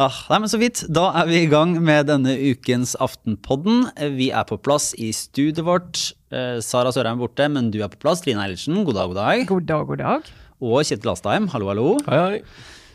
Ah, 0.00 0.16
nei, 0.30 0.38
men 0.40 0.48
Så 0.48 0.56
vidt. 0.60 0.82
Da 0.92 1.10
er 1.20 1.26
vi 1.28 1.38
i 1.42 1.48
gang 1.48 1.74
med 1.84 2.06
denne 2.08 2.32
ukens 2.36 2.92
Aftenpodden. 3.00 3.86
Vi 4.16 4.30
er 4.32 4.44
på 4.48 4.56
plass 4.60 4.94
i 5.00 5.10
studioet 5.16 5.64
vårt. 5.64 6.12
Eh, 6.32 6.60
Sara 6.64 6.92
Sørheim 6.92 7.16
er 7.16 7.24
borte, 7.24 7.48
men 7.52 7.72
du 7.72 7.80
er 7.80 7.88
på 7.92 8.00
plass. 8.04 8.20
Trine 8.24 8.40
Eilertsen, 8.44 8.84
god 8.84 8.96
dag, 9.00 9.08
god 9.08 9.20
dag. 9.20 9.48
God 9.48 9.68
dag, 9.68 9.88
god 9.88 10.00
dag. 10.04 10.30
Og 10.60 10.84
Kjetil 10.84 11.12
Astheim, 11.12 11.48
hallo, 11.52 11.72
hallo. 11.72 11.88
Hei, 12.08 12.20
hei. 12.20 12.40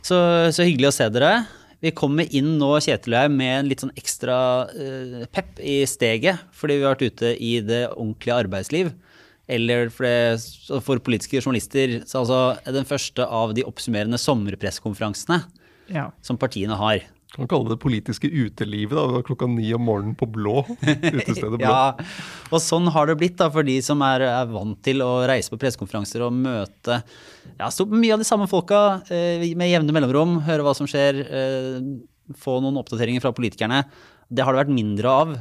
Så, 0.05 0.17
så 0.53 0.65
hyggelig 0.65 0.89
å 0.93 0.97
se 0.97 1.09
dere. 1.13 1.33
Vi 1.85 1.91
kommer 1.93 2.25
inn 2.33 2.55
nå, 2.57 2.71
Kjetil 2.81 3.13
og 3.13 3.19
jeg, 3.27 3.33
med 3.37 3.51
en 3.59 3.67
litt 3.69 3.83
sånn 3.83 3.93
ekstra 3.99 4.37
uh, 4.71 5.19
pep 5.35 5.59
i 5.61 5.83
steget. 5.89 6.41
Fordi 6.57 6.79
vi 6.79 6.85
har 6.87 6.95
vært 6.95 7.11
ute 7.13 7.33
i 7.37 7.51
det 7.61 7.83
ordentlige 7.93 8.39
arbeidsliv. 8.41 8.89
Eller 9.45 9.91
for, 9.93 10.07
det, 10.07 10.79
for 10.87 11.01
politiske 11.05 11.37
journalister. 11.37 11.99
Så 12.09 12.23
altså 12.23 12.39
den 12.73 12.87
første 12.89 13.27
av 13.29 13.53
de 13.53 13.65
oppsummerende 13.69 14.17
sommerpresskonferansene 14.21 15.43
Ja. 15.93 16.07
som 16.25 16.39
partiene 16.41 16.73
har. 16.79 17.03
Kan 17.33 17.49
kalle 17.51 17.71
det 17.73 17.79
politiske 17.81 18.29
utelivet. 18.29 18.95
da, 18.95 19.21
klokka 19.25 19.47
ni 19.49 19.73
om 19.75 19.83
morgenen 19.87 20.15
på 20.15 20.27
Blå. 20.29 20.61
Utestedet 20.85 21.57
Blå. 21.57 21.65
Ja, 21.65 21.95
og 22.51 22.61
sånn 22.63 22.87
har 22.93 23.09
det 23.09 23.17
blitt 23.19 23.39
da, 23.41 23.49
for 23.51 23.65
de 23.67 23.79
som 23.83 24.03
er, 24.05 24.23
er 24.29 24.51
vant 24.51 24.77
til 24.85 25.01
å 25.03 25.25
reise 25.27 25.51
på 25.51 25.59
pressekonferanser 25.59 26.23
og 26.23 26.35
møte 26.37 27.01
ja, 27.59 27.69
mye 27.91 28.13
av 28.15 28.21
de 28.21 28.27
samme 28.27 28.47
folka 28.51 29.01
eh, 29.09 29.43
med 29.57 29.71
jevne 29.71 29.95
mellomrom, 29.95 30.37
høre 30.45 30.63
hva 30.65 30.75
som 30.77 30.87
skjer, 30.89 31.19
eh, 31.25 31.81
få 32.39 32.59
noen 32.63 32.79
oppdateringer 32.81 33.23
fra 33.23 33.33
politikerne. 33.35 33.83
Det 34.29 34.45
har 34.45 34.55
det 34.55 34.63
vært 34.63 34.77
mindre 34.77 35.11
av, 35.11 35.35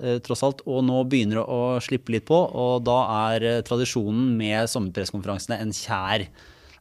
eh, 0.00 0.18
tross 0.24 0.42
alt, 0.46 0.62
og 0.66 0.84
nå 0.88 1.04
begynner 1.08 1.40
det 1.40 1.46
å 1.46 1.60
slippe 1.84 2.12
litt 2.14 2.26
på. 2.28 2.36
Og 2.36 2.84
da 2.86 2.98
er 3.30 3.46
eh, 3.46 3.62
tradisjonen 3.66 4.34
med 4.36 4.70
sommerpresskonferansene 4.72 5.60
en 5.62 5.74
kjær, 5.74 6.26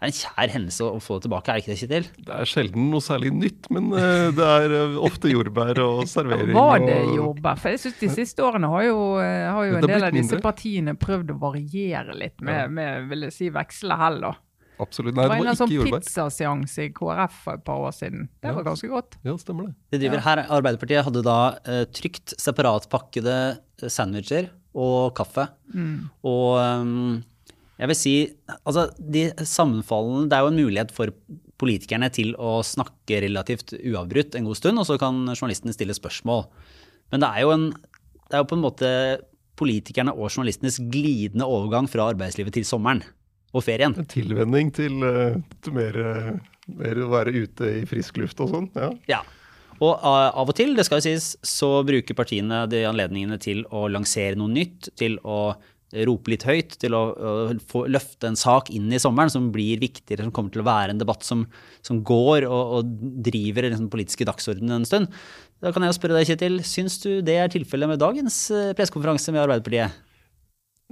er 0.06 0.12
en 0.12 0.16
kjær 0.20 0.54
hendelse 0.54 0.86
å 0.88 1.00
få 1.04 1.18
det 1.20 1.26
tilbake, 1.28 1.50
er 1.52 1.60
det 1.60 1.64
ikke 1.66 1.74
det, 1.74 1.80
Kjetil? 1.82 2.08
Det 2.30 2.38
er 2.40 2.50
sjelden 2.52 2.88
noe 2.94 3.04
særlig 3.04 3.34
nytt, 3.36 3.70
men 3.76 3.92
eh, 3.98 4.30
det 4.38 4.48
er 4.54 4.76
eh, 4.80 4.96
ofte 5.10 5.32
jordbær 5.34 5.82
og 5.84 6.06
servering. 6.16 6.54
Var 6.56 6.86
det 6.86 6.98
jordbær? 7.18 7.60
For 7.62 7.74
jeg 7.76 7.84
synes 7.86 8.00
De 8.06 8.10
siste 8.16 8.46
årene 8.46 8.70
har 8.72 8.88
jo, 8.88 8.98
eh, 9.24 9.44
har 9.52 9.70
jo 9.72 9.78
en 9.82 9.88
del 9.90 10.08
av 10.08 10.16
disse 10.16 10.32
mindre. 10.36 10.42
partiene 10.46 10.96
prøvd 11.02 11.36
å 11.36 11.40
variere 11.44 12.16
litt 12.18 12.40
med, 12.46 12.72
med 12.78 13.08
vil 13.12 13.28
jeg 13.28 13.36
si, 13.42 13.50
veksle 13.56 14.00
hell. 14.00 14.22
da. 14.30 14.34
Absolutt. 14.84 15.14
Det 15.16 15.22
Nei, 15.22 15.28
var 15.30 15.38
det 15.38 15.44
var 15.46 15.54
en 15.54 15.60
sånn 15.62 15.72
ikke 15.72 16.00
pizzaseanse 16.02 16.84
i 16.84 16.90
KrF 16.92 17.36
for 17.46 17.56
et 17.56 17.64
par 17.64 17.78
år 17.88 17.94
siden. 17.96 18.26
Det 18.44 18.50
Ja. 18.50 18.56
var 18.58 18.66
ganske 18.68 18.90
godt. 18.92 19.16
Ja, 19.24 19.36
stemmer 19.40 19.70
det. 19.70 19.76
Det 19.96 20.02
driver 20.02 20.20
her, 20.26 20.42
Arbeiderpartiet 20.52 21.06
hadde 21.08 21.22
da 21.24 21.38
uh, 21.64 21.86
trygt 21.96 22.34
separatpakkede 22.44 23.38
sandwicher 23.88 24.50
og 24.76 25.14
kaffe. 25.16 25.46
Og 26.28 26.50
ehm, 26.60 27.24
jeg 27.76 27.92
vil 27.92 27.98
si 28.00 28.16
altså 28.62 28.86
de 29.00 29.26
sammenfallene 29.44 30.30
Det 30.32 30.38
er 30.38 30.46
jo 30.46 30.52
en 30.54 30.62
mulighet 30.62 30.94
for 30.96 31.12
politikerne 31.60 32.10
til 32.14 32.34
å 32.40 32.60
snakke 32.66 33.22
relativt 33.24 33.74
uavbrutt 33.78 34.36
en 34.36 34.48
god 34.48 34.60
stund, 34.60 34.80
og 34.80 34.88
så 34.90 34.98
kan 35.00 35.22
journalistene 35.32 35.76
stille 35.76 35.96
spørsmål. 35.96 36.44
Men 37.14 37.24
det 37.24 37.30
er 37.30 37.46
jo, 37.46 37.54
en, 37.56 37.70
det 38.28 38.36
er 38.36 38.44
jo 38.44 38.50
på 38.50 38.58
en 38.58 38.66
måte 38.66 38.90
politikerne 39.56 40.12
og 40.12 40.28
journalistenes 40.28 40.82
glidende 40.92 41.48
overgang 41.48 41.88
fra 41.88 42.10
arbeidslivet 42.12 42.58
til 42.58 42.68
sommeren 42.68 43.06
og 43.56 43.64
ferien. 43.64 43.96
En 43.96 44.12
tilvenning 44.12 44.74
til, 44.76 45.00
eh, 45.08 45.40
til 45.64 45.78
mer, 45.78 45.96
eh, 45.96 46.32
mer 46.76 47.02
å 47.06 47.12
være 47.14 47.36
ute 47.46 47.72
i 47.82 47.86
frisk 47.88 48.20
luft 48.20 48.44
og 48.44 48.52
sånn. 48.52 48.70
Ja. 48.76 48.92
Ja. 49.08 49.22
Og 49.84 49.92
uh, 50.00 50.32
av 50.32 50.48
og 50.48 50.56
til, 50.56 50.72
det 50.76 50.86
skal 50.88 51.02
jo 51.02 51.08
sies, 51.10 51.34
så 51.44 51.84
bruker 51.88 52.16
partiene 52.16 52.62
de 52.72 52.86
anledningene 52.88 53.36
til 53.44 53.66
å 53.76 53.90
lansere 53.92 54.38
noe 54.40 54.52
nytt, 54.52 54.88
til 54.96 55.18
å 55.24 55.56
rope 56.08 56.34
litt 56.34 56.46
høyt, 56.48 56.76
til 56.82 56.96
å, 56.98 57.04
å 57.14 57.34
få, 57.72 57.86
løfte 57.92 58.30
en 58.30 58.40
sak 58.40 58.72
inn 58.76 58.92
i 58.94 59.02
sommeren 59.02 59.32
som 59.32 59.52
blir 59.54 59.82
viktigere, 59.82 60.26
som 60.26 60.34
kommer 60.36 60.54
til 60.54 60.64
å 60.64 60.68
være 60.68 60.96
en 60.96 61.02
debatt 61.02 61.26
som, 61.26 61.46
som 61.86 62.02
går 62.06 62.48
og, 62.50 62.80
og 62.80 62.96
driver 63.26 63.70
den 63.72 63.90
politiske 63.92 64.28
dagsordenen 64.28 64.82
en 64.82 64.90
stund. 64.90 65.14
Da 65.64 65.72
kan 65.74 65.86
jeg 65.88 65.98
spørre 65.98 66.20
deg, 66.20 66.28
Kjetil, 66.30 66.60
syns 66.68 67.00
du 67.04 67.22
det 67.26 67.40
er 67.40 67.54
tilfellet 67.54 67.94
med 67.94 68.04
dagens 68.04 68.42
eh, 68.54 68.74
pressekonferanse 68.78 69.34
med 69.34 69.46
Arbeiderpartiet? 69.46 70.04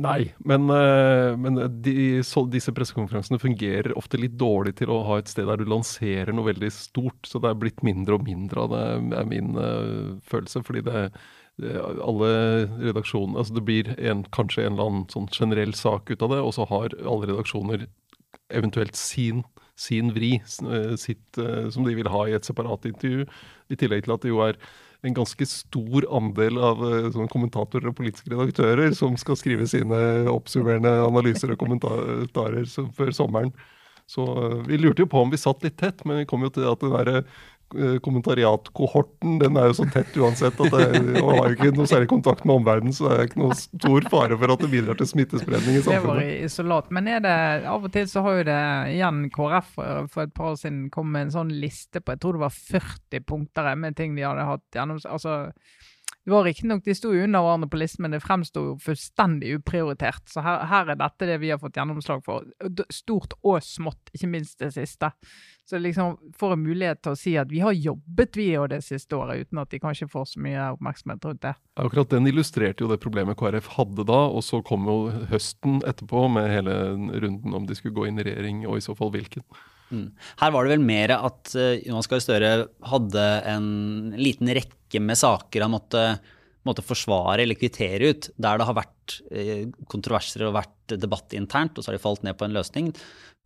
Nei, 0.02 0.32
men, 0.42 0.66
eh, 0.74 1.36
men 1.38 1.60
de, 1.86 2.24
så, 2.26 2.42
disse 2.50 2.74
pressekonferansene 2.74 3.38
fungerer 3.38 3.94
ofte 4.00 4.18
litt 4.18 4.34
dårlig 4.42 4.74
til 4.80 4.90
å 4.90 5.04
ha 5.06 5.20
et 5.22 5.30
sted 5.30 5.46
der 5.46 5.62
du 5.62 5.70
lanserer 5.70 6.34
noe 6.34 6.50
veldig 6.50 6.72
stort. 6.74 7.30
Så 7.30 7.42
det 7.44 7.52
er 7.52 7.60
blitt 7.62 7.84
mindre 7.86 8.18
og 8.18 8.26
mindre 8.26 8.64
av 8.64 8.74
det, 8.74 8.82
er 9.20 9.30
min 9.30 9.54
uh, 9.54 10.16
følelse. 10.26 10.64
Fordi 10.66 10.82
det 10.88 11.04
alle 11.62 12.30
redaksjonene 12.82 13.38
altså 13.38 13.54
Det 13.54 13.66
blir 13.66 13.90
en, 14.00 14.24
kanskje 14.34 14.66
en 14.66 14.74
eller 14.74 14.88
annen 14.90 15.10
sånn 15.14 15.28
generell 15.30 15.74
sak 15.78 16.10
ut 16.10 16.22
av 16.26 16.34
det, 16.34 16.40
og 16.42 16.54
så 16.56 16.66
har 16.70 16.96
alle 17.04 17.30
redaksjoner 17.30 17.86
eventuelt 18.54 18.96
sin, 18.98 19.44
sin 19.78 20.10
vri, 20.14 20.36
eh, 20.42 20.96
sitt, 20.98 21.38
eh, 21.38 21.70
som 21.70 21.86
de 21.86 21.94
vil 21.96 22.10
ha 22.10 22.26
i 22.28 22.34
et 22.34 22.46
separat 22.46 22.86
intervju. 22.90 23.28
I 23.70 23.78
tillegg 23.78 24.04
til 24.06 24.16
at 24.16 24.26
det 24.26 24.34
jo 24.34 24.42
er 24.46 24.58
en 25.04 25.14
ganske 25.14 25.46
stor 25.46 26.08
andel 26.16 26.58
av 26.64 26.82
sånn, 27.12 27.28
kommentatorer 27.28 27.90
og 27.90 27.98
politiske 27.98 28.32
redaktører 28.32 28.94
som 28.96 29.18
skal 29.20 29.36
skrive 29.36 29.68
sine 29.68 29.98
oppsummerende 30.32 30.94
analyser 31.04 31.52
og 31.52 31.60
kommentarer 31.60 32.64
som, 32.72 32.88
før 32.96 33.12
sommeren. 33.12 33.52
Så 34.08 34.24
vi 34.68 34.78
lurte 34.80 35.04
jo 35.04 35.10
på 35.12 35.22
om 35.24 35.32
vi 35.32 35.40
satt 35.40 35.64
litt 35.64 35.78
tett, 35.80 36.06
men 36.06 36.22
vi 36.22 36.28
kom 36.30 36.44
jo 36.44 36.52
til 36.56 36.68
at 36.70 36.80
den 36.84 36.94
derre 36.96 37.24
kommentariatkohorten 38.06 39.38
den 39.42 39.60
er 39.60 39.70
jo 39.70 39.78
så 39.82 39.88
tett 39.94 40.16
uansett 40.20 40.60
at 40.62 40.76
det 40.76 41.22
og 41.22 41.30
har 41.32 41.50
jo 41.52 41.58
ikke 41.58 41.72
noe 41.78 41.90
særlig 41.90 42.10
kontakt 42.12 42.46
med 42.48 42.56
omverdenen, 42.60 42.96
så 42.96 43.10
det 43.10 43.18
er 43.18 43.30
ikke 43.30 43.42
noe 43.44 43.58
stor 43.58 44.10
fare 44.12 44.38
for 44.40 44.54
at 44.56 44.64
det 44.64 44.72
bidrar 44.72 45.00
til 45.00 45.10
smittespredning 45.10 45.80
i 45.80 45.84
samfunnet. 45.86 46.04
Det 46.04 46.10
var 46.10 46.48
isolat. 46.50 46.92
Men 46.94 47.10
er 47.12 47.24
det, 47.26 47.38
av 47.70 47.88
og 47.88 47.94
til 47.94 48.10
så 48.12 48.26
har 48.26 48.40
jo 48.40 48.48
det 48.50 48.60
igjen 48.94 49.24
KrF 49.34 49.72
for, 49.78 50.12
for 50.14 50.28
et 50.28 50.36
par 50.36 50.52
år 50.54 50.60
siden 50.62 50.86
kom 50.94 51.12
med 51.14 51.28
en 51.28 51.36
sånn 51.38 51.54
liste 51.64 52.02
på 52.02 52.14
jeg 52.14 52.24
tror 52.24 52.38
det 52.38 52.46
var 52.46 52.58
40 52.58 53.26
punkter 53.30 53.74
med 53.80 53.98
ting 53.98 54.18
de 54.18 54.26
hadde 54.26 54.46
hatt 54.48 54.78
gjennom 54.78 55.00
altså, 55.02 55.38
det 56.26 56.32
var 56.32 56.44
riktignok, 56.44 56.84
de 56.86 56.96
sto 56.96 57.10
under 57.12 57.68
på 57.68 57.78
listen, 57.78 58.02
men 58.02 58.14
det 58.16 58.22
fremsto 58.24 58.78
fullstendig 58.80 59.58
uprioritert. 59.58 60.24
Så 60.32 60.40
her, 60.46 60.62
her 60.72 60.94
er 60.94 61.00
dette 61.00 61.28
det 61.28 61.36
vi 61.42 61.50
har 61.52 61.60
fått 61.60 61.76
gjennomslag 61.76 62.24
for. 62.24 62.46
Stort 62.88 63.36
og 63.44 63.60
smått, 63.64 64.14
ikke 64.16 64.30
minst 64.32 64.64
det 64.64 64.72
siste. 64.72 65.10
Så 65.68 65.82
liksom 65.84 66.16
får 66.40 66.56
en 66.56 66.64
mulighet 66.64 67.02
til 67.04 67.12
å 67.12 67.20
si 67.20 67.36
at 67.40 67.52
vi 67.52 67.60
har 67.64 67.76
jobbet 67.76 68.40
vi 68.40 68.48
jo 68.54 68.70
det 68.72 68.80
siste 68.88 69.20
året, 69.20 69.44
uten 69.44 69.60
at 69.60 69.76
de 69.76 69.82
kanskje 69.84 70.08
får 70.12 70.32
så 70.32 70.46
mye 70.48 70.70
oppmerksomhet 70.78 71.28
rundt 71.28 71.44
det. 71.44 71.54
Akkurat 71.84 72.16
den 72.16 72.32
illustrerte 72.32 72.86
jo 72.86 72.92
det 72.92 73.02
problemet 73.04 73.40
KrF 73.40 73.74
hadde 73.76 74.08
da, 74.08 74.24
og 74.32 74.48
så 74.48 74.64
kom 74.64 74.88
jo 74.88 74.98
høsten 75.32 75.82
etterpå 75.84 76.30
med 76.32 76.52
hele 76.56 76.80
runden 77.20 77.60
om 77.60 77.68
de 77.68 77.76
skulle 77.76 78.00
gå 78.00 78.08
inn 78.08 78.24
i 78.24 78.28
regjering, 78.30 78.64
og 78.64 78.80
i 78.80 78.88
så 78.88 78.96
fall 78.96 79.12
hvilken. 79.12 79.44
Mm. 79.94 80.08
Her 80.42 80.54
var 80.56 80.66
det 80.66 80.74
vel 80.74 80.86
mer 80.86 81.14
at 81.20 81.52
uh, 81.54 81.76
Jonas 81.86 82.10
Gahr 82.10 82.24
Støre 82.24 82.54
hadde 82.90 83.26
en 83.52 83.68
liten 84.18 84.50
rekke 84.58 85.02
med 85.04 85.20
saker 85.20 85.66
han 85.66 85.74
måtte, 85.74 86.04
måtte 86.66 86.86
forsvare 86.86 87.44
eller 87.44 87.60
kvittere 87.60 88.14
ut, 88.14 88.30
der 88.42 88.60
det 88.60 88.68
har 88.70 88.78
vært 88.78 89.18
eh, 89.34 89.66
kontroverser 89.90 90.46
og 90.48 90.58
vært 90.58 90.96
debatt 91.02 91.34
internt, 91.38 91.78
og 91.78 91.84
så 91.84 91.92
har 91.92 91.98
de 91.98 92.04
falt 92.04 92.24
ned 92.26 92.38
på 92.38 92.46
en 92.48 92.56
løsning. 92.56 92.88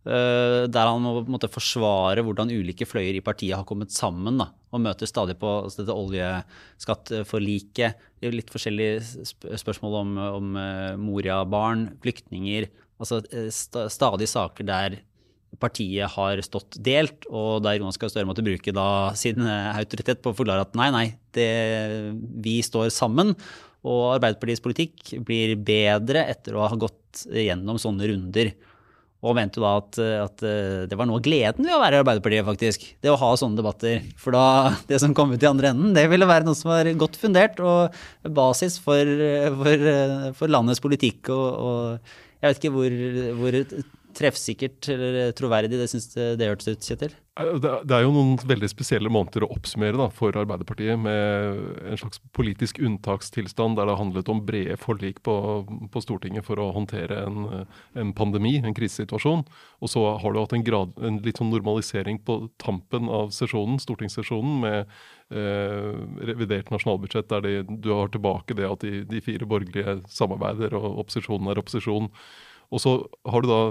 eh, 0.08 0.64
der 0.70 0.88
han 0.88 1.04
må 1.04 1.24
måtte 1.28 1.50
forsvare 1.52 2.22
hvordan 2.24 2.52
ulike 2.52 2.86
fløyer 2.88 3.18
i 3.18 3.24
partiet 3.24 3.56
har 3.56 3.66
kommet 3.68 3.92
sammen 3.92 4.38
da, 4.40 4.46
og 4.72 4.84
møter 4.84 5.10
stadig 5.10 5.36
på 5.40 5.48
altså 5.64 5.82
dette 5.82 5.96
oljeskattforliket. 5.96 7.90
Det 8.20 8.34
litt 8.34 8.52
forskjellige 8.52 9.00
sp 9.24 9.48
spørsmål 9.64 9.92
om, 10.02 10.10
om 10.38 10.46
eh, 10.60 10.94
Moria-barn, 11.00 11.88
flyktninger. 12.04 12.68
Altså 13.00 13.22
eh, 13.32 13.50
stadig 13.52 14.28
saker 14.28 14.64
der 14.68 15.00
partiet 15.56 16.12
har 16.14 16.40
stått 16.44 16.78
delt, 16.84 17.26
og 17.30 17.62
der 17.64 17.78
Jonas 17.78 17.98
Gahr 18.00 18.12
Støre 18.12 18.28
måtte 18.28 18.44
bruke 18.46 18.74
da 18.74 19.14
sin 19.18 19.40
eh, 19.42 19.70
autoritet 19.78 20.22
på 20.22 20.32
å 20.32 20.36
forklare 20.36 20.66
at 20.66 20.76
nei, 20.78 20.90
nei, 20.94 21.06
det, 21.36 21.48
vi 22.44 22.58
står 22.64 22.92
sammen. 22.94 23.34
Og 23.88 24.18
Arbeiderpartiets 24.18 24.62
politikk 24.62 25.14
blir 25.26 25.54
bedre 25.56 26.26
etter 26.28 26.58
å 26.58 26.66
ha 26.68 26.78
gått 26.78 27.24
gjennom 27.30 27.78
sånne 27.80 28.10
runder. 28.10 28.52
Og 29.18 29.34
mente 29.34 29.58
da 29.58 29.72
at, 29.80 29.98
at 29.98 30.44
eh, 30.46 30.84
det 30.90 30.98
var 30.98 31.08
noe 31.08 31.18
av 31.18 31.24
gleden 31.26 31.66
ved 31.66 31.74
å 31.74 31.80
være 31.82 31.98
i 31.98 32.02
Arbeiderpartiet, 32.04 32.46
faktisk. 32.46 32.86
Det 33.02 33.10
å 33.10 33.18
ha 33.18 33.32
sånne 33.40 33.58
debatter. 33.58 34.04
For 34.20 34.36
da, 34.36 34.76
det 34.90 35.00
som 35.02 35.16
kom 35.16 35.32
ut 35.34 35.42
i 35.42 35.50
andre 35.50 35.72
enden, 35.72 35.90
det 35.96 36.06
ville 36.12 36.28
være 36.28 36.46
noe 36.46 36.58
som 36.58 36.70
var 36.70 36.90
godt 37.00 37.18
fundert 37.18 37.58
og 37.58 37.98
basis 38.36 38.78
for, 38.82 39.10
for, 39.58 39.92
for 40.38 40.54
landets 40.54 40.84
politikk. 40.84 41.32
Og, 41.34 41.48
og 41.48 42.18
jeg 42.38 42.52
vet 42.52 42.60
ikke 42.62 42.76
hvor, 42.76 43.00
hvor 43.40 43.62
treffsikkert 44.18 44.90
eller 44.92 45.32
troverdig 45.38 45.78
det 45.78 45.88
syns 45.90 46.10
det 46.14 46.48
hørtes 46.48 46.70
ut, 46.72 46.84
Kjetil? 46.84 47.14
Det 47.38 47.94
er 47.94 48.02
jo 48.02 48.10
noen 48.10 48.32
veldig 48.50 48.66
spesielle 48.66 49.10
måneder 49.14 49.44
å 49.46 49.50
oppsummere 49.54 49.94
da, 50.00 50.08
for 50.10 50.34
Arbeiderpartiet, 50.34 50.98
med 50.98 51.60
en 51.86 52.00
slags 52.00 52.18
politisk 52.34 52.80
unntakstilstand 52.82 53.78
der 53.78 53.86
det 53.86 53.94
har 53.94 54.00
handlet 54.00 54.30
om 54.32 54.40
brede 54.46 54.74
forlik 54.82 55.20
på, 55.26 55.34
på 55.94 56.02
Stortinget 56.02 56.48
for 56.48 56.58
å 56.58 56.72
håndtere 56.74 57.20
en, 57.28 57.68
en, 57.94 58.10
pandemi, 58.18 58.56
en 58.58 58.74
krisesituasjon. 58.74 59.44
Og 59.78 59.92
så 59.92 60.02
har 60.18 60.34
du 60.34 60.40
hatt 60.40 60.56
en, 60.58 60.66
grad, 60.66 60.98
en 60.98 61.20
litt 61.22 61.38
sånn 61.38 61.52
normalisering 61.54 62.18
på 62.26 62.40
tampen 62.58 63.06
av 63.06 63.30
sesjonen, 63.36 63.78
stortingssesjonen 63.86 64.58
med 64.64 64.80
eh, 65.30 65.94
revidert 66.32 66.74
nasjonalbudsjett, 66.74 67.30
der 67.30 67.46
de, 67.46 67.54
du 67.70 67.92
har 67.94 68.10
tilbake 68.10 68.58
det 68.58 68.66
at 68.66 68.82
de, 68.82 69.04
de 69.06 69.22
fire 69.22 69.46
borgerlige 69.46 70.00
samarbeider 70.10 70.74
og 70.80 71.04
opposisjonen 71.04 71.54
er 71.54 71.62
opposisjon. 71.62 72.10
Og 72.74 72.82
så 72.82 72.98
har 73.30 73.46
du 73.46 73.48
da 73.48 73.62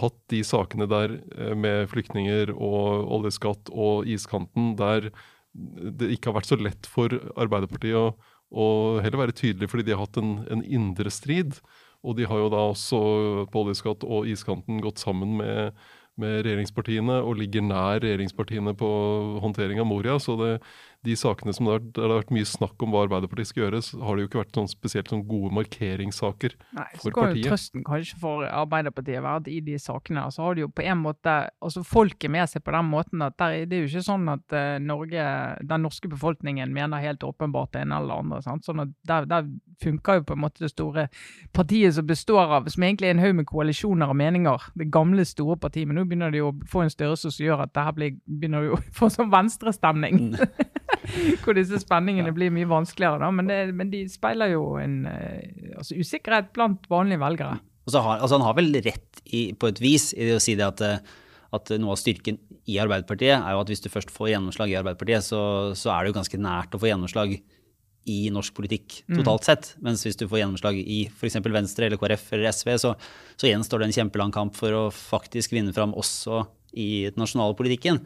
hatt 0.00 0.16
de 0.32 0.40
sakene 0.46 0.88
der 0.90 1.18
eh, 1.36 1.54
med 1.58 1.88
flyktninger 1.92 2.52
og 2.54 3.08
oljeskatt 3.18 3.72
og 3.72 4.08
iskanten, 4.10 4.74
der 4.80 5.10
det 5.54 6.10
ikke 6.10 6.30
har 6.30 6.40
vært 6.40 6.50
så 6.50 6.58
lett 6.58 6.88
for 6.90 7.12
Arbeiderpartiet 7.38 7.94
å, 7.94 8.06
å 8.50 8.66
heller 9.04 9.26
være 9.26 9.36
tydelig, 9.38 9.68
fordi 9.70 9.86
de 9.86 9.94
har 9.94 10.02
hatt 10.02 10.18
en, 10.18 10.40
en, 10.50 10.64
indre 10.66 11.12
strid. 11.14 11.60
Og 12.04 12.18
de 12.18 12.26
har 12.28 12.40
jo 12.42 12.48
da 12.52 12.64
også 12.72 12.98
på 13.52 13.62
oljeskatt 13.62 14.02
og 14.04 14.26
iskanten 14.28 14.82
gått 14.84 15.00
sammen 15.00 15.38
med, 15.38 15.78
med 16.20 16.42
regjeringspartiene 16.44 17.20
og 17.22 17.38
ligger 17.38 17.64
nær 17.64 18.02
regjeringspartiene 18.02 18.74
på 18.76 18.90
håndtering 19.44 19.80
av 19.80 19.88
Moria. 19.88 20.18
Så 20.20 20.36
det, 20.42 20.50
de 21.04 21.16
sakene 21.18 21.52
som 21.54 21.68
det 21.68 21.74
har, 21.74 21.82
det 21.84 22.02
har, 22.04 22.14
vært 22.14 22.32
mye 22.34 22.48
snakk 22.48 22.84
om 22.84 22.94
hva 22.94 23.04
Arbeiderpartiet 23.04 23.50
skal 23.50 23.64
gjøre, 23.66 23.80
så 23.84 24.00
har 24.04 24.16
det 24.16 24.24
jo 24.24 24.30
ikke 24.30 24.40
vært 24.40 24.58
sånn 24.58 24.70
spesielt 24.70 25.12
sånn 25.12 25.24
gode 25.28 25.52
markeringssaker 25.58 26.56
Nei, 26.76 26.86
for 26.96 27.04
partiet. 27.04 27.04
Nei, 27.04 27.04
så 27.04 27.14
kan 27.16 27.36
jo 27.36 27.44
trøsten 27.48 27.86
kanskje 27.86 28.20
for 28.22 28.46
Arbeiderpartiet 28.48 29.20
være 29.20 29.42
at 29.42 29.50
i 29.52 29.58
de 29.66 29.76
sakene 29.82 30.24
så 30.34 30.46
har 30.46 30.56
de 30.56 30.64
jo 30.64 30.70
på 30.72 30.84
en 30.84 31.02
måte 31.02 31.36
altså 31.60 31.84
Folket 31.84 32.32
med 32.32 32.48
seg 32.50 32.64
på 32.64 32.72
den 32.74 32.88
måten 32.88 33.22
at 33.22 33.36
der, 33.38 33.64
det 33.68 33.76
er 33.76 33.84
jo 33.84 33.90
ikke 33.90 34.04
sånn 34.06 34.24
at 34.32 34.56
uh, 34.56 34.76
Norge, 34.82 35.26
den 35.60 35.84
norske 35.84 36.08
befolkningen 36.10 36.72
mener 36.74 37.02
helt 37.04 37.24
åpenbart 37.26 37.74
det 37.74 37.84
ene 37.84 38.00
eller 38.00 38.24
andre. 38.24 38.40
Sant? 38.44 38.64
Sånn 38.66 38.82
at 38.86 38.94
der, 39.06 39.28
der, 39.30 39.48
funker 39.82 40.20
jo 40.20 40.26
på 40.28 40.36
en 40.36 40.42
måte 40.44 40.62
det 40.62 40.70
store 40.70 41.08
partiet 41.52 41.96
som 41.96 42.06
består 42.06 42.52
av, 42.56 42.68
som 42.70 42.84
egentlig 42.86 43.08
er 43.10 43.16
en 43.16 43.22
haug 43.24 43.34
med 43.40 43.48
koalisjoner 43.50 44.12
og 44.12 44.16
meninger. 44.16 44.68
Det 44.78 44.86
gamle, 44.94 45.26
store 45.28 45.58
partiet. 45.60 45.88
Men 45.90 45.98
nå 45.98 46.06
begynner 46.08 46.32
de 46.32 46.44
å 46.46 46.52
få 46.70 46.84
en 46.84 46.92
størrelse 46.92 47.32
som 47.34 47.44
gjør 47.44 47.64
at 47.66 47.74
det 47.74 47.84
her 47.88 47.96
blir, 47.96 48.14
begynner 48.24 48.70
å 48.76 48.80
få 48.94 49.10
sånn 49.12 49.32
venstrestemning. 49.34 50.30
Mm. 50.30 50.84
hvor 51.44 51.56
disse 51.56 51.80
spenningene 51.82 52.32
blir 52.36 52.52
mye 52.54 52.68
vanskeligere. 52.70 53.20
Da. 53.22 53.30
Men, 53.34 53.50
det, 53.50 53.60
men 53.76 53.92
de 53.92 54.04
speiler 54.12 54.54
jo 54.54 54.74
en 54.80 55.02
uh, 55.08 55.76
altså 55.80 55.98
usikkerhet 56.00 56.52
blant 56.56 56.88
vanlige 56.92 57.22
velgere. 57.22 57.58
Har, 57.92 58.16
altså 58.16 58.38
han 58.38 58.46
har 58.46 58.56
vel 58.56 58.72
rett 58.84 59.20
i, 59.24 59.50
på 59.52 59.68
et 59.68 59.80
vis 59.82 60.12
i 60.16 60.30
å 60.32 60.40
si 60.40 60.54
det 60.56 60.64
at, 60.64 60.80
eh, 60.80 61.16
at, 61.52 61.72
noe 61.76 61.92
av 61.92 62.00
styrken 62.00 62.38
i 62.64 62.78
Arbeiderpartiet 62.80 63.34
er 63.34 63.52
jo 63.52 63.60
at 63.60 63.68
hvis 63.68 63.84
du 63.84 63.90
først 63.92 64.12
får 64.14 64.30
gjennomslag 64.30 64.72
i 64.72 64.78
Arbeiderpartiet, 64.78 65.26
så, 65.26 65.40
så 65.76 65.92
er 65.92 66.00
det 66.00 66.12
jo 66.12 66.16
ganske 66.16 66.40
nært 66.40 66.72
å 66.72 66.80
få 66.80 66.88
gjennomslag 66.88 67.36
i 68.08 68.16
norsk 68.32 68.56
politikk 68.56 68.98
mm. 69.04 69.18
totalt 69.18 69.48
sett. 69.48 69.70
Mm. 69.76 69.84
Mens 69.88 70.04
hvis 70.06 70.18
du 70.20 70.26
får 70.28 70.42
gjennomslag 70.42 70.80
i 70.80 70.98
f.eks. 71.08 71.38
Venstre 71.44 71.88
eller 71.88 72.00
KrF 72.00 72.26
eller 72.36 72.50
SV, 72.52 72.72
så, 72.80 72.92
så, 73.36 73.48
gjenstår 73.48 73.80
det 73.80 73.90
en 73.90 73.96
kjempelang 73.98 74.34
kamp 74.34 74.56
for 74.56 74.76
å 74.76 74.84
faktisk 74.94 75.56
vinne 75.56 75.74
fram 75.76 75.92
også 75.96 76.44
i 76.80 77.06
den 77.10 77.20
nasjonale 77.20 77.56
politikken. 77.58 78.00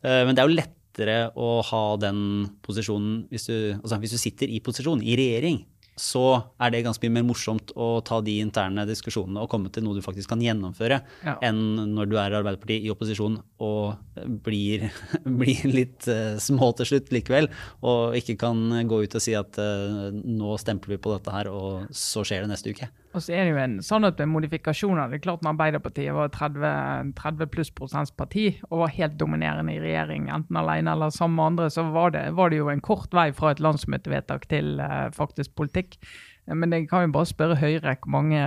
Eh, 0.00 0.22
men 0.24 0.32
det 0.36 0.42
er 0.42 0.50
jo 0.50 0.60
lett 0.60 0.76
lettere 1.00 1.32
å 1.36 1.60
ha 1.64 1.84
den 2.00 2.50
posisjonen 2.64 3.26
hvis 3.30 3.48
du, 3.48 3.56
altså 3.80 4.00
hvis 4.00 4.16
du 4.16 4.20
sitter 4.20 4.48
i 4.48 4.60
posisjon, 4.60 5.02
i 5.02 5.16
regjering 5.18 5.64
så 6.00 6.22
er 6.62 6.70
det 6.72 6.84
ganske 6.86 7.04
mye 7.04 7.18
mer 7.18 7.26
morsomt 7.28 7.74
å 7.76 8.00
ta 8.06 8.22
de 8.24 8.38
interne 8.40 8.86
diskusjonene 8.88 9.42
og 9.42 9.50
komme 9.52 9.68
til 9.68 9.84
noe 9.84 9.98
du 9.98 10.00
faktisk 10.00 10.30
kan 10.32 10.40
gjennomføre, 10.40 11.00
ja. 11.26 11.34
enn 11.44 11.90
når 11.92 12.08
du 12.08 12.14
er 12.16 12.36
Arbeiderpartiet 12.38 12.86
i 12.86 12.92
opposisjon 12.92 13.36
og 13.60 14.22
blir, 14.46 14.86
blir 15.42 15.60
litt 15.68 16.08
uh, 16.08 16.38
små 16.40 16.70
til 16.78 16.88
slutt 16.88 17.12
likevel, 17.12 17.50
og 17.84 18.16
ikke 18.16 18.38
kan 18.40 18.80
gå 18.88 19.02
ut 19.04 19.18
og 19.18 19.26
si 19.26 19.36
at 19.36 19.60
uh, 19.60 20.08
nå 20.08 20.56
stempler 20.62 20.96
vi 20.96 21.02
på 21.04 21.12
dette 21.18 21.36
her, 21.36 21.52
og 21.52 21.92
så 21.92 22.24
skjer 22.24 22.46
det 22.46 22.54
neste 22.54 22.72
uke. 22.72 22.88
Og 23.10 23.24
så 23.24 23.34
er 23.34 23.46
det 23.46 23.54
jo 23.54 23.58
en 23.58 23.78
sannhet 23.82 24.20
med 24.22 24.30
modifikasjoner. 24.30 25.10
Det 25.10 25.18
er 25.18 25.24
klart 25.24 25.42
Når 25.42 25.56
Arbeiderpartiet 25.56 26.14
var 26.14 26.30
30, 26.30 27.14
30 27.18 27.48
pluss 27.50 27.72
prosents 27.74 28.12
parti 28.14 28.44
og 28.68 28.84
var 28.84 28.94
helt 28.94 29.16
dominerende 29.18 29.74
i 29.74 29.80
regjering, 29.82 30.28
enten 30.30 30.60
alene 30.60 30.94
eller 30.94 31.10
sammen 31.10 31.40
med 31.40 31.48
andre, 31.48 31.70
så 31.74 31.88
var 31.90 32.14
det, 32.14 32.28
var 32.38 32.52
det 32.52 32.60
jo 32.60 32.70
en 32.70 32.84
kort 32.84 33.10
vei 33.16 33.30
fra 33.34 33.50
et 33.50 33.62
landsmøtevedtak 33.62 34.46
til 34.52 34.78
uh, 34.78 35.10
faktisk 35.16 35.56
politikk. 35.58 35.98
Men 36.46 36.72
jeg 36.72 36.86
kan 36.90 37.08
jo 37.08 37.16
bare 37.18 37.30
spørre 37.30 37.58
Høyre 37.58 37.96
hvor 37.98 38.14
mange 38.14 38.44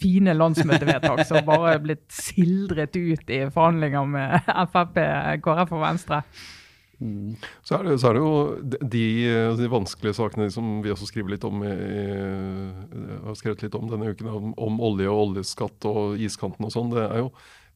fine 0.00 0.34
landsmøtevedtak 0.36 1.24
som 1.24 1.44
bare 1.48 1.74
er 1.76 1.82
blitt 1.84 2.04
sildret 2.12 2.96
ut 2.96 3.32
i 3.32 3.40
forhandlinger 3.48 4.12
med 4.12 4.52
Frp, 4.72 5.00
KrF 5.44 5.72
og 5.72 5.84
Venstre. 5.86 6.20
Mm. 6.98 7.36
Så, 7.62 7.76
er 7.76 7.84
det, 7.84 7.98
så, 8.00 8.08
er 8.08 8.16
det, 8.16 8.22
jo 8.22 8.78
de, 8.80 9.04
de, 9.58 9.68
vanskelige 9.68 10.16
sakene 10.16 10.48
som 10.52 10.78
vi 10.84 10.92
også 10.94 11.10
skriver 11.10 11.34
litt 11.34 11.44
om 11.44 11.60
i, 11.66 11.74
har 13.26 13.36
skrevet 13.36 13.66
litt 13.66 13.76
om 13.76 13.90
denne 13.90 14.14
uken, 14.14 14.30
om, 14.32 14.56
om 14.56 14.80
olje 14.84 15.10
og 15.12 15.22
oljeskatt 15.26 15.88
og 15.90 16.20
iskanten 16.24 16.68
og 16.68 16.72
sånn. 16.72 16.94
Det 16.94 17.04
er 17.04 17.20
jo 17.20 17.30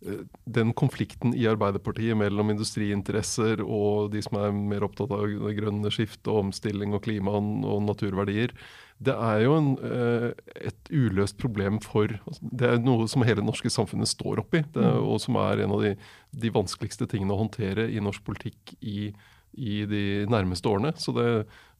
eh, 0.07 0.23
den 0.61 0.73
konflikten 0.73 1.37
i 1.37 1.45
Arbeiderpartiet 1.51 2.17
mellom 2.17 2.55
industriinteresser 2.55 3.61
og 3.67 4.15
de 4.15 4.25
som 4.25 4.41
er 4.41 4.57
mer 4.57 4.89
opptatt 4.89 5.13
av 5.17 5.29
grønne 5.59 5.93
skiftet 5.93 6.33
og 6.33 6.47
omstilling 6.47 6.97
og 6.97 7.05
klima 7.05 7.37
og 7.37 7.85
naturverdier, 7.91 8.57
det 9.01 9.15
er 9.17 9.43
jo 9.47 9.55
en, 9.57 9.71
eh, 9.81 10.27
et 10.69 10.91
uløst 10.93 11.39
problem 11.41 11.79
for 11.81 12.11
altså, 12.13 12.41
Det 12.53 12.69
er 12.69 12.83
noe 12.85 13.09
som 13.09 13.25
hele 13.25 13.41
det 13.41 13.49
norske 13.49 13.73
samfunnet 13.73 14.11
står 14.11 14.43
oppi, 14.43 14.61
det, 14.75 14.85
mm. 14.85 15.01
og 15.09 15.21
som 15.25 15.39
er 15.41 15.65
en 15.65 15.73
av 15.77 15.85
de, 15.87 15.95
de, 16.37 16.53
vanskeligste 16.53 17.09
tingene 17.09 17.33
å 17.33 17.41
håndtere 17.41 17.89
i 17.89 18.03
norsk 18.05 18.25
politikk 18.27 18.75
i, 18.81 19.11
i 19.57 19.85
de 19.89 20.05
nærmeste 20.29 20.69
årene. 20.69 20.93
Så 21.01 21.17
det, 21.17 21.27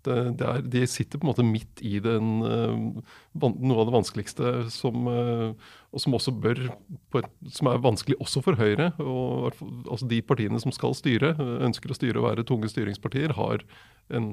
det, 0.07 0.17
det 0.41 0.47
er, 0.47 0.63
de 0.73 0.83
sitter 0.89 1.21
på 1.21 1.27
en 1.27 1.31
måte 1.31 1.47
midt 1.47 1.83
i 1.87 1.99
den, 2.03 2.31
uh, 2.45 3.03
noe 3.35 3.77
av 3.79 3.89
det 3.89 3.95
vanskeligste 3.95 4.53
som, 4.73 5.09
uh, 5.11 5.53
og 5.91 6.05
som 6.05 6.17
også 6.17 6.35
bør 6.37 6.63
et, 7.21 7.29
som 7.53 7.71
er 7.71 7.83
vanskelig 7.85 8.19
også 8.23 8.43
for 8.47 8.61
Høyre. 8.61 8.93
og 9.03 9.53
altså 9.85 10.09
De 10.11 10.23
partiene 10.25 10.61
som 10.63 10.75
skal 10.75 10.97
styre, 10.99 11.35
ønsker 11.67 11.93
å 11.93 11.99
styre 11.99 12.23
og 12.23 12.29
være 12.31 12.47
tunge 12.49 12.71
styringspartier, 12.73 13.37
har, 13.39 13.65
en, 14.15 14.33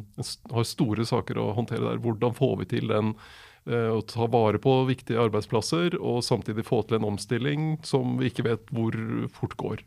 har 0.53 0.67
store 0.67 1.05
saker 1.07 1.41
å 1.41 1.51
håndtere 1.57 1.85
der. 1.85 2.01
Hvordan 2.03 2.37
får 2.37 2.57
vi 2.63 2.71
til 2.77 2.91
den 2.93 3.15
å 3.67 3.99
ta 4.07 4.23
vare 4.31 4.61
på 4.63 4.71
viktige 4.87 5.19
arbeidsplasser 5.19 5.97
og 5.99 6.21
samtidig 6.23 6.63
få 6.63 6.85
til 6.87 7.01
en 7.01 7.07
omstilling 7.09 7.65
som 7.83 8.13
vi 8.15 8.29
ikke 8.31 8.45
vet 8.45 8.69
hvor 8.71 8.95
fort 9.35 9.57
går. 9.59 9.83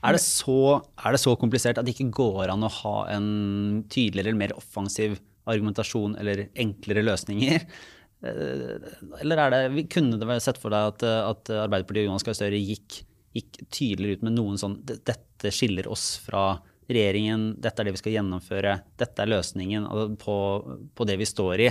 Er 0.00 0.16
det, 0.16 0.22
så, 0.24 0.80
er 0.96 1.12
det 1.12 1.20
så 1.20 1.34
komplisert 1.36 1.78
at 1.80 1.84
det 1.84 1.92
ikke 1.92 2.12
går 2.16 2.52
an 2.54 2.64
å 2.64 2.72
ha 2.72 2.96
en 3.12 3.26
tydeligere 3.92 4.30
eller 4.30 4.40
mer 4.40 4.54
offensiv 4.56 5.18
argumentasjon 5.50 6.16
eller 6.20 6.46
enklere 6.60 7.04
løsninger? 7.04 7.66
Eh, 8.20 8.88
eller 9.20 9.44
er 9.44 9.54
det, 9.54 9.84
kunne 9.92 10.16
det 10.20 10.28
vært 10.28 10.46
sett 10.46 10.60
for 10.60 10.72
deg 10.72 10.94
at, 10.94 11.04
at 11.04 11.52
Arbeiderpartiet 11.66 12.06
og 12.06 12.10
Jonas 12.10 12.26
Gahr 12.26 12.36
Støre 12.36 12.58
gikk, 12.60 13.02
gikk, 13.36 13.60
tydeligere 13.72 14.20
ut 14.20 14.26
med 14.28 14.36
noen 14.36 14.60
sånn 14.60 14.74
Dette 14.84 15.52
skiller 15.54 15.88
oss 15.88 16.14
fra 16.24 16.58
regjeringen, 16.90 17.52
dette 17.62 17.80
er 17.80 17.86
det 17.86 17.94
vi 17.94 18.00
skal 18.00 18.16
gjennomføre, 18.16 18.74
dette 18.98 19.22
er 19.22 19.30
løsningen 19.30 19.86
på, 20.20 20.36
på 20.96 21.06
det 21.06 21.16
vi 21.20 21.28
står 21.28 21.62
i. 21.62 21.68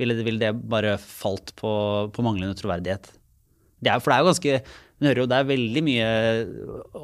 Ville, 0.00 0.14
ville 0.24 0.40
det 0.40 0.68
bare 0.72 0.94
falt 1.02 1.52
på, 1.58 1.72
på 2.14 2.24
manglende 2.24 2.56
troverdighet? 2.56 3.10
Det 3.80 3.90
er, 3.90 4.00
for 4.00 4.12
det 4.12 4.16
er 4.16 4.22
jo 4.22 4.30
ganske 4.30 4.54
men 5.00 5.08
hører 5.08 5.22
jo 5.22 5.28
det 5.32 5.36
er 5.40 5.48
veldig 5.48 5.82
mye 5.86 6.08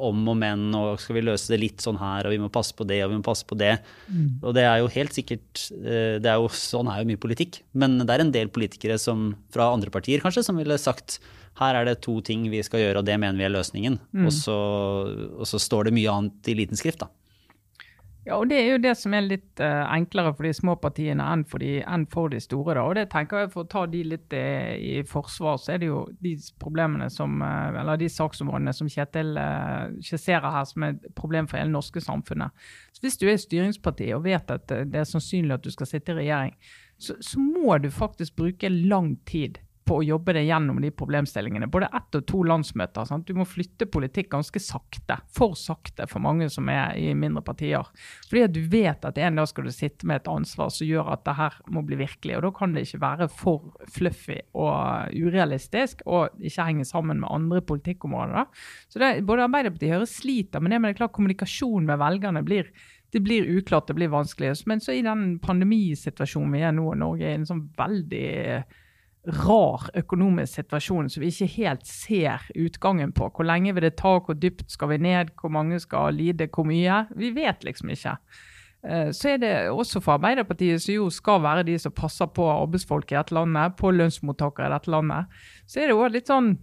om 0.05 0.19
og 0.29 0.35
men, 0.37 0.67
og 0.77 0.99
skal 1.01 1.17
vi 1.17 1.23
løse 1.25 1.49
det 1.49 1.57
litt 1.63 1.81
sånn 1.81 1.97
her, 1.97 2.27
og 2.27 2.35
vi 2.35 2.41
må 2.43 2.51
passe 2.53 2.75
på 2.77 2.85
det, 2.85 2.99
og 3.01 3.09
vi 3.09 3.17
må 3.17 3.25
passe 3.25 3.47
på 3.49 3.57
det. 3.57 3.73
Mm. 4.05 4.27
Og 4.43 4.53
det 4.53 4.67
er 4.69 4.83
jo 4.83 4.91
helt 4.93 5.17
sikkert 5.17 5.63
eh, 5.79 6.19
det 6.21 6.29
er 6.29 6.37
jo, 6.37 6.51
Sånn 6.53 6.91
er 6.91 7.01
jo 7.01 7.09
mye 7.09 7.21
politikk. 7.21 7.61
Men 7.73 7.97
det 8.03 8.13
er 8.13 8.23
en 8.23 8.33
del 8.33 8.53
politikere 8.53 8.99
som, 9.01 9.31
fra 9.53 9.71
andre 9.73 9.91
partier 9.93 10.21
kanskje 10.21 10.45
som 10.45 10.61
ville 10.61 10.77
sagt 10.81 11.17
her 11.57 11.73
er 11.73 11.87
det 11.89 11.97
to 12.05 12.19
ting 12.21 12.45
vi 12.53 12.61
skal 12.61 12.83
gjøre, 12.83 13.01
og 13.01 13.07
det 13.07 13.17
mener 13.17 13.39
vi 13.39 13.47
er 13.47 13.55
løsningen. 13.55 13.97
Mm. 14.13 14.27
Og, 14.29 14.33
så, 14.35 14.57
og 15.41 15.47
så 15.49 15.57
står 15.61 15.89
det 15.89 15.97
mye 15.97 16.13
annet 16.13 16.51
i 16.51 16.57
liten 16.59 16.77
skrift, 16.77 17.01
da. 17.01 17.09
Ja, 18.27 18.35
og 18.41 18.49
Det 18.49 18.57
er 18.59 18.73
jo 18.73 18.79
det 18.83 18.91
som 18.99 19.13
er 19.15 19.23
litt 19.23 19.61
uh, 19.63 19.87
enklere 19.95 20.33
for 20.35 20.43
de 20.43 20.49
små 20.51 20.73
partiene 20.83 21.23
enn 21.31 21.45
for 21.47 21.63
de, 21.63 21.77
enn 21.87 22.03
for 22.11 22.27
de 22.33 22.41
store. 22.43 22.73
da, 22.75 22.81
og 22.83 22.97
det 22.97 23.05
tenker 23.13 23.45
jeg 23.45 23.51
For 23.53 23.63
å 23.63 23.69
ta 23.71 23.85
de 23.87 24.01
litt 24.03 24.35
uh, 24.35 24.73
i 24.75 24.97
forsvar, 25.07 25.55
så 25.63 25.73
er 25.73 25.79
det 25.79 25.87
jo 25.87 26.01
de 26.19 26.33
problemene 26.59 27.07
som, 27.13 27.39
uh, 27.39 27.71
eller 27.71 28.01
de 28.01 28.09
saksområdene 28.11 28.73
som 28.75 28.89
Kjetil 28.91 29.31
skisserer 30.03 30.51
her, 30.57 30.67
som 30.67 30.83
er 30.83 30.97
et 30.97 31.07
problem 31.15 31.47
for 31.47 31.61
hele 31.61 31.71
norske 31.71 32.03
samfunnet. 32.03 32.67
Så 32.91 33.05
Hvis 33.05 33.17
du 33.21 33.29
er 33.31 33.39
styringsparti 33.39 34.11
og 34.17 34.25
vet 34.27 34.51
at 34.51 34.67
det 34.67 34.99
er 34.99 35.07
sannsynlig 35.07 35.55
at 35.55 35.63
du 35.63 35.71
skal 35.71 35.87
sitte 35.87 36.11
i 36.11 36.19
regjering, 36.19 36.57
så, 36.99 37.15
så 37.23 37.39
må 37.39 37.77
du 37.79 37.87
faktisk 37.93 38.35
bruke 38.35 38.67
lang 38.73 39.15
tid 39.29 39.61
på 39.87 39.99
å 39.99 40.05
jobbe 40.05 40.35
deg 40.35 40.49
gjennom 40.49 40.79
de 40.83 40.91
problemstillingene. 40.93 41.69
Både 41.71 41.89
ett 41.95 42.17
og 42.19 42.25
to 42.29 42.41
landsmøter. 42.47 43.07
Sant? 43.07 43.27
Du 43.27 43.37
må 43.37 43.45
flytte 43.47 43.87
politikk 43.89 44.29
ganske 44.33 44.61
sakte. 44.61 45.19
For 45.33 45.55
sakte 45.57 46.07
for 46.11 46.23
mange 46.23 46.49
som 46.53 46.67
er 46.71 46.97
i 46.99 47.13
mindre 47.17 47.43
partier. 47.45 47.87
Fordi 48.27 48.43
at 48.45 48.55
du 48.55 48.61
vet 48.71 49.07
at 49.07 49.21
en 49.21 49.39
dag 49.39 49.49
skal 49.49 49.69
du 49.69 49.73
sitte 49.75 50.09
med 50.09 50.21
et 50.21 50.31
ansvar 50.31 50.73
som 50.73 50.89
gjør 50.89 51.13
at 51.15 51.23
det 51.27 51.37
her 51.39 51.57
må 51.73 51.83
bli 51.87 51.99
virkelig. 52.01 52.37
Og 52.37 52.45
da 52.47 52.53
kan 52.59 52.75
det 52.75 52.87
ikke 52.87 53.03
være 53.05 53.29
for 53.31 53.71
fluffy 53.95 54.41
og 54.57 55.15
urealistisk 55.15 56.03
og 56.05 56.35
ikke 56.37 56.67
henge 56.69 56.87
sammen 56.87 57.23
med 57.23 57.31
andre 57.31 57.63
politikkområder. 57.65 58.35
Da. 58.37 58.67
Så 58.91 59.01
det, 59.01 59.13
både 59.27 59.47
Arbeiderpartiet 59.47 59.95
Høyre 59.95 60.11
sliter 60.11 60.63
med 60.63 60.73
det, 60.73 60.81
men 60.81 60.91
det 60.91 60.97
er 60.97 61.01
klart 61.05 61.15
kommunikasjon 61.17 61.87
med 61.87 61.99
velgerne 62.01 62.43
blir 62.45 62.71
det 63.15 63.21
blir 63.23 63.45
uklart, 63.57 63.87
det 63.87 63.93
blir 63.95 64.11
vanskelig. 64.11 64.51
Men 64.65 64.81
så 64.83 64.91
i 64.91 65.03
den 65.05 65.37
pandemisituasjonen 65.39 66.51
vi 66.51 66.63
er 66.67 66.73
nå, 66.75 66.89
Norge 66.99 67.23
er 67.23 67.37
i 67.37 67.39
en 67.39 67.47
sånn 67.47 67.63
veldig 67.77 68.27
rar 69.27 69.89
økonomisk 69.97 70.61
situasjon 70.61 71.09
som 71.11 71.23
vi 71.23 71.31
ikke 71.31 71.49
helt 71.57 71.87
ser 71.87 72.45
utgangen 72.55 73.11
på. 73.15 73.29
Hvor 73.33 73.47
lenge 73.47 73.73
vil 73.75 73.87
det 73.87 73.97
ta, 73.99 74.17
hvor 74.23 74.37
dypt 74.37 74.71
skal 74.71 74.93
vi 74.93 75.01
ned, 75.03 75.33
hvor 75.39 75.51
mange 75.53 75.79
skal 75.83 76.15
lide, 76.15 76.49
hvor 76.53 76.67
mye? 76.67 77.03
Vi 77.17 77.33
vet 77.35 77.65
liksom 77.67 77.91
ikke. 77.91 78.15
Eh, 78.87 79.09
så 79.11 79.33
er 79.33 79.41
det 79.41 79.53
også 79.73 80.01
for 80.03 80.15
Arbeiderpartiet, 80.15 80.81
som 80.83 80.95
jo 80.95 81.09
skal 81.13 81.41
være 81.43 81.65
de 81.67 81.77
som 81.81 81.95
passer 81.95 82.29
på 82.31 82.45
arbeidsfolk 82.53 83.11
i 83.11 83.17
dette 83.17 83.35
landet, 83.35 83.75
på 83.79 83.91
lønnsmottakere 83.91 84.69
i 84.69 84.75
dette 84.77 84.93
landet, 84.93 85.39
så 85.67 85.81
er 85.81 85.91
det 85.91 85.97
òg 85.97 86.13
litt 86.15 86.31
sånn 86.31 86.53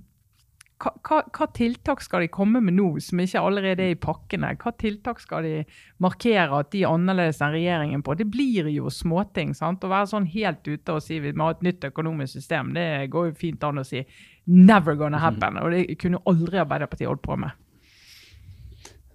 hva, 0.84 1.20
hva, 1.32 1.46
tiltak 1.56 2.02
skal 2.04 2.24
de 2.24 2.30
komme 2.32 2.60
med 2.64 2.76
nå, 2.76 2.86
som 3.02 3.20
ikke 3.22 3.40
allerede 3.40 3.86
er 3.86 3.94
i 3.94 4.00
pakkene? 4.00 4.52
Hva 4.60 4.72
tiltak 4.80 5.22
skal 5.22 5.46
de 5.46 5.54
markere 6.02 6.60
at 6.60 6.70
de 6.74 6.84
er 6.84 6.92
annerledes 6.92 7.40
enn 7.44 7.54
regjeringen 7.54 8.04
på? 8.04 8.16
Det 8.18 8.28
blir 8.30 8.68
jo 8.72 8.92
småting. 8.92 9.54
sant? 9.56 9.84
Å 9.84 9.92
være 9.92 10.10
sånn 10.12 10.28
helt 10.34 10.66
ute 10.66 10.96
og 10.96 11.02
si 11.04 11.20
vi 11.24 11.32
må 11.32 11.48
ha 11.48 11.56
et 11.56 11.66
nytt 11.66 11.88
økonomisk 11.90 12.38
system, 12.38 12.74
det 12.76 13.08
går 13.14 13.30
jo 13.30 13.36
fint 13.40 13.64
an 13.64 13.82
å 13.82 13.86
si. 13.88 14.04
Never 14.46 14.98
gonna 15.00 15.20
happen. 15.22 15.60
Og 15.62 15.72
det 15.72 15.98
kunne 16.00 16.22
aldri 16.28 16.60
Arbeiderpartiet 16.60 17.08
holdt 17.08 17.24
på 17.24 17.38
med. 17.40 17.56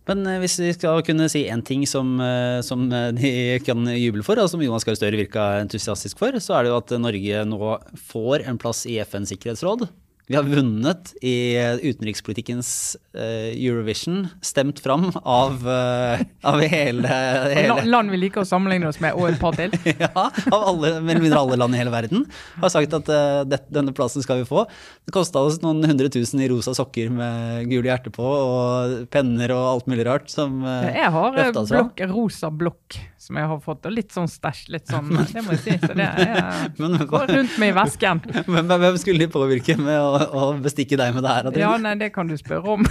Men 0.10 0.26
eh, 0.26 0.40
hvis 0.42 0.58
vi 0.58 0.74
skal 0.74 1.04
kunne 1.06 1.30
si 1.30 1.46
én 1.46 1.62
ting 1.66 1.86
som, 1.86 2.16
eh, 2.24 2.60
som, 2.66 2.88
de 2.90 3.60
kan 3.62 3.86
juble 3.94 4.26
for, 4.26 4.42
og 4.42 4.50
som 4.50 4.62
Jonas 4.64 4.88
Gahr 4.88 4.98
Støre 4.98 5.20
virka 5.22 5.52
entusiastisk 5.62 6.18
for, 6.18 6.34
så 6.42 6.58
er 6.58 6.66
det 6.66 6.74
jo 6.74 6.80
at 6.82 6.94
Norge 6.98 7.44
nå 7.46 7.74
får 8.10 8.48
en 8.50 8.58
plass 8.62 8.88
i 8.90 8.98
FNs 9.06 9.36
sikkerhetsråd. 9.36 9.86
Vi 10.30 10.36
har 10.38 10.46
vunnet 10.46 11.10
i 11.26 11.58
utenrikspolitikkens 11.82 12.98
uh, 13.18 13.50
Eurovision, 13.50 14.28
stemt 14.46 14.78
fram 14.80 15.08
av, 15.24 15.64
uh, 15.66 16.22
av 16.46 16.62
hele, 16.62 17.16
hele 17.56 17.80
Land 17.90 18.14
vi 18.14 18.20
liker 18.22 18.44
å 18.44 18.46
sammenligne 18.46 18.92
oss 18.92 19.02
med, 19.02 19.18
og 19.18 19.32
et 19.32 19.40
par 19.42 19.58
til? 19.58 19.74
ja, 20.06 20.28
av 20.54 20.60
alle, 20.60 21.00
mellom 21.02 21.26
mindre 21.26 21.42
alle 21.42 21.58
land 21.58 21.74
i 21.74 21.82
hele 21.82 21.94
verden. 21.96 22.28
Har 22.62 22.70
sagt 22.76 22.94
at 22.94 23.10
det, 23.50 23.64
denne 23.74 23.96
plassen 23.98 24.22
skal 24.22 24.44
vi 24.44 24.46
få. 24.46 24.68
Det 25.10 25.16
kosta 25.16 25.42
oss 25.42 25.64
noen 25.64 25.82
hundre 25.90 26.14
tusen 26.14 26.46
i 26.46 26.52
rosa 26.54 26.76
sokker 26.78 27.10
med 27.10 27.66
gule 27.72 27.90
hjerter 27.90 28.14
på, 28.14 28.30
og 28.30 29.10
penner 29.10 29.56
og 29.58 29.66
alt 29.72 29.90
mulig 29.90 30.06
rart 30.12 30.30
som 30.30 30.62
uh, 30.62 30.86
Jeg 30.94 31.10
har 31.18 31.42
blokk, 31.58 32.06
rosa 32.14 32.54
blokk 32.54 33.02
som 33.20 33.38
jeg 33.38 33.50
har 33.52 33.60
fått, 33.62 33.84
og 33.86 33.94
litt 33.94 34.14
sånn 34.16 34.30
stæsj. 34.32 34.62
Litt 34.74 34.90
sånn, 34.90 35.10
det 35.34 35.44
må 35.46 35.58
jeg 35.58 35.62
si. 35.66 35.76
Så 35.82 35.92
det 35.98 36.06
er, 36.06 36.70
men, 36.80 36.96
går 37.10 37.28
rundt 37.34 37.58
med 37.62 37.74
i 37.74 37.76
vesken. 37.78 38.22
Men 38.48 38.70
hvem 38.72 39.02
skulle 39.02 39.26
de 39.26 39.30
påvirke 39.34 39.76
med 39.82 40.00
å 40.00 40.19
å 40.28 40.52
bestikke 40.64 41.00
deg 41.00 41.16
med 41.16 41.26
det 41.26 41.36
her? 41.36 41.50
Ja, 41.62 41.74
nei, 41.82 41.96
det 42.00 42.12
kan 42.16 42.30
du 42.30 42.36
spørre 42.40 42.78
om. 42.78 42.86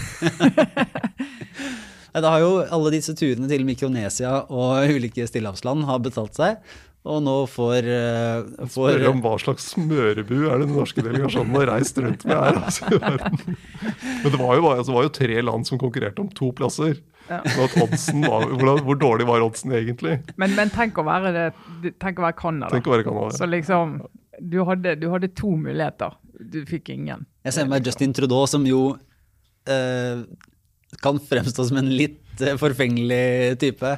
det 2.19 2.25
har 2.35 2.43
jo 2.43 2.53
alle 2.65 2.93
disse 2.95 3.15
turene 3.19 3.51
til 3.51 3.65
Mikronesia 3.69 4.43
og 4.49 4.91
ulike 4.91 5.27
stillehavsland 5.29 5.87
har 5.89 6.03
betalt 6.05 6.39
seg. 6.39 6.63
Og 7.09 7.23
nå 7.25 7.35
får, 7.49 7.87
uh, 7.89 8.67
får 8.67 8.97
Spørre 8.99 9.13
om 9.13 9.21
hva 9.25 9.37
slags 9.41 9.69
smørebu 9.73 10.35
er 10.51 10.59
det 10.61 10.67
den 10.67 10.75
norske 10.77 11.05
delegasjonen 11.05 11.55
har 11.57 11.71
reist 11.71 12.01
rundt 12.03 12.27
med 12.29 12.35
her. 12.37 12.59
Altså, 12.59 12.89
Men 12.91 14.35
det 14.35 14.41
var, 14.41 14.59
jo, 14.59 14.67
altså, 14.73 14.91
det 14.91 14.97
var, 14.97 15.07
jo, 15.07 15.13
tre 15.21 15.39
land 15.47 15.69
som 15.71 15.81
konkurrerte 15.81 16.25
om 16.25 16.29
to 16.37 16.51
plasser. 16.59 16.99
Ja. 17.29 17.41
Var, 17.45 18.49
hvor, 18.51 18.83
hvor, 18.85 18.99
dårlig 18.99 19.29
var 19.29 19.45
oddsen 19.45 19.73
egentlig? 19.77 20.19
Men, 20.41 20.55
men 20.59 20.73
tenk 20.75 20.99
å 21.01 21.05
være 21.07 21.33
det, 21.33 21.49
tenk 22.01 22.21
å 22.21 22.27
være 22.27 22.39
Canada. 22.41 22.73
Tenk 22.75 22.89
å 22.89 22.97
være 22.97 23.07
Canada. 23.09 23.37
Så 23.37 23.49
liksom, 23.49 23.99
du 24.41 24.61
hadde, 24.69 24.97
du 25.01 25.09
hadde 25.13 25.31
to 25.39 25.55
muligheter. 25.57 26.17
Du 26.39 26.63
fikk 26.69 26.93
ingen. 26.95 27.27
Jeg 27.47 27.57
ser 27.57 27.69
meg 27.71 27.87
Justin 27.87 28.15
Trudeau, 28.17 28.47
som 28.51 28.65
jo 28.69 28.93
eh, 29.69 30.25
kan 31.03 31.21
fremstå 31.21 31.69
som 31.69 31.81
en 31.81 31.93
litt 31.93 32.43
eh, 32.43 32.59
forfengelig 32.61 33.59
type. 33.63 33.95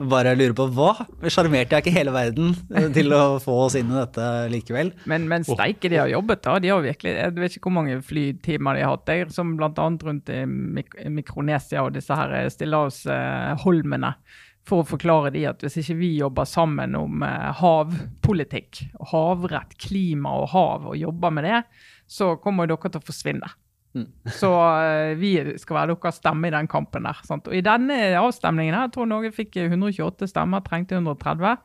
Bare 0.00 0.32
lurer 0.32 0.54
på 0.56 0.64
hva? 0.72 0.94
Sjarmerte 1.28 1.76
jeg 1.76 1.84
ikke 1.84 1.92
hele 1.92 2.12
verden 2.14 2.54
eh, 2.72 2.86
til 2.94 3.12
å 3.12 3.36
få 3.42 3.56
oss 3.66 3.76
inn 3.76 3.90
i 3.92 3.98
dette 3.98 4.28
likevel? 4.52 4.94
Men, 5.10 5.26
men 5.28 5.44
steike, 5.44 5.90
de 5.92 5.98
har 6.00 6.08
jobbet, 6.08 6.40
da. 6.46 6.56
De 6.62 6.70
har 6.72 6.84
virkelig, 6.84 7.12
jeg 7.18 7.34
vet 7.36 7.58
ikke 7.58 7.68
hvor 7.68 7.76
mange 7.82 7.98
flytimer 8.06 8.78
de 8.78 8.86
har 8.86 8.94
hatt. 8.94 9.04
Der, 9.10 9.34
som 9.34 9.52
bl.a. 9.60 9.70
rundt 9.76 10.32
i 10.32 10.44
Mik 10.48 10.96
Mikronesia 11.12 11.84
og 11.84 11.92
disse 11.98 12.16
her 12.16 12.32
stillehavsholmene. 12.54 14.14
Eh, 14.14 14.46
for 14.70 14.82
å 14.82 14.88
forklare 14.88 15.32
de 15.34 15.44
at 15.50 15.64
hvis 15.64 15.80
ikke 15.82 15.98
vi 15.98 16.10
jobber 16.20 16.46
sammen 16.48 16.94
om 16.98 17.24
eh, 17.26 17.48
havpolitikk, 17.60 18.84
havrett, 19.12 19.74
klima 19.82 20.36
og 20.42 20.52
hav, 20.54 20.86
og 20.92 21.00
jobber 21.00 21.34
med 21.34 21.48
det, 21.48 21.64
så 22.10 22.36
kommer 22.42 22.70
dere 22.70 22.90
til 22.90 23.02
å 23.02 23.08
forsvinne. 23.10 23.56
Mm. 23.90 24.04
så 24.30 24.48
uh, 24.54 25.18
vi 25.18 25.32
skal 25.58 25.76
være 25.80 25.96
deres 25.96 26.20
stemme 26.20 26.46
i 26.46 26.52
den 26.54 26.68
kampen 26.70 27.08
der. 27.08 27.18
Sant? 27.26 27.48
Og 27.50 27.56
i 27.58 27.64
denne 27.66 27.96
avstemningen 28.20 28.76
her, 28.76 28.84
jeg 28.86 28.92
tror 28.94 29.08
Norge 29.10 29.32
fikk 29.34 29.58
128 29.64 30.28
stemmer, 30.30 30.62
trengte 30.62 30.94
130, 30.94 31.58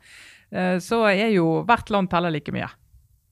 uh, 0.56 0.74
så 0.82 1.04
er 1.12 1.30
jo 1.36 1.60
hvert 1.68 1.92
land 1.94 2.10
teller 2.10 2.34
like 2.34 2.54
mye. 2.54 2.66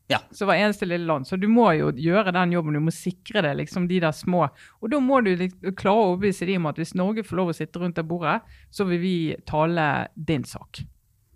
Ja. 0.06 0.18
Så 0.30 0.46
var 0.46 0.54
eneste 0.54 0.86
lille 0.86 1.06
land. 1.06 1.26
Så 1.26 1.36
du 1.40 1.46
må 1.48 1.70
jo 1.78 1.88
gjøre 1.96 2.32
den 2.36 2.52
jobben. 2.52 2.76
Du 2.76 2.82
må 2.84 2.92
sikre 2.92 3.40
det, 3.46 3.54
liksom 3.62 3.86
de 3.88 4.00
der 4.04 4.12
små. 4.12 4.46
Og 4.82 4.90
da 4.92 5.00
må 5.00 5.22
du 5.24 5.32
klare 5.78 5.94
å 5.94 6.10
overbevise 6.10 6.48
dem 6.48 6.64
om 6.64 6.72
at 6.72 6.80
hvis 6.80 6.92
Norge 6.98 7.24
får 7.24 7.40
lov 7.40 7.54
å 7.54 7.56
sitte 7.56 7.80
rundt 7.80 7.96
det 7.96 8.04
bordet, 8.08 8.40
så 8.74 8.84
vil 8.88 9.00
vi 9.00 9.16
tale 9.48 10.10
din 10.14 10.44
sak. 10.48 10.82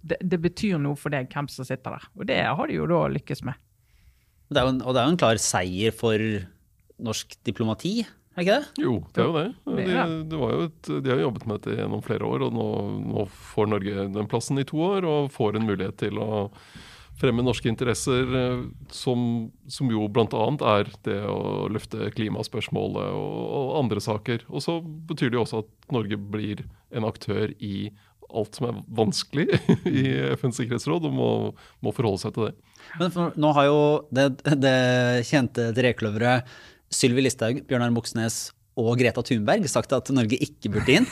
Det, 0.01 0.21
det, 0.21 0.39
betyr 0.45 0.77
noe 0.81 0.99
for 1.01 1.13
deg 1.13 1.33
hvem 1.33 1.49
som 1.51 1.67
sitter 1.67 1.97
der. 1.97 2.11
Og 2.19 2.29
det 2.29 2.43
har 2.45 2.69
de 2.69 2.77
jo 2.77 2.87
da 2.91 3.07
lykkes 3.17 3.43
med. 3.49 3.57
Det 4.49 4.61
en, 4.63 4.85
og 4.85 4.95
det 4.95 5.01
er 5.01 5.09
jo 5.09 5.17
en 5.17 5.21
klar 5.21 5.41
seier 5.43 5.93
for 5.97 6.23
norsk 7.05 7.35
diplomati, 7.45 8.01
er 8.39 8.45
ikke 8.45 8.55
det? 8.55 8.83
Jo, 8.85 8.93
det 9.15 9.23
er 9.23 9.27
jo 9.27 9.35
det. 9.35 9.47
De, 9.67 9.85
det 10.31 10.49
et, 10.63 10.91
de 11.03 11.11
har 11.11 11.23
jobbet 11.25 11.47
med 11.49 11.59
dette 11.59 11.81
gjennom 11.81 12.03
flere 12.07 12.29
år, 12.29 12.45
og 12.47 12.55
nå, 12.55 12.67
nå 13.03 13.25
får 13.35 13.71
Norge 13.73 14.05
den 14.15 14.29
plassen 14.31 14.63
i 14.63 14.67
to 14.69 14.79
år 14.93 15.07
og 15.11 15.33
får 15.35 15.59
en 15.59 15.67
mulighet 15.67 15.99
til 16.05 16.21
å 16.23 16.45
fremme 17.19 17.43
norske 17.43 17.71
interesser, 17.71 18.29
eh, 18.41 18.61
som, 18.95 19.49
som 19.71 19.91
jo 19.93 20.07
bl.a. 20.13 20.45
er 20.79 20.91
det 21.07 21.19
å 21.29 21.67
løfte 21.73 22.11
klimaspørsmålet 22.15 23.11
og, 23.15 23.39
og, 23.47 23.73
andre 23.83 24.03
saker. 24.03 24.47
Og 24.49 24.65
så 24.65 24.79
betyr 24.83 25.33
det 25.33 25.41
jo 25.41 25.47
også 25.47 25.65
at 25.65 25.73
Norge 25.95 26.21
blir 26.21 26.65
en 26.95 27.09
aktør 27.09 27.53
i 27.59 27.91
alt 28.29 28.59
som 28.59 28.69
er 28.69 28.81
vanskelig 28.93 29.47
i 29.89 30.05
FNs 30.37 30.61
sikkerhetsråd, 30.61 31.09
og 31.09 31.17
må, 31.17 31.31
må 31.85 31.95
forholde 31.97 32.23
seg 32.23 32.37
til 32.37 32.49
det. 32.51 32.55
Men 33.01 33.15
for, 33.15 33.37
nå 33.41 33.53
har 33.57 33.69
jo 33.71 33.81
det, 34.15 34.29
det 34.61 34.79
kjente 35.29 35.71
trekløveret 35.77 36.59
Sylvi 36.93 37.25
Listhaug, 37.25 37.65
Bjørnar 37.69 37.93
Moxnes 37.93 38.49
og 38.79 38.95
Greta 39.01 39.25
Thunberg 39.27 39.67
sagt 39.71 39.93
at 39.97 40.11
Norge 40.15 40.39
ikke 40.45 40.71
burde 40.77 41.01
inn. 41.01 41.09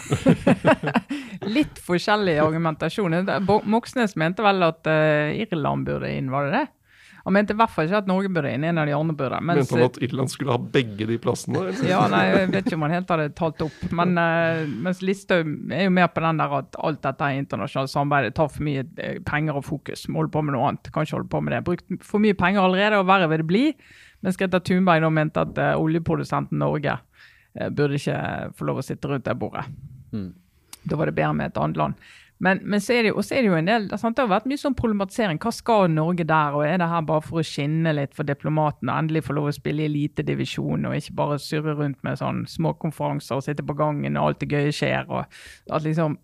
Litt 1.56 1.80
forskjellig 1.82 2.38
argumentasjon. 2.42 3.18
Moxnes 3.66 4.16
mente 4.20 4.44
vel 4.46 4.66
at 4.66 4.87
uh, 4.87 5.35
Irland 5.35 5.88
burde 5.88 6.11
inn, 6.14 6.32
var 6.32 6.49
det 6.49 6.61
det? 6.61 6.66
Han 7.26 7.35
mente 7.35 7.56
i 7.56 7.58
hvert 7.58 7.73
fall 7.75 7.88
ikke 7.88 7.99
at 8.04 8.06
Norge 8.06 8.28
burde 8.30 8.52
inn, 8.54 8.62
en 8.68 8.78
av 8.78 8.87
de 8.87 8.92
andre 8.94 9.14
burde. 9.18 9.38
Mens, 9.42 9.64
mente 9.64 9.75
han 9.75 9.88
at 9.88 9.96
Irland 10.06 10.30
skulle 10.30 10.54
ha 10.54 10.61
begge 10.76 11.08
de 11.08 11.16
plassene? 11.18 11.64
ja, 11.82 12.04
nei, 12.12 12.20
Jeg 12.28 12.52
vet 12.52 12.68
ikke 12.68 12.78
om 12.78 12.85
han 12.87 12.94
helt 12.94 13.11
hadde 13.11 13.25
talt 13.35 13.64
opp. 13.66 13.80
Men 13.99 14.14
uh, 14.14 14.62
mens 14.87 15.02
Listhaug 15.02 15.50
er 15.75 15.88
jo 15.88 15.94
mer 15.96 16.06
på 16.14 16.23
den 16.23 16.38
der 16.38 16.54
at 16.61 16.78
alt 16.78 17.00
dette 17.02 17.32
internasjonale 17.35 17.42
internasjonalt 17.42 17.94
samarbeid. 17.96 18.37
Tar 18.38 18.52
for 18.54 18.66
mye 18.68 18.87
eh, 19.02 19.18
penger 19.26 19.58
og 19.58 19.66
fokus. 19.66 20.06
Må 20.06 20.23
holde 20.23 20.35
på 20.37 20.44
med 20.46 20.54
noe 20.54 20.68
annet. 20.70 20.92
Kan 20.94 21.08
ikke 21.08 21.18
holde 21.18 21.32
på 21.35 21.42
med 21.42 21.56
det. 21.56 21.62
Brukt 21.66 22.06
for 22.06 22.23
mye 22.23 22.38
penger 22.38 22.62
allerede, 22.62 23.02
og 23.02 23.11
verre 23.11 23.26
vil 23.32 23.42
det 23.42 23.50
bli. 23.50 23.64
Mens 24.23 24.38
Greta 24.38 24.62
Thunberg 24.62 25.02
nå 25.02 25.11
mente 25.18 25.42
at 25.42 25.58
uh, 25.58 25.73
oljeprodusenten 25.82 26.62
Norge 26.62 26.94
burde 27.73 27.99
ikke 28.01 28.21
få 28.57 28.69
lov 28.69 28.83
å 28.83 28.87
sitte 28.87 29.11
rundt 29.11 29.27
det 29.27 29.37
bordet. 29.41 29.67
Mm. 30.13 30.31
Da 30.87 30.99
var 30.99 31.11
det 31.11 31.17
bedre 31.17 31.35
med 31.35 31.51
et 31.51 31.61
annet 31.61 31.81
land. 31.81 32.07
Men, 32.39 32.61
men 32.69 32.83
så 32.85 32.93
er 32.93 33.07
det 33.07 33.13
jo, 33.15 33.23
er 33.25 33.45
det 33.45 33.49
jo 33.49 33.57
en 33.57 33.69
del, 33.69 33.87
det 33.89 33.97
har 33.97 34.29
vært 34.29 34.49
mye 34.51 34.61
sånn 34.61 34.77
problematisering. 34.77 35.39
Hva 35.41 35.53
skal 35.57 35.87
Norge 35.89 36.27
der? 36.29 36.57
og 36.57 36.67
Er 36.67 36.81
det 36.83 36.89
her 36.91 37.05
bare 37.09 37.25
for 37.25 37.41
å 37.41 37.47
skinne 37.47 37.95
litt 37.97 38.17
for 38.17 38.29
diplomatene? 38.29 38.93
Endelig 38.93 39.25
få 39.27 39.39
lov 39.39 39.49
å 39.49 39.55
spille 39.57 39.87
i 39.87 39.89
elitedivisjon 39.89 40.85
og 40.85 40.99
ikke 40.99 41.17
bare 41.17 41.39
surre 41.41 41.77
rundt 41.79 42.03
med 42.05 42.21
sånn 42.21 42.45
småkonferanser 42.53 43.41
og 43.41 43.47
sitte 43.47 43.65
på 43.65 43.79
gangen 43.79 44.21
og 44.21 44.29
alt 44.29 44.43
det 44.45 44.51
gøye 44.53 44.75
skjer. 44.75 45.09
og 45.09 45.25
at 45.73 45.87
liksom... 45.87 46.19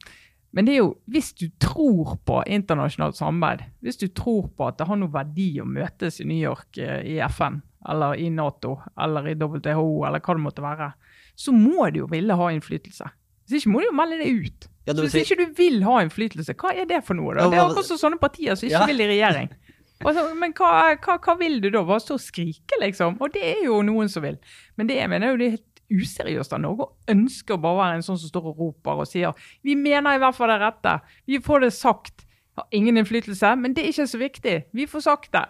Men 0.53 0.67
det 0.69 0.75
er 0.75 0.83
jo, 0.83 0.91
hvis 1.09 1.31
du 1.41 1.47
tror 1.65 2.19
på 2.29 2.43
internasjonalt 2.45 3.17
samarbeid, 3.17 3.63
hvis 3.81 3.97
du 4.03 4.11
tror 4.13 4.51
på 4.53 4.67
at 4.69 4.77
det 4.77 4.85
har 4.91 4.99
noe 5.01 5.15
verdi 5.15 5.47
å 5.63 5.65
møtes 5.65 6.21
i 6.21 6.27
New 6.29 6.37
York, 6.37 6.77
eh, 6.77 7.01
i 7.09 7.15
FN, 7.25 7.63
eller 7.89 8.21
i 8.21 8.27
Nato, 8.29 8.75
eller 9.01 9.31
i 9.31 9.35
WHO, 9.41 10.03
eller 10.05 10.21
hva 10.21 10.37
det 10.37 10.45
måtte 10.45 10.67
være, 10.67 10.91
så 11.39 11.55
må 11.55 11.89
du 11.93 12.03
jo 12.03 12.11
ville 12.11 12.37
ha 12.39 12.51
innflytelse. 12.53 13.09
Hvis 13.49 13.63
ikke 13.63 13.73
må 13.73 13.83
du 13.83 13.89
jo 13.89 13.97
melde 13.97 14.21
det 14.21 14.31
ut. 14.31 14.69
Ja, 14.87 14.95
hvis 14.99 15.15
ikke 15.19 15.39
du 15.39 15.45
vil 15.59 15.83
ha 15.87 16.01
innflytelse, 16.03 16.55
hva 16.59 16.73
er 16.75 16.89
det 16.91 17.03
for 17.07 17.19
noe? 17.19 17.37
da? 17.37 17.47
Det 17.51 17.59
er 17.59 17.65
akkurat 17.65 17.89
som 17.89 18.01
sånne 18.01 18.19
partier 18.23 18.59
som 18.59 18.69
ikke 18.69 18.89
vil 18.93 19.05
i 19.07 19.13
regjering. 19.17 19.53
Altså, 20.03 20.25
men 20.35 20.51
hva, 20.59 20.97
hva, 20.99 21.15
hva, 21.23 21.35
vil 21.39 21.61
du 21.63 21.69
da? 21.71 21.85
Bare 21.87 22.03
stå 22.03 22.17
og 22.17 22.23
skrike, 22.25 22.75
liksom? 22.83 23.21
Og 23.23 23.31
det 23.37 23.43
er 23.53 23.61
jo 23.69 23.77
noen 23.87 24.09
som 24.11 24.25
vil. 24.25 24.35
Men 24.75 24.89
det 24.89 24.97
jeg 24.99 25.11
mener 25.13 25.31
jo 25.31 25.37
det 25.39 25.47
er 25.47 25.53
helt 25.53 25.83
useriøst 25.93 26.57
av 26.57 26.63
Norge 26.65 26.89
å 26.89 27.13
ønske 27.13 27.55
å 27.55 27.61
bare 27.63 27.79
være 27.79 27.99
en 28.01 28.05
sånn 28.09 28.19
som 28.19 28.33
står 28.33 28.49
og 28.51 28.63
roper 28.65 29.03
og 29.03 29.07
sier 29.07 29.37
vi 29.63 29.77
mener 29.79 30.17
i 30.17 30.23
hvert 30.23 30.35
fall 30.35 30.51
det 30.51 30.59
rette. 30.63 30.97
Vi 31.31 31.39
får 31.45 31.67
det 31.67 31.71
sagt. 31.77 32.27
Har 32.55 32.67
ingen 32.71 32.99
innflytelse, 33.01 33.55
men 33.57 33.73
det 33.73 33.81
er 33.85 33.95
ikke 33.95 34.05
så 34.11 34.19
viktig. 34.21 34.57
Vi 34.77 34.85
får 34.91 35.05
sagt 35.07 35.31
det. 35.33 35.47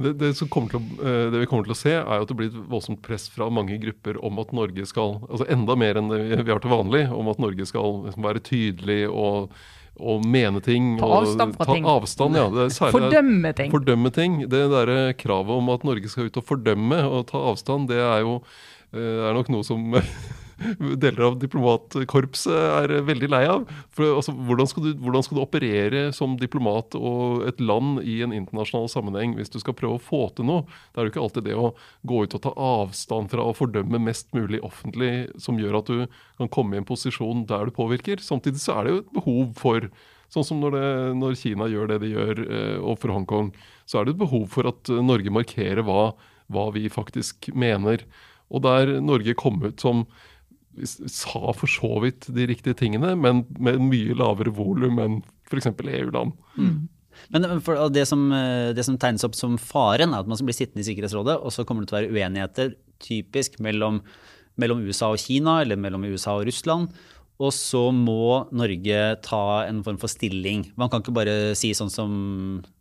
det, 0.00 0.14
det, 0.22 0.30
å, 0.32 0.62
eh, 0.64 1.26
det, 1.32 1.42
vi 1.42 1.48
kommer 1.50 1.66
til 1.68 1.74
å 1.74 1.80
se, 1.80 1.92
er 1.98 2.22
at 2.22 2.30
det 2.30 2.36
blir 2.38 2.48
et 2.48 2.62
voldsomt 2.70 3.02
press 3.04 3.28
fra 3.32 3.50
mange 3.52 3.76
grupper 3.82 4.16
om 4.24 4.40
at 4.40 4.54
Norge 4.56 4.86
skal 4.88 5.18
altså 5.28 5.44
Enda 5.52 5.76
mer 5.76 6.00
enn 6.00 6.08
det 6.08 6.40
vi 6.40 6.54
har 6.54 6.62
til 6.64 6.72
vanlig, 6.72 7.04
om 7.12 7.28
at 7.32 7.42
Norge 7.42 7.68
skal 7.68 8.00
liksom 8.06 8.26
være 8.30 8.46
tydelig 8.48 9.02
og 9.10 9.52
og 10.00 10.22
mene 10.24 10.62
ting. 10.64 10.94
Ta 10.96 11.08
avstand 11.12 11.58
fra 11.58 11.66
ta 11.68 11.74
ting. 11.76 11.84
Avstand, 11.84 12.36
ja. 12.38 12.68
fordømme 12.94 13.50
ting. 13.52 13.72
Fordømme 13.74 14.12
ting. 14.16 14.38
Det 14.48 14.62
der 14.72 15.12
kravet 15.20 15.60
om 15.60 15.68
at 15.74 15.84
Norge 15.84 16.08
skal 16.08 16.30
ut 16.30 16.38
og 16.40 16.46
fordømme 16.48 17.02
og 17.04 17.26
ta 17.28 17.42
avstand, 17.50 17.90
det 17.90 17.98
er 18.00 18.22
jo 18.24 18.38
det 18.90 19.02
eh, 19.02 19.26
er 19.28 19.36
nok 19.36 19.50
noe 19.52 19.66
som 19.66 19.92
deler 21.02 21.24
av 21.26 21.38
diplomatkorpset 21.40 22.52
er 22.52 22.94
veldig 23.06 23.30
lei 23.32 23.42
av. 23.48 23.64
For, 23.96 24.18
altså, 24.18 24.34
hvordan, 24.34 24.68
skal 24.70 24.86
du, 24.86 24.90
hvordan, 25.00 25.24
skal 25.26 25.38
du, 25.38 25.42
operere 25.44 26.02
som 26.16 26.36
diplomat 26.40 26.96
og 26.98 27.46
et 27.48 27.62
land 27.64 28.02
i 28.04 28.20
en 28.24 28.34
internasjonal 28.36 28.90
sammenheng 28.92 29.36
hvis 29.38 29.52
du 29.52 29.58
skal 29.62 29.76
prøve 29.78 29.98
å 29.98 30.04
få 30.04 30.26
til 30.36 30.48
noe? 30.50 30.66
Det 30.92 31.00
er 31.00 31.08
jo 31.08 31.14
ikke 31.14 31.24
alltid 31.24 31.48
det 31.48 31.58
å 31.58 31.72
gå 32.08 32.22
ut 32.24 32.36
og 32.38 32.44
ta 32.44 32.54
avstand 32.66 33.32
fra 33.32 33.46
å 33.46 33.56
fordømme 33.56 34.02
mest 34.02 34.30
mulig 34.36 34.62
offentlig 34.66 35.12
som 35.40 35.60
gjør 35.60 35.80
at 35.80 35.90
du 35.90 36.06
kan 36.40 36.52
komme 36.52 36.76
i 36.76 36.82
en 36.82 36.88
posisjon 36.88 37.46
der 37.48 37.68
du 37.68 37.76
påvirker. 37.76 38.22
Samtidig 38.24 38.62
så 38.62 38.78
er 38.78 38.86
det 38.86 38.94
jo 38.94 39.04
et 39.04 39.14
behov 39.20 39.52
for 39.60 39.90
Sånn 40.30 40.44
som 40.46 40.60
når, 40.62 40.74
det, 40.76 40.88
når 41.18 41.32
Kina 41.40 41.66
gjør 41.66 41.88
det 41.90 41.96
de 42.04 42.12
gjør 42.12 42.40
eh, 42.44 42.76
overfor 42.78 43.10
Hongkong, 43.16 43.48
så 43.82 43.98
er 43.98 44.06
det 44.06 44.12
et 44.14 44.20
behov 44.20 44.44
for 44.52 44.68
at 44.70 44.90
Norge 45.02 45.32
markerer 45.34 45.82
hva, 45.82 46.12
hva 46.54 46.68
vi 46.70 46.84
faktisk 46.86 47.48
mener. 47.50 48.04
Og 48.50 48.62
der 48.66 48.98
Norge 49.02 49.34
kom 49.38 49.58
ut 49.64 49.82
som 49.82 50.04
sa 50.86 51.52
for 51.56 51.70
så 51.70 51.90
vidt 52.04 52.28
de 52.34 52.46
riktige 52.50 52.78
tingene, 52.78 53.12
men 53.18 53.44
med 53.58 53.82
mye 53.84 54.16
lavere 54.18 54.52
volum 54.54 55.00
enn 55.02 55.20
f.eks. 55.50 55.70
EU-land. 55.74 56.34
Mm. 56.56 56.88
Men 57.34 57.46
det 57.92 58.06
som, 58.08 58.28
det 58.74 58.84
som, 58.86 58.96
tegnes 59.00 59.26
opp 59.26 59.36
som 59.36 59.58
faren, 59.60 60.14
er 60.14 60.22
at 60.22 60.30
man 60.30 60.38
skal 60.38 60.48
bli 60.48 60.56
sittende 60.56 60.84
i 60.84 60.88
Sikkerhetsrådet, 60.88 61.36
og 61.36 61.52
så 61.52 61.66
kommer 61.68 61.84
det 61.84 61.90
til 61.90 61.98
å 61.98 62.00
være 62.00 62.14
uenigheter 62.14 62.74
typisk 63.02 63.58
mellom, 63.64 64.00
mellom 64.60 64.84
USA 64.86 65.10
og 65.12 65.20
Kina, 65.20 65.60
eller 65.64 65.80
mellom 65.80 66.06
USA 66.08 66.38
og 66.38 66.46
Russland. 66.48 66.94
Og 67.40 67.54
så 67.56 67.86
må 67.94 68.44
Norge 68.52 68.96
ta 69.24 69.44
en 69.64 69.78
form 69.84 69.96
for 70.00 70.12
stilling. 70.12 70.66
Man 70.80 70.90
kan 70.92 71.00
ikke 71.00 71.14
bare 71.16 71.36
si 71.56 71.70
sånn 71.76 71.92
som 71.92 72.10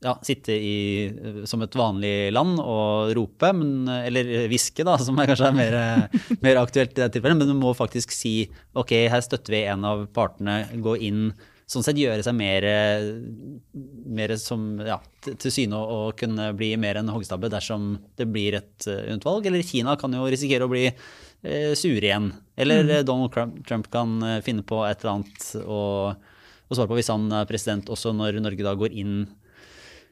ja, 0.04 0.18
sitte 0.26 0.52
i, 0.52 1.44
som 1.48 1.64
et 1.64 1.78
vanlig 1.80 2.34
land 2.36 2.60
og 2.60 3.14
rope, 3.16 3.54
men, 3.56 3.88
eller 3.88 4.50
hviske, 4.52 4.84
som 5.06 5.22
er 5.22 5.32
kanskje 5.32 5.48
er 5.48 5.56
mer, 5.56 5.78
mer 6.46 6.60
aktuelt 6.60 6.92
i 6.98 7.06
det 7.06 7.14
tilfellet. 7.16 7.40
Men 7.40 7.54
du 7.54 7.56
må 7.62 7.72
faktisk 7.78 8.12
si 8.12 8.34
ok, 8.76 8.92
her 9.14 9.24
støtter 9.24 9.56
vi 9.56 9.64
en 9.72 9.88
av 9.88 10.04
partene, 10.16 10.66
gå 10.84 10.98
inn. 11.08 11.30
Sånn 11.70 11.86
sett 11.86 12.02
gjøre 12.02 12.26
seg 12.26 12.36
mer, 12.36 12.66
mer 14.10 14.36
som, 14.42 14.74
ja, 14.84 14.98
til 15.30 15.54
syne 15.54 15.80
å 15.80 16.10
kunne 16.18 16.50
bli 16.58 16.74
mer 16.82 17.00
enn 17.00 17.12
hoggstabbe 17.14 17.52
dersom 17.54 17.94
det 18.20 18.28
blir 18.28 18.60
et 18.60 18.90
unntvalg. 18.90 19.48
Eller 19.48 19.64
Kina 19.64 19.96
kan 20.02 20.12
jo 20.18 20.28
risikere 20.28 20.68
å 20.68 20.72
bli 20.72 20.88
eh, 20.90 21.10
sure 21.80 22.04
igjen. 22.04 22.34
Eller 22.60 22.84
mm. 22.84 22.90
Eh, 22.90 23.04
Donald 23.08 23.32
Trump 23.68 23.92
kan 23.92 24.22
eh, 24.24 24.42
finne 24.44 24.66
på 24.68 24.82
et 24.88 25.04
eller 25.04 25.20
annet 25.20 25.46
og, 25.64 26.26
å, 26.68 26.76
svare 26.76 26.90
på 26.90 26.98
hvis 27.00 27.12
han 27.12 27.30
er 27.32 27.48
president, 27.50 27.92
også 27.92 28.12
når 28.16 28.42
Norge 28.44 28.66
da 28.66 28.76
går 28.76 28.96
inn. 29.00 29.22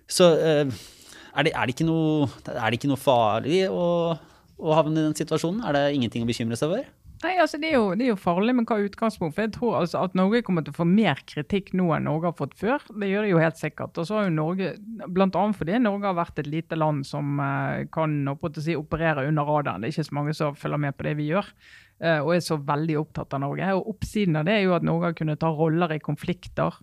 Så 0.07 0.29
eh, 0.39 0.63
er, 0.63 1.47
det, 1.47 1.51
er, 1.51 1.67
det 1.67 1.87
noe, 1.87 2.29
er, 2.47 2.69
det, 2.69 2.79
ikke 2.79 2.91
noe, 2.93 3.01
farlig 3.01 3.65
å, 3.67 4.15
å 4.15 4.77
havne 4.77 5.01
i 5.01 5.09
den 5.09 5.17
situasjonen? 5.17 5.65
Er 5.67 5.75
det 5.75 5.83
ingenting 5.97 6.23
å 6.23 6.29
bekymre 6.29 6.59
seg 6.59 6.71
over? 6.71 6.87
Nei, 7.23 7.33
altså 7.41 7.57
det 7.57 7.71
er, 7.71 7.79
jo, 7.79 7.93
det 7.97 8.05
er 8.05 8.11
jo 8.11 8.19
farlig, 8.19 8.53
men 8.53 8.65
hva 8.69 8.75
er 8.77 8.91
utgangspunktet? 8.91 9.33
For 9.33 9.45
jeg 9.47 9.53
tror 9.55 9.77
altså 9.79 10.03
at 10.05 10.17
Norge 10.17 10.43
kommer 10.45 10.61
til 10.65 10.75
å 10.75 10.77
få 10.77 10.85
mer 10.85 11.17
kritikk 11.25 11.71
nå 11.77 11.87
enn 11.95 12.05
Norge 12.05 12.29
har 12.29 12.35
fått 12.37 12.53
før. 12.59 12.83
Det 12.93 13.09
gjør 13.09 13.25
det 13.25 13.31
jo 13.31 13.39
helt 13.41 13.57
sikkert. 13.57 13.97
Og 13.97 14.05
så 14.05 14.19
har 14.19 14.27
jo 14.27 14.35
Norge, 14.35 14.75
Blant 15.15 15.37
annet 15.39 15.57
fordi 15.57 15.79
Norge 15.81 16.11
har 16.11 16.19
vært 16.19 16.43
et 16.43 16.51
lite 16.51 16.77
land 16.77 17.07
som 17.09 17.41
uh, 17.41 17.87
kan 17.93 18.19
si, 18.59 18.77
operere 18.77 19.25
under 19.31 19.49
radaren. 19.49 19.81
Det 19.81 19.89
er 19.89 19.95
ikke 19.95 20.09
så 20.11 20.19
mange 20.19 20.37
som 20.37 20.59
følger 20.61 20.83
med 20.85 20.97
på 20.97 21.07
det 21.09 21.15
vi 21.17 21.31
gjør. 21.31 21.49
Uh, 21.97 22.19
og 22.19 22.31
er 22.35 22.45
så 22.45 22.59
veldig 22.69 22.99
opptatt 23.01 23.33
av 23.33 23.43
Norge. 23.47 23.73
Og 23.79 23.91
Oppsiden 23.95 24.37
av 24.37 24.45
det 24.45 24.59
er 24.59 24.67
jo 24.67 24.77
at 24.77 24.85
Norge 24.85 25.09
har 25.09 25.17
kunnet 25.17 25.41
ta 25.41 25.49
roller 25.49 25.97
i 25.97 26.01
konflikter. 26.03 26.77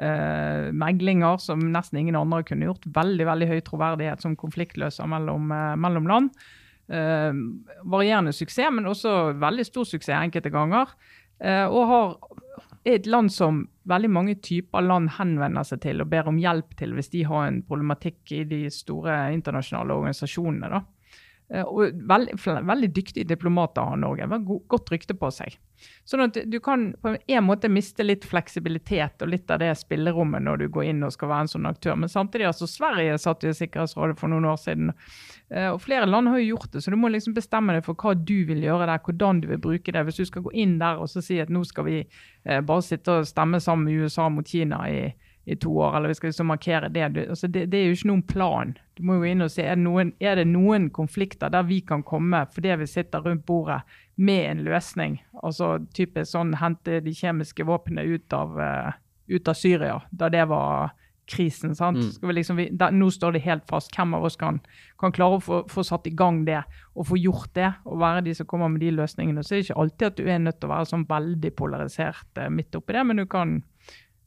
Uh, 0.00 0.72
meglinger 0.72 1.36
som 1.44 1.60
nesten 1.60 2.00
ingen 2.00 2.16
andre 2.16 2.40
kunne 2.48 2.72
gjort. 2.72 2.88
Veldig 2.88 3.28
veldig 3.34 3.52
høy 3.52 3.58
troverdighet 3.68 4.24
som 4.24 4.40
konfliktløser 4.40 5.12
mellom, 5.12 5.52
mellom 5.76 6.08
land. 6.08 6.32
Eh, 6.88 7.32
varierende 7.88 8.32
suksess, 8.36 8.72
men 8.72 8.88
også 8.90 9.34
veldig 9.40 9.64
stor 9.64 9.86
suksess 9.88 10.16
enkelte 10.18 10.52
ganger. 10.52 10.90
Eh, 11.40 11.64
og 11.64 11.86
har 11.88 12.16
et 12.84 13.06
land 13.08 13.32
som 13.32 13.62
veldig 13.88 14.10
mange 14.12 14.34
typer 14.44 14.84
land 14.84 15.14
henvender 15.16 15.64
seg 15.64 15.80
til 15.84 16.04
og 16.04 16.10
ber 16.12 16.28
om 16.28 16.36
hjelp 16.40 16.76
til 16.76 16.92
hvis 16.96 17.08
de 17.14 17.24
har 17.24 17.46
en 17.48 17.62
problematikk 17.64 18.34
i 18.36 18.42
de 18.48 18.60
store 18.72 19.32
internasjonale 19.32 19.96
organisasjonene. 19.96 20.70
da. 20.70 20.82
Eh, 21.52 21.62
og 21.62 21.92
veldig, 22.08 22.38
veldig 22.64 22.88
dyktige 22.96 23.28
diplomater 23.28 23.84
har 23.84 23.98
Norge. 24.00 24.26
Godt 24.70 24.90
rykte 24.92 25.16
på 25.18 25.28
seg. 25.34 25.58
Sånn 26.08 26.24
at 26.24 26.38
du 26.48 26.56
kan 26.64 26.86
på 27.02 27.12
en 27.18 27.44
måte 27.44 27.68
miste 27.68 28.06
litt 28.06 28.24
fleksibilitet 28.24 29.20
og 29.24 29.28
litt 29.28 29.50
av 29.52 29.60
det 29.60 29.72
spillerommet 29.76 30.44
når 30.46 30.62
du 30.62 30.66
går 30.72 30.88
inn 30.88 31.04
og 31.04 31.12
skal 31.12 31.28
være 31.32 31.46
en 31.46 31.52
sånn 31.52 31.68
aktør. 31.68 31.98
Men 32.00 32.12
samtidig, 32.12 32.46
altså 32.48 32.68
Sverige 32.70 33.18
satt 33.20 33.44
i 33.44 33.52
Sikkerhetsrådet 33.56 34.16
for 34.20 34.32
noen 34.32 34.48
år 34.48 34.56
siden. 34.62 34.94
Eh, 35.50 35.68
og 35.68 35.82
flere 35.84 36.08
land 36.08 36.32
har 36.32 36.40
jo 36.40 36.54
gjort 36.54 36.72
det, 36.72 36.84
så 36.84 36.94
du 36.94 36.98
må 37.00 37.12
liksom 37.12 37.36
bestemme 37.36 37.76
deg 37.76 37.84
for 37.84 37.98
hva 38.00 38.16
du 38.16 38.36
vil 38.48 38.64
gjøre 38.64 38.88
der, 38.88 39.04
hvordan 39.04 39.44
du 39.44 39.50
vil 39.52 39.60
bruke 39.68 39.92
det. 39.92 40.06
Hvis 40.08 40.22
du 40.22 40.30
skal 40.30 40.46
gå 40.46 40.54
inn 40.64 40.78
der 40.80 41.02
og 41.02 41.12
si 41.12 41.38
at 41.42 41.52
nå 41.52 41.66
skal 41.68 41.90
vi 41.90 42.00
eh, 42.00 42.64
bare 42.64 42.88
sitte 42.88 43.20
og 43.20 43.28
stemme 43.28 43.60
sammen 43.60 43.90
med 43.90 44.08
USA 44.08 44.30
mot 44.32 44.48
Kina 44.48 44.80
i 44.88 45.04
i 45.44 45.56
to 45.56 45.78
år, 45.78 45.96
eller 45.96 46.08
vi 46.08 46.14
skal 46.14 46.28
liksom 46.28 46.46
markere 46.46 46.88
det. 46.88 47.04
Altså 47.28 47.46
det. 47.46 47.66
det. 47.66 47.78
er 47.78 47.90
jo 47.90 47.98
ikke 47.98 48.08
noen 48.08 48.22
plan. 48.22 48.72
Du 48.96 49.04
må 49.04 49.18
jo 49.18 49.28
inn 49.28 49.44
og 49.44 49.52
se 49.52 49.66
er 49.66 49.76
det, 49.76 49.84
noen, 49.84 50.14
er 50.20 50.38
det 50.40 50.46
noen 50.48 50.88
konflikter 50.94 51.52
der 51.52 51.66
vi 51.68 51.82
kan 51.84 52.04
komme 52.06 52.44
fordi 52.54 52.72
vi 52.80 52.88
sitter 52.88 53.24
rundt 53.24 53.44
bordet 53.46 53.82
med 54.16 54.50
en 54.50 54.64
løsning. 54.64 55.18
Altså 55.42 55.76
typisk 55.94 56.32
sånn 56.32 56.54
hente 56.60 57.02
de 57.04 57.14
kjemiske 57.14 57.66
våpnene 57.66 58.06
ut 58.08 58.36
av, 58.36 58.56
uh, 58.56 58.92
ut 59.28 59.50
av 59.50 59.58
Syria, 59.58 59.98
da 60.10 60.30
det 60.32 60.46
var 60.48 60.94
krisen. 61.28 61.74
sant? 61.76 61.98
Mm. 62.22 62.32
Liksom, 62.36 62.56
vi, 62.56 62.68
da, 62.72 62.90
nå 62.92 63.10
står 63.12 63.36
det 63.36 63.44
helt 63.44 63.64
fast. 63.68 63.92
Hvem 63.96 64.16
av 64.16 64.24
oss 64.24 64.36
kan, 64.40 64.60
kan 65.00 65.12
klare 65.12 65.38
å 65.38 65.44
få, 65.44 65.60
få, 65.68 65.84
satt 65.84 66.08
i 66.08 66.14
gang 66.16 66.42
det 66.48 66.62
og 66.94 67.08
få 67.08 67.18
gjort 67.20 67.52
det, 67.56 67.70
og 67.84 68.00
være 68.00 68.24
de 68.26 68.34
som 68.36 68.48
kommer 68.48 68.72
med 68.72 68.84
de 68.84 68.92
løsningene. 68.94 69.44
Så 69.44 69.54
er 69.54 69.60
det 69.60 69.68
ikke 69.68 69.80
alltid 69.84 70.08
at 70.08 70.20
du 70.20 70.28
er 70.28 70.42
nødt 70.44 70.60
til 70.60 70.70
å 70.70 70.74
være 70.74 70.90
sånn 70.92 71.08
veldig 71.08 71.54
polarisert 71.58 72.40
uh, 72.40 72.48
midt 72.52 72.76
oppi 72.76 72.96
det, 72.96 73.06
men 73.08 73.24
du 73.24 73.26
kan 73.28 73.58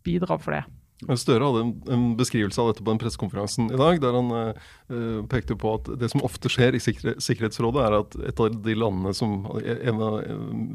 bidra 0.07 0.39
for 0.41 0.57
det. 0.57 0.65
Støre 0.97 1.45
hadde 1.45 1.59
en, 1.61 1.71
en, 1.93 2.05
beskrivelse 2.17 2.57
av 2.57 2.71
dette 2.71 2.81
på 2.81 2.89
den 2.89 2.97
pressekonferansen 2.97 3.67
i 3.69 3.77
dag, 3.77 3.99
der 4.01 4.15
han 4.17 4.31
uh, 4.33 5.19
pekte 5.29 5.53
på 5.53 5.75
at 5.77 5.91
det 6.01 6.09
som 6.09 6.23
ofte 6.25 6.49
skjer 6.49 6.73
i 6.73 6.81
sikre, 6.81 7.13
Sikkerhetsrådet, 7.21 7.83
er 7.85 7.97
at 7.99 8.17
et 8.31 8.41
av 8.41 8.55
de 8.65 8.73
landene 8.73 9.13
som 9.13 9.35
En 9.67 10.01
av 10.01 10.15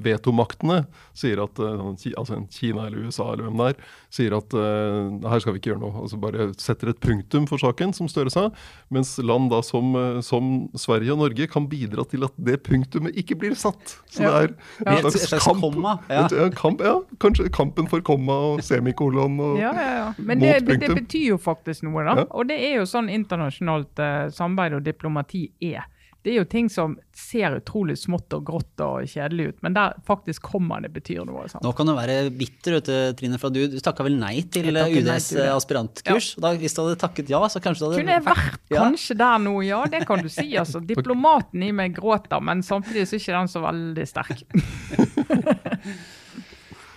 vetomaktene 0.04 0.84
sier 1.18 1.42
at 1.42 1.58
uh, 1.58 1.90
altså 2.20 2.38
Kina 2.54 2.86
eller 2.86 3.08
USA 3.08 3.32
eller 3.32 3.48
hvem 3.48 3.58
det 3.58 3.66
er, 3.72 3.88
sier 4.14 4.36
at 4.38 4.54
uh, 4.54 5.10
her 5.26 5.42
skal 5.42 5.56
vi 5.56 5.62
ikke 5.62 5.72
gjøre 5.72 5.82
noe. 5.82 6.04
Altså 6.04 6.20
bare 6.22 6.46
setter 6.54 6.92
et 6.92 7.02
punktum 7.02 7.50
for 7.50 7.58
saken, 7.58 7.96
som 7.96 8.10
Støre 8.12 8.30
sa. 8.30 8.46
Mens 8.94 9.16
land 9.18 9.50
da 9.50 9.58
som, 9.66 9.90
som 10.22 10.52
Sverige 10.78 11.16
og 11.16 11.22
Norge 11.24 11.50
kan 11.50 11.66
bidra 11.66 12.06
til 12.06 12.28
at 12.28 12.38
det 12.38 12.60
punktumet 12.68 13.18
ikke 13.18 13.40
blir 13.42 13.58
satt. 13.58 13.98
Så 14.06 14.22
det 14.22 14.30
er 14.30 14.54
en 14.86 15.02
slags, 15.02 15.26
slags 15.32 15.50
kamp. 15.50 15.66
Komma, 15.66 15.98
ja. 16.06 16.28
kamp. 16.54 16.86
Ja, 16.86 17.00
kanskje 17.22 17.50
kampen 17.50 17.90
for 17.90 18.06
komma 18.06 18.38
og 18.52 18.62
semikolon. 18.70 19.40
og 19.42 19.58
ja, 19.58 19.74
ja, 19.74 19.92
ja. 19.98 20.11
Men 20.18 20.42
det, 20.42 20.60
det, 20.68 20.90
betyr 20.90 21.32
jo 21.32 21.40
faktisk 21.40 21.86
noe, 21.86 22.04
da. 22.06 22.18
Ja. 22.22 22.28
Og 22.30 22.48
det 22.50 22.58
er 22.66 22.78
jo 22.80 22.86
sånn 22.88 23.10
internasjonalt 23.12 24.02
uh, 24.02 24.28
samarbeid 24.34 24.78
og 24.78 24.86
diplomati 24.86 25.46
er. 25.72 25.86
Det 26.22 26.30
er 26.30 26.36
jo 26.38 26.46
ting 26.46 26.68
som 26.70 26.92
ser 27.18 27.56
utrolig 27.56 27.96
smått 27.98 28.30
og 28.36 28.44
grått 28.46 28.82
og 28.84 29.08
kjedelig 29.10 29.48
ut, 29.48 29.56
men 29.66 29.74
der 29.74 29.96
faktisk 30.06 30.44
kommer 30.52 30.84
det 30.84 30.92
betyr 30.94 31.24
noe. 31.26 31.48
Sant? 31.50 31.64
Nå 31.66 31.72
kan 31.74 31.90
du 31.90 31.96
være 31.96 32.30
bitter, 32.30 32.76
vet 32.76 32.90
du, 32.90 32.94
Trine, 33.18 33.40
for 33.42 33.50
du, 33.50 33.64
du 33.72 33.80
takka 33.82 34.06
vel 34.06 34.14
nei 34.20 34.36
til 34.54 34.70
UDs 34.70 35.32
nei 35.34 35.48
aspirantkurs. 35.50 36.36
Ja. 36.36 36.44
Da, 36.46 36.54
hvis 36.62 36.78
du 36.78 36.84
hadde 36.84 37.00
takket 37.02 37.34
ja, 37.34 37.42
så 37.50 37.62
kanskje 37.64 37.82
du 37.82 37.88
hadde 37.88 38.04
Kunne 38.04 38.18
jeg 38.20 38.26
vært 38.28 38.62
ja. 38.70 38.84
kanskje 38.84 39.18
der 39.18 39.42
nå, 39.42 39.56
ja. 39.66 39.82
Det 39.90 40.04
kan 40.06 40.22
du 40.22 40.30
si. 40.30 40.46
altså. 40.62 40.84
Diplomaten 40.92 41.66
i 41.66 41.74
meg 41.74 41.98
gråter, 41.98 42.38
men 42.38 42.62
samtidig 42.62 43.08
så 43.10 43.18
er 43.18 43.24
ikke 43.24 43.38
den 43.40 43.54
så 43.56 43.66
veldig 43.66 44.10
sterk. 44.14 44.46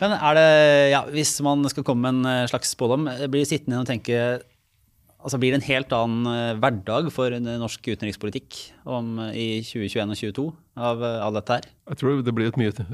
Men 0.02 0.18
er 0.18 0.36
det, 0.38 0.50
ja, 0.92 1.06
hvis 1.14 1.38
man 1.46 1.64
skal 1.72 1.86
komme 1.88 2.04
med 2.04 2.20
en 2.20 2.32
eh, 2.44 2.50
slags 2.52 2.74
spådom, 2.76 3.08
blir 3.32 3.48
sittende 3.48 3.80
og 3.80 3.90
tenke 3.90 4.42
altså 5.26 5.40
blir 5.42 5.56
det 5.56 5.62
en 5.62 5.68
helt 5.70 5.94
annen 5.96 6.28
eh, 6.30 6.58
hverdag 6.62 7.08
for 7.14 7.34
norsk 7.34 7.88
utenrikspolitikk 7.94 8.60
om, 8.84 9.16
i 9.32 9.64
2021 9.66 10.04
og 10.04 10.20
2022 10.20 10.46
av, 10.76 11.06
av 11.30 11.38
dette 11.40 11.58
her? 11.58 11.70
Jeg 11.94 12.02
tror 12.02 12.26
det 12.28 12.36
blir 12.36 12.52
et, 12.52 12.60
mye, 12.60 12.88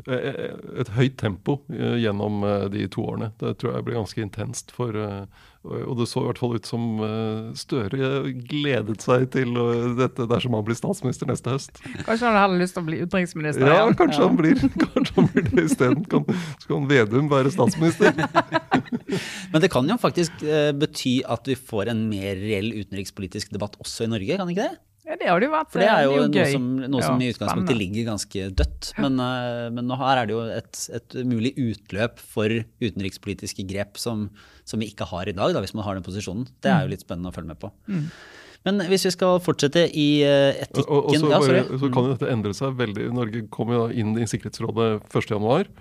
et 0.83 0.93
høyt 0.95 1.17
tempo 1.19 1.57
gjennom 1.67 2.45
de 2.71 2.85
to 2.91 3.07
årene. 3.07 3.31
Det 3.41 3.57
tror 3.59 3.75
jeg 3.75 3.87
blir 3.87 3.99
ganske 3.99 4.23
intenst 4.23 4.71
for 4.75 4.95
Og 5.61 5.93
det 5.99 6.07
så 6.09 6.23
i 6.23 6.25
hvert 6.25 6.39
fall 6.41 6.55
ut 6.57 6.65
som 6.65 6.85
Støre 7.57 8.31
gledet 8.49 9.03
seg 9.03 9.27
til 9.35 9.53
dette 9.99 10.25
dersom 10.29 10.55
han 10.57 10.65
blir 10.65 10.77
statsminister 10.79 11.29
neste 11.29 11.53
høst. 11.53 11.81
Kanskje 12.07 12.25
han 12.25 12.39
hadde 12.39 12.57
lyst 12.61 12.73
til 12.77 12.81
å 12.81 12.87
bli 12.87 13.01
utenriksminister? 13.03 13.69
Ja, 13.69 13.85
kanskje, 13.93 14.23
ja. 14.23 14.29
Han, 14.31 14.39
blir, 14.39 14.57
kanskje 14.95 15.17
han 15.19 15.29
blir 15.35 15.49
det 15.51 15.67
isteden. 15.69 16.05
Så 16.63 16.71
kan 16.71 16.89
Vedum 16.89 17.29
være 17.31 17.53
statsminister. 17.53 18.17
Men 19.53 19.61
det 19.61 19.69
kan 19.73 19.89
jo 19.89 19.99
faktisk 20.01 20.41
bety 20.81 21.19
at 21.29 21.49
vi 21.51 21.59
får 21.59 21.93
en 21.93 22.07
mer 22.09 22.41
reell 22.41 22.71
utenrikspolitisk 22.79 23.53
debatt 23.53 23.77
også 23.83 24.07
i 24.07 24.15
Norge, 24.15 24.41
kan 24.41 24.49
ikke 24.49 24.65
det? 24.65 24.79
Ja, 25.01 25.15
det 25.17 25.27
har 25.27 25.41
det 25.41 25.47
jo 25.49 25.53
vært. 25.55 25.69
For 25.73 25.81
det 25.81 25.89
er 25.89 26.05
jo, 26.05 26.17
det 26.29 26.41
er 26.43 26.51
noe, 26.51 26.53
som, 26.53 26.67
noe 26.93 27.03
som, 27.03 27.21
i 27.21 27.31
utgangspunktet 27.33 27.77
ligger 27.77 28.05
ganske 28.11 28.43
dødt. 28.61 28.91
Men, 29.01 29.17
men, 29.73 29.87
nå 29.89 29.97
her 29.99 30.21
er 30.21 30.29
det 30.29 30.35
jo 30.35 30.43
et, 30.45 30.81
et, 30.99 31.17
mulig 31.27 31.51
utløp 31.57 32.21
for 32.21 32.53
utenrikspolitiske 32.83 33.65
grep 33.67 33.97
som, 33.99 34.27
som, 34.71 34.81
vi 34.81 34.91
ikke 34.91 35.07
har 35.11 35.29
i 35.29 35.35
dag, 35.35 35.53
da, 35.55 35.63
hvis 35.63 35.75
man 35.77 35.85
har 35.87 35.97
den 35.97 36.05
posisjonen. 36.05 36.47
Det 36.63 36.71
er 36.71 36.85
jo 36.85 36.89
mm. 36.89 36.93
litt 36.95 37.03
spennende 37.05 37.31
å 37.31 37.35
følge 37.35 37.51
med 37.51 37.59
på. 37.61 37.71
Mm. 37.91 38.07
Men 38.67 38.83
hvis 38.91 39.07
vi 39.07 39.13
skal 39.15 39.39
fortsette 39.41 39.87
i 39.97 40.09
etikken 40.21 40.85
og, 40.85 41.07
og 41.09 41.15
så, 41.17 41.29
ja, 41.33 41.63
så, 41.65 41.87
kan 41.89 42.05
jo 42.05 42.11
dette 42.13 42.29
endre 42.29 42.53
seg 42.53 42.75
veldig. 42.77 43.07
Norge 43.17 43.45
kommer 43.53 43.79
jo 43.79 43.85
inn 44.03 44.13
i 44.21 44.27
Sikkerhetsrådet 44.29 45.07
1.1. 45.09 45.71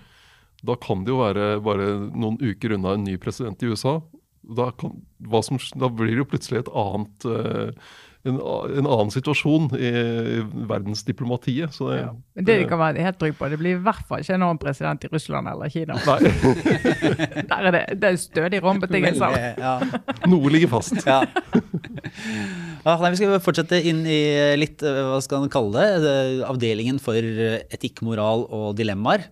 Da 0.67 0.77
kan 0.81 1.05
det 1.05 1.13
jo 1.13 1.21
være 1.21 1.51
bare 1.65 1.91
noen 2.09 2.39
uker 2.41 2.77
unna 2.77 2.97
en 2.97 3.05
ny 3.05 3.17
president 3.21 3.61
i 3.65 3.73
USA. 3.73 3.99
Da, 4.41 4.71
kan, 4.81 4.97
som, 5.45 5.61
da 5.81 5.91
blir 5.93 6.15
det 6.15 6.25
jo 6.25 6.31
plutselig 6.33 6.63
et 6.63 6.73
annet 6.83 7.29
uh, 7.29 7.93
en, 8.29 8.37
en, 8.37 8.85
annen 8.87 9.11
situasjon 9.13 9.71
i, 9.79 9.91
i 9.91 10.41
verdensdiplomatiet. 10.69 11.73
Så 11.73 11.89
det, 11.89 12.01
ja. 12.03 12.11
Men 12.37 12.49
det 12.49 12.57
de 12.61 12.67
kan 12.69 12.81
være 12.83 13.05
helt 13.07 13.19
trygge 13.21 13.39
på, 13.39 13.49
det 13.53 13.59
blir 13.61 13.79
i 13.79 13.83
hvert 13.87 14.05
fall 14.09 14.25
ikke 14.25 14.39
noen 14.43 14.61
president 14.61 15.07
i 15.07 15.11
Russland 15.13 15.49
eller 15.49 15.73
Kina. 15.73 15.97
Nei. 16.05 16.19
Der 17.51 17.71
er 17.71 17.77
det, 17.77 17.83
det 18.03 18.13
er 18.13 18.21
stødig 18.21 18.63
rombetingelser. 18.65 19.39
Ja. 19.61 19.75
Noe 20.29 20.53
ligger 20.53 20.75
fast. 20.77 21.01
Ja. 21.07 21.23
Ah, 22.85 23.01
nei, 23.01 23.11
vi 23.13 23.21
skal 23.21 23.41
fortsette 23.45 23.81
inn 23.89 24.05
i 24.09 24.21
litt, 24.61 24.85
hva 24.85 25.19
skal 25.25 25.45
man 25.45 25.53
kalle 25.53 25.85
det, 26.01 26.15
avdelingen 26.49 27.01
for 27.03 27.17
etikk, 27.17 28.05
moral 28.07 28.47
og 28.49 28.73
dilemmaer. 28.79 29.29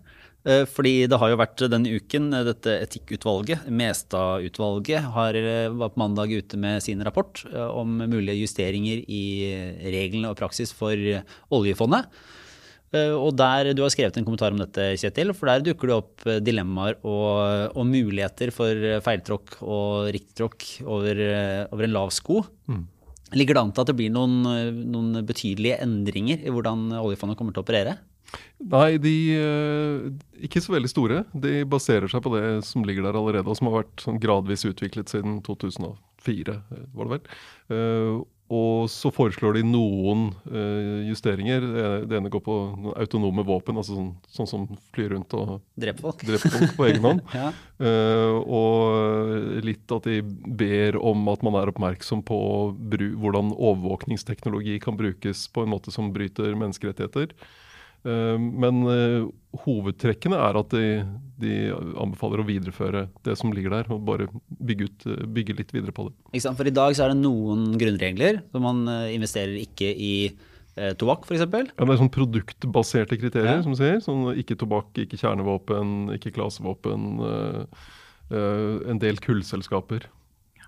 Eh, 0.48 0.64
fordi 0.64 1.04
det 1.10 1.18
har 1.20 1.32
jo 1.32 1.38
vært 1.40 1.62
denne 1.68 1.92
uken 1.92 2.32
eh, 2.32 2.46
dette 2.46 2.78
etikkutvalget, 2.86 3.66
Mestad-utvalget, 3.68 5.10
har 5.12 5.36
var 5.76 5.92
på 5.92 6.00
mandag 6.00 6.32
ute 6.32 6.60
med 6.60 6.80
sin 6.84 7.04
rapport 7.04 7.42
om 7.52 8.00
mulige 8.08 8.38
justeringer 8.40 9.04
i 9.04 9.22
reglene 9.92 10.32
og 10.32 10.38
praksis 10.40 10.72
for 10.72 10.96
oljefondet. 11.54 12.08
Og 12.88 13.34
der, 13.36 13.74
Du 13.76 13.82
har 13.82 13.90
skrevet 13.92 14.16
en 14.16 14.24
kommentar 14.24 14.54
om 14.54 14.60
dette, 14.62 14.96
Kjetil. 14.96 15.34
for 15.36 15.46
Der 15.46 15.60
dukker 15.60 15.90
det 15.90 15.96
opp 15.98 16.24
dilemmaer 16.40 16.96
og, 17.04 17.76
og 17.76 17.84
muligheter 17.84 18.48
for 18.48 18.72
feiltråkk 19.04 19.58
og 19.60 20.08
riktigtråkk 20.16 20.86
over, 20.86 21.20
over, 21.68 21.84
en 21.84 21.92
lav 21.92 22.08
sko. 22.16 22.40
Mm. 22.64 22.86
Ligger 23.36 23.58
det 23.58 23.60
an 23.60 23.74
til 23.76 23.84
at 23.84 23.90
det 23.92 23.96
blir 23.98 24.14
noen, 24.14 24.40
noen 24.88 25.20
betydelige 25.28 25.82
endringer 25.84 26.40
i 26.40 26.48
hvordan 26.48 26.88
oljefondet 26.96 27.36
kommer 27.36 27.52
til 27.52 27.60
å 27.60 27.66
operere? 27.68 27.98
Nei, 28.58 28.96
de 28.98 29.14
uh, 29.38 30.08
ikke 30.42 30.62
så 30.62 30.74
veldig 30.74 30.90
store. 30.90 31.20
De 31.30 31.62
baserer 31.68 32.10
seg 32.10 32.24
på 32.24 32.32
det 32.34 32.46
som 32.66 32.86
ligger 32.86 33.06
der 33.06 33.18
allerede, 33.18 33.46
og 33.46 33.58
som 33.58 33.70
har 33.70 33.84
vært 33.84 34.02
sånn 34.02 34.18
gradvis 34.22 34.66
utviklet 34.66 35.12
siden 35.12 35.38
2004, 35.46 36.56
var 36.96 37.06
det 37.06 37.14
vel. 37.14 37.30
Uh, 37.70 38.18
og 38.48 38.88
så 38.88 39.10
foreslår 39.12 39.58
de 39.58 39.62
noen 39.68 40.30
uh, 40.48 41.04
justeringer. 41.06 41.62
Det 42.08 42.16
ene 42.18 42.32
går 42.32 42.42
på 42.42 42.56
autonome 42.96 43.44
våpen, 43.46 43.78
altså 43.78 43.94
sånn, 43.94 44.10
sånn 44.34 44.50
som 44.50 44.66
flyr 44.96 45.12
rundt 45.12 45.36
og 45.38 45.58
dreper 45.78 46.08
folk, 46.08 46.24
dreper 46.26 46.54
folk 46.56 46.74
på 46.80 46.88
egen 46.88 47.04
hånd. 47.04 47.22
ja. 47.38 47.52
og 48.42 49.62
litt 49.62 49.94
at 49.94 50.08
de 50.08 50.22
ber 50.24 50.98
om 50.98 51.28
at 51.30 51.44
man 51.46 51.60
er 51.60 51.70
oppmerksom 51.70 52.24
på 52.26 52.40
hvordan 52.80 53.52
overvåkningsteknologi 53.54 54.80
kan 54.82 54.98
brukes 54.98 55.46
på 55.52 55.62
en 55.62 55.74
måte 55.76 55.94
som 55.94 56.10
bryter 56.16 56.56
menneskerettigheter. 56.56 57.36
Eh, 58.08 58.36
men 58.38 58.82
eh, 58.88 59.28
hovedtrekkene 59.64 60.38
er 60.48 60.58
at 60.60 60.74
de, 60.74 60.84
de, 61.42 61.54
anbefaler 62.00 62.42
å 62.42 62.46
videreføre 62.48 63.06
det 63.26 63.36
som 63.40 63.52
ligger 63.54 63.74
der, 63.76 63.90
og 63.94 64.04
bare 64.08 64.28
bygge, 64.48 64.88
ut, 64.88 65.08
eh, 65.12 65.24
bygge 65.38 65.58
litt 65.60 65.74
videre 65.76 65.94
på 65.96 66.08
det. 66.08 66.44
For 66.48 66.68
i 66.68 66.74
dag 66.74 66.96
så 66.96 67.06
er 67.06 67.14
det 67.14 67.22
noen 67.22 67.72
grunnregler. 67.80 68.42
så 68.52 68.62
Man 68.62 68.86
investerer 68.88 69.58
ikke 69.60 69.90
i 69.92 70.14
eh, 70.78 70.94
tobakk, 70.98 71.26
f.eks. 71.26 71.44
Ja, 71.44 71.48
det 71.84 71.94
er 71.94 72.00
sånn 72.00 72.12
produktbaserte 72.14 73.18
kriterier, 73.20 73.58
ja. 73.58 73.64
som 73.66 73.76
sier. 73.78 73.98
Sånn 74.04 74.30
ikke 74.38 74.58
tobakk, 74.60 74.92
ikke 75.04 75.20
kjernevåpen, 75.20 76.14
ikke 76.18 76.34
klasevåpen. 76.36 77.08
Eh, 77.28 77.82
eh, 78.30 78.76
en 78.92 79.02
del 79.02 79.20
kullselskaper. 79.24 80.08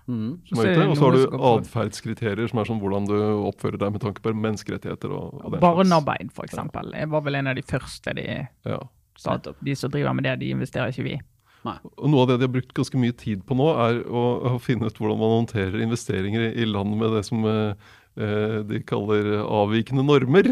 Mm. 0.07 0.31
Og 0.51 0.61
så 0.97 1.05
har 1.05 1.17
du 1.17 1.35
atferdskriterier, 1.51 2.47
som 2.51 2.61
er 2.61 2.69
sånn 2.69 2.81
hvordan 2.81 3.09
du 3.09 3.17
oppfører 3.49 3.79
deg 3.81 3.93
med 3.95 4.03
tanke 4.03 4.23
på 4.23 4.33
menneskerettigheter. 4.35 5.13
og, 5.13 5.41
og 5.45 5.59
Barnearbeid, 5.61 6.31
f.eks. 6.33 6.57
Ja. 6.57 7.05
var 7.11 7.27
vel 7.27 7.41
en 7.41 7.51
av 7.51 7.59
de 7.59 7.65
første 7.65 8.15
de 8.17 8.25
ja. 8.27 8.79
sa 9.19 9.37
opp. 9.37 9.53
de 9.61 9.77
som 9.77 9.93
driver 9.93 10.17
med 10.17 10.27
det, 10.29 10.39
de 10.41 10.51
investerer 10.55 10.93
ikke 10.93 11.07
vi. 11.07 11.19
Nei. 11.61 11.75
Og 11.93 12.09
Noe 12.09 12.25
av 12.25 12.31
det 12.31 12.39
de 12.41 12.47
har 12.47 12.53
brukt 12.55 12.73
ganske 12.73 12.97
mye 12.97 13.13
tid 13.13 13.43
på 13.45 13.55
nå, 13.57 13.67
er 13.83 14.01
å, 14.09 14.21
å 14.49 14.61
finne 14.61 14.89
ut 14.89 14.97
hvordan 14.97 15.19
man 15.21 15.35
håndterer 15.41 15.83
investeringer 15.85 16.47
i, 16.47 16.53
i 16.63 16.69
land 16.69 16.97
med 16.97 17.13
det 17.13 17.25
som 17.27 17.45
Eh, 17.45 17.73
de 18.11 18.81
kaller 18.83 19.37
avvikende 19.39 20.03
normer. 20.03 20.49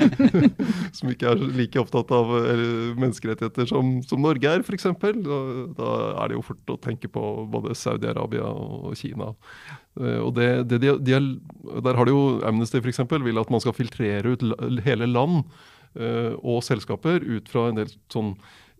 som 0.96 1.10
ikke 1.12 1.28
er 1.28 1.42
like 1.58 1.80
opptatt 1.82 2.10
av 2.16 2.32
menneskerettigheter 2.96 3.68
som, 3.68 3.98
som 4.08 4.24
Norge 4.24 4.48
er, 4.48 4.64
f.eks. 4.64 4.88
Da, 4.96 5.38
da 5.76 5.90
er 6.22 6.32
det 6.32 6.38
jo 6.38 6.46
fort 6.48 6.72
å 6.72 6.78
tenke 6.80 7.10
på 7.12 7.22
både 7.52 7.76
Saudi-Arabia 7.76 8.48
og 8.48 8.96
Kina. 8.96 9.34
Eh, 10.00 10.18
og 10.20 10.34
det, 10.38 10.48
det 10.70 10.80
de, 10.82 10.96
de 10.98 11.16
er, 11.16 11.30
Der 11.84 11.94
har 11.98 12.08
det 12.08 12.14
jo 12.14 12.40
Amnesty 12.46 12.80
eksempel, 12.82 13.22
vil 13.22 13.38
at 13.40 13.52
man 13.52 13.62
skal 13.62 13.76
filtrere 13.76 14.34
ut 14.34 14.44
hele 14.84 15.08
land 15.10 15.44
eh, 15.94 16.34
og 16.42 16.64
selskaper 16.66 17.22
ut 17.22 17.50
fra 17.50 17.68
en 17.70 17.82
del 17.82 17.92
sånn 18.12 18.34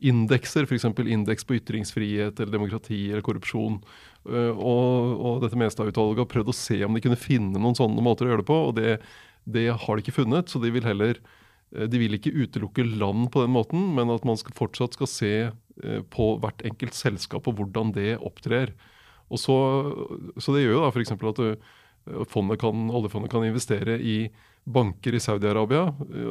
indekser, 0.05 0.67
f.eks. 0.67 0.89
indeks 1.07 1.47
på 1.47 1.57
ytringsfrihet 1.61 2.41
eller 2.41 2.53
demokrati 2.59 3.07
eller 3.13 3.25
korrupsjon. 3.25 3.79
Eh, 4.25 4.53
og, 4.57 5.15
og 5.21 5.43
dette 5.43 5.59
Mestad-utvalget 5.61 6.23
har 6.23 6.31
prøvd 6.31 6.53
å 6.53 6.57
se 6.57 6.79
om 6.87 6.97
de 6.97 7.03
kunne 7.05 7.21
finne 7.21 7.61
noen 7.61 7.77
sånne 7.77 8.05
måter 8.05 8.27
å 8.27 8.33
gjøre 8.33 8.45
det 8.45 8.51
på, 8.51 8.61
og 8.71 8.77
det, 8.79 8.97
det 9.45 9.67
har 9.73 9.97
de 9.97 10.05
ikke 10.05 10.19
funnet. 10.23 10.51
Så 10.53 10.63
de 10.63 10.73
vil 10.75 10.87
heller 10.87 11.21
eh, 11.21 11.87
de 11.91 12.01
vil 12.01 12.17
ikke 12.17 12.35
utelukke 12.35 12.87
land 12.89 13.29
på 13.35 13.45
den 13.45 13.55
måten, 13.57 13.91
men 13.99 14.13
at 14.15 14.27
man 14.29 14.41
skal, 14.41 14.57
fortsatt 14.57 14.97
skal 14.97 15.11
se 15.11 15.35
eh, 15.45 16.03
på 16.15 16.35
hvert 16.43 16.65
enkelt 16.67 16.97
selskap 16.97 17.51
og 17.51 17.61
hvordan 17.61 17.93
det 17.97 18.17
opptrer. 18.21 18.75
Og 19.33 19.41
så, 19.41 19.57
så 20.39 20.55
det 20.55 20.65
gjør 20.65 20.77
jo 20.77 20.83
da 20.85 20.93
f.eks. 20.93 21.15
at 21.17 22.29
fondet 22.29 22.61
kan, 22.61 22.91
oljefondet 22.93 23.33
kan 23.33 23.47
investere 23.47 23.97
i 23.97 24.19
banker 24.65 25.15
i 25.15 25.21
Saudi-Arabia, 25.21 25.91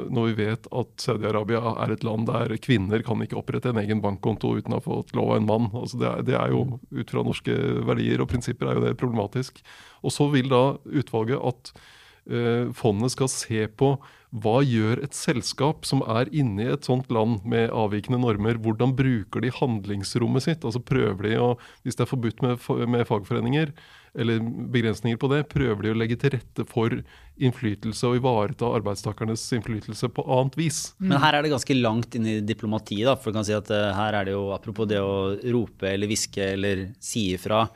når 0.10 0.32
vi 0.32 0.46
vet 0.48 0.67
at 0.74 0.93
Saudi-Arabia 1.02 1.62
er 1.84 1.93
et 1.93 2.06
land 2.06 2.26
der 2.30 2.56
kvinner 2.62 3.04
kan 3.06 3.22
ikke 3.22 3.38
opprette 3.38 3.69
en 3.69 3.82
egen 3.84 4.02
bankkonto 4.02 4.56
uten 4.58 4.74
å 4.74 4.80
ha 4.80 4.86
fått 4.86 5.13
lov 5.17 5.36
av 5.36 5.39
en 5.39 5.50
mann. 5.50 5.67
Altså 5.78 6.00
det, 6.02 6.10
er, 6.10 6.26
det, 6.30 6.38
er, 6.39 6.56
jo 6.56 6.80
Ut 6.93 7.13
fra 7.13 7.24
norske 7.26 7.54
verdier 7.86 8.24
og 8.24 8.32
prinsipper 8.32 8.72
er 8.72 8.80
jo 8.80 8.86
det 8.88 8.98
problematisk. 9.02 9.62
Og 10.02 10.15
så 10.15 10.28
vil 10.34 10.50
da 10.50 10.63
utvalget 10.89 11.46
at 11.46 11.74
uh, 11.78 12.74
fondet 12.78 13.13
skal 13.13 13.30
se 13.32 13.67
på 13.69 13.93
hva 14.34 14.63
gjør 14.65 14.98
et 15.06 15.13
selskap 15.13 15.84
som 15.86 16.00
er 16.10 16.30
inne 16.34 16.63
i 16.63 16.72
et 16.74 16.88
sånt 16.88 17.12
land 17.13 17.43
med 17.46 17.69
avvikende 17.69 18.17
normer? 18.17 18.58
Hvordan 18.58 18.96
bruker 18.98 19.43
de 19.43 19.52
handlingsrommet 19.54 20.48
sitt? 20.48 20.65
Altså 20.65 20.82
prøver 20.82 21.28
de 21.28 21.36
å, 21.38 21.50
Hvis 21.86 22.00
det 22.00 22.08
er 22.08 22.10
forbudt 22.10 22.41
med, 22.41 22.63
med 22.89 23.06
fagforeninger, 23.06 23.74
eller 24.17 24.41
begrensninger 24.74 25.19
på 25.22 25.30
det, 25.30 25.43
prøver 25.50 25.86
de 25.86 25.93
å 25.93 26.00
legge 26.00 26.17
til 26.22 26.34
rette 26.34 26.65
for 26.69 26.96
innflytelse 27.38 28.10
og 28.10 28.17
ivareta 28.19 28.72
arbeidstakernes 28.80 29.46
innflytelse 29.58 30.10
på 30.13 30.26
annet 30.26 30.58
vis. 30.58 30.82
Men 30.98 31.22
her 31.22 31.38
er 31.38 31.46
det 31.46 31.54
ganske 31.54 31.78
langt 31.78 32.17
inn 32.17 32.30
i 32.30 32.36
diplomatiet. 32.41 33.06
da, 33.10 33.15
for 33.17 33.30
du 33.30 33.38
kan 33.38 33.48
si 33.48 33.58
at 33.58 33.69
uh, 33.74 33.93
her 33.98 34.17
er 34.17 34.30
det 34.30 34.38
jo, 34.38 34.48
Apropos 34.54 34.89
det 34.89 35.02
å 35.02 35.34
rope 35.54 35.93
eller 35.93 36.10
hviske 36.10 36.54
eller 36.58 36.88
si 37.02 37.32
ifra. 37.38 37.67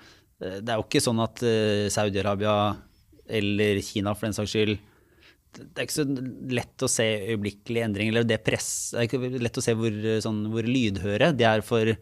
Uh, 0.41 0.58
det 0.58 0.74
er 0.74 0.78
jo 0.78 0.89
ikke 0.89 1.06
sånn 1.06 1.22
at 1.22 1.41
uh, 1.46 1.86
Saudi-Arabia 1.93 2.60
eller 3.28 3.82
Kina 3.86 4.17
for 4.17 4.30
den 4.30 4.38
saks 4.38 4.58
skyld 4.58 4.78
det 5.58 5.82
er 5.82 5.88
ikke 5.88 5.98
så 5.98 6.06
lett 6.58 6.86
å 6.86 6.89
se 6.91 7.06
øyeblikkelig 7.34 7.84
endring, 7.88 8.12
eller 8.13 8.28
det 8.28 8.39
press, 8.46 8.70
det 8.93 9.04
er 9.04 9.10
ikke 9.10 9.43
lett 9.43 9.60
å 9.60 9.65
se 9.65 9.76
hvor, 9.78 10.00
sånn, 10.24 10.46
hvor 10.54 10.67
lydhøre 10.67 11.34
de 11.38 11.48
er 11.50 11.65
for 11.65 11.93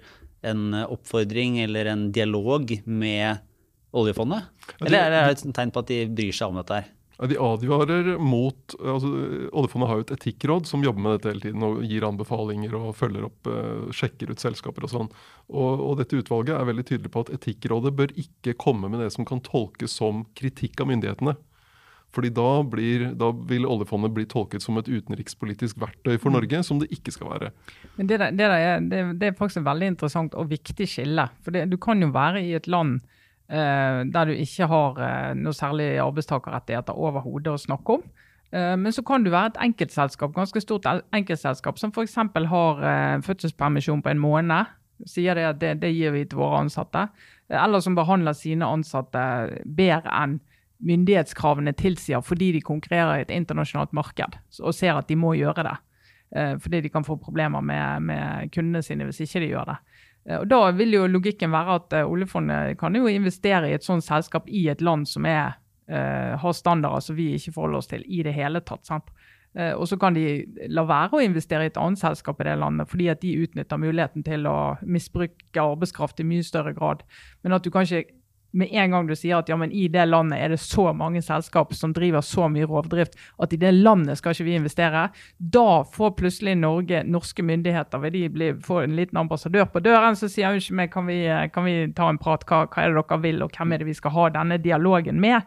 en 0.46 0.66
oppfordring 0.84 1.62
eller 1.64 1.90
en 1.90 2.10
dialog 2.14 2.76
med 2.86 3.42
oljefondet? 3.96 4.52
Eller 4.84 5.00
er 5.00 5.16
det 5.16 5.24
et 5.38 5.48
tegn 5.56 5.74
på 5.74 5.82
at 5.82 5.92
de 5.92 6.04
bryr 6.12 6.36
seg 6.36 6.52
om 6.52 6.60
dette 6.62 6.82
her? 6.82 6.92
De 7.16 7.38
advarer 7.40 8.18
mot 8.20 8.74
altså, 8.76 9.08
Oljefondet 9.56 9.88
har 9.88 10.00
jo 10.00 10.04
et 10.04 10.14
etikkråd 10.18 10.66
som 10.68 10.84
jobber 10.84 11.04
med 11.06 11.14
dette 11.16 11.32
hele 11.32 11.44
tiden 11.46 11.64
og 11.64 11.86
gir 11.88 12.04
anbefalinger 12.04 12.76
og 12.76 12.90
følger 13.00 13.30
opp, 13.30 13.48
uh, 13.48 13.88
sjekker 13.96 14.34
ut 14.34 14.44
selskaper 14.44 14.84
og 14.84 14.92
sånn. 14.92 15.10
Og, 15.48 15.70
og, 15.80 15.94
dette 16.02 16.20
utvalget 16.20 16.58
er 16.58 16.68
veldig 16.68 16.86
tydelig 16.90 17.14
på 17.14 17.24
at 17.24 17.32
Etikkrådet 17.38 17.94
bør 17.96 18.12
ikke 18.20 18.58
komme 18.60 18.92
med 18.92 19.06
det 19.06 19.14
som 19.16 19.28
kan 19.28 19.40
tolkes 19.46 19.96
som 19.96 20.26
kritikk 20.36 20.84
av 20.84 20.92
myndighetene. 20.92 21.38
Fordi 22.16 22.32
da, 22.32 22.50
blir, 22.64 23.10
da 23.20 23.32
vil 23.50 23.68
oljefondet 23.68 24.14
bli 24.16 24.24
tolket 24.32 24.64
som 24.64 24.80
et 24.80 24.88
utenrikspolitisk 24.88 25.82
verktøy 25.82 26.16
for 26.16 26.32
mm. 26.32 26.38
Norge, 26.38 26.62
som 26.64 26.80
det 26.80 26.88
ikke 26.96 27.12
skal 27.12 27.34
være. 27.34 27.52
Men 27.98 28.08
Det, 28.08 28.22
det, 28.40 28.48
er, 28.48 28.80
det, 28.80 29.04
det 29.20 29.28
er, 29.28 29.36
faktisk 29.36 29.60
et 29.62 29.68
veldig 29.68 29.92
interessant 29.94 30.38
og 30.40 30.48
viktig 30.54 30.88
skille. 30.88 31.28
For 31.44 31.66
du 31.68 31.78
kan 31.82 32.00
jo 32.02 32.14
være 32.16 32.46
i 32.46 32.56
et 32.56 32.72
land 32.72 33.02
Eh, 33.50 34.06
der 34.14 34.26
du 34.26 34.32
ikke 34.34 34.66
har 34.66 35.02
eh, 35.06 35.34
noe 35.38 35.54
særlig 35.54 36.00
arbeidstakerrettigheter 36.02 36.98
overhodet 36.98 37.54
å 37.54 37.62
snakke 37.62 38.00
om. 38.00 38.08
Eh, 38.50 38.74
men 38.82 38.94
så 38.94 39.04
kan 39.06 39.22
du 39.22 39.30
være 39.30 39.54
et 39.54 39.60
enkeltselskap, 39.68 40.34
ganske 40.34 40.62
stort 40.64 40.88
enkeltselskap 41.14 41.78
som 41.78 41.94
f.eks. 41.94 42.18
har 42.50 42.82
fødselspermisjon 43.26 44.02
på 44.02 44.14
en 44.16 44.24
måned. 44.24 44.74
Sier 45.06 45.38
det 45.38 45.46
at 45.46 45.62
det, 45.62 45.76
det 45.84 45.94
gir 45.94 46.16
vi 46.16 46.24
til 46.26 46.42
våre 46.42 46.64
ansatte. 46.64 47.08
Eller 47.52 47.84
som 47.84 47.98
behandler 47.98 48.34
sine 48.34 48.66
ansatte 48.66 49.22
bedre 49.66 50.10
enn 50.24 50.40
myndighetskravene 50.84 51.72
tilsier 51.78 52.24
fordi 52.26 52.52
de 52.58 52.64
konkurrerer 52.66 53.20
i 53.20 53.26
et 53.26 53.34
internasjonalt 53.36 53.94
marked 53.96 54.40
og 54.60 54.76
ser 54.76 54.98
at 55.00 55.08
de 55.08 55.16
må 55.20 55.34
gjøre 55.40 55.64
det. 55.68 55.76
Fordi 56.60 56.82
de 56.84 56.90
kan 56.92 57.06
få 57.06 57.16
problemer 57.22 57.62
med, 57.64 58.02
med 58.10 58.50
kundene 58.52 58.82
sine 58.84 59.06
hvis 59.08 59.22
ikke 59.24 59.44
de 59.46 59.52
gjør 59.54 59.70
det. 59.70 59.76
Eh, 60.30 60.40
og 60.42 60.48
Da 60.50 60.72
vil 60.72 60.98
jo 60.98 61.06
logikken 61.08 61.54
være 61.54 61.78
at 61.80 61.96
uh, 62.00 62.10
oljefondet 62.12 62.80
kan 62.80 62.96
jo 62.96 63.08
investere 63.08 63.70
i 63.70 63.78
et 63.78 63.86
sånt 63.86 64.06
selskap 64.06 64.50
i 64.50 64.68
et 64.70 64.82
land 64.82 65.08
som 65.10 65.26
er, 65.30 65.62
har 65.86 66.54
standarder 66.58 67.04
som 67.06 67.14
vi 67.14 67.36
ikke 67.36 67.52
forholder 67.54 67.78
oss 67.78 67.88
til 67.92 68.02
i 68.10 68.24
det 68.26 68.32
hele 68.34 68.58
tatt. 68.66 68.88
sant? 68.88 69.12
Og 69.54 69.84
så 69.86 70.00
kan 70.02 70.16
de 70.16 70.42
la 70.74 70.82
være 70.82 71.20
å 71.20 71.22
investere 71.22 71.68
i 71.68 71.70
et 71.70 71.78
annet 71.78 72.02
selskap 72.02 72.42
i 72.42 72.48
det 72.48 72.56
landet, 72.58 72.90
fordi 72.90 73.06
at 73.14 73.22
de 73.22 73.36
utnytter 73.44 73.78
muligheten 73.78 74.26
til 74.26 74.48
å 74.50 74.56
misbruke 74.82 75.62
arbeidskraft 75.62 76.24
i 76.24 76.26
mye 76.26 76.44
større 76.44 76.74
grad. 76.74 77.06
Men 77.46 77.54
at 77.54 77.64
du 77.64 77.70
kan 77.70 77.86
ikke 77.86 78.15
med 78.56 78.72
en 78.72 78.96
gang 78.96 79.08
du 79.08 79.16
sier 79.18 79.40
at 79.40 79.50
ja, 79.52 79.58
men 79.60 79.74
i 79.76 79.88
det 79.92 80.06
landet 80.08 80.40
er 80.40 80.54
det 80.54 80.62
så 80.64 80.88
mange 80.96 81.22
selskap 81.26 81.74
som 81.76 81.94
driver 81.96 82.24
så 82.26 82.48
mye 82.52 82.68
rovdrift 82.70 83.18
at 83.44 83.54
i 83.54 83.60
det 83.60 83.74
landet 83.76 84.20
skal 84.20 84.36
ikke 84.36 84.48
vi 84.48 84.58
investere, 84.60 85.10
da 85.38 85.84
får 85.96 86.16
plutselig 86.20 86.56
Norge, 86.60 87.04
norske 87.04 87.44
myndigheter 87.44 88.02
vil 88.06 88.16
de 88.16 88.26
bli, 88.32 88.50
få 88.66 88.82
en 88.86 88.96
liten 88.98 89.20
ambassadør 89.20 89.68
på 89.74 89.84
døren 89.86 90.18
som 90.18 90.32
sier 90.32 90.56
unnskyld 90.56 90.80
meg, 90.80 90.92
kan 90.94 91.08
vi, 91.10 91.22
kan 91.54 91.68
vi 91.68 91.78
ta 91.98 92.10
en 92.10 92.22
prat, 92.22 92.48
hva, 92.48 92.66
hva, 92.70 92.84
er 92.86 92.96
det 92.96 93.04
dere 93.04 93.22
vil, 93.28 93.44
og 93.46 93.56
hvem 93.56 93.76
er 93.76 93.84
det 93.84 93.90
vi 93.92 93.98
skal 93.98 94.16
ha 94.16 94.30
denne 94.40 94.60
dialogen 94.64 95.20
med? 95.22 95.44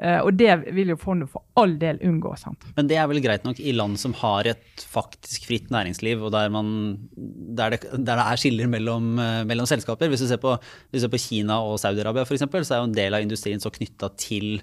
Uh, 0.00 0.22
og 0.24 0.32
det 0.40 0.54
vil 0.72 0.94
jo 0.94 0.96
fondet 0.96 1.28
for 1.28 1.44
all 1.60 1.74
del 1.80 1.98
unngå. 2.08 2.32
sant? 2.40 2.64
Men 2.76 2.88
det 2.88 2.96
er 2.96 3.08
vel 3.10 3.20
greit 3.20 3.44
nok 3.44 3.58
i 3.60 3.74
land 3.76 3.98
som 4.00 4.14
har 4.16 4.48
et 4.48 4.84
faktisk 4.88 5.44
fritt 5.50 5.68
næringsliv, 5.72 6.22
og 6.24 6.32
der, 6.32 6.48
man, 6.48 6.70
der, 7.12 7.76
det, 7.76 7.82
der 7.92 8.16
det, 8.16 8.24
er 8.24 8.40
skiller 8.40 8.70
mellom, 8.72 9.12
uh, 9.20 9.42
mellom, 9.48 9.68
selskaper. 9.68 10.08
Hvis 10.08 10.24
du 10.24 10.30
ser 10.30 10.40
på, 10.40 10.56
du 10.88 11.00
ser 11.00 11.12
på 11.12 11.20
Kina 11.20 11.60
og 11.60 11.76
Saudi-Arabia 11.82 12.24
f.eks., 12.24 12.48
så 12.48 12.78
er 12.78 12.80
jo 12.80 12.88
en 12.88 12.96
del 12.96 13.18
av 13.18 13.26
industrien 13.26 13.60
så 13.60 13.72
knytta 13.74 14.08
til 14.16 14.62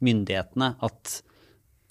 myndighetene 0.00 0.70
at, 0.80 1.18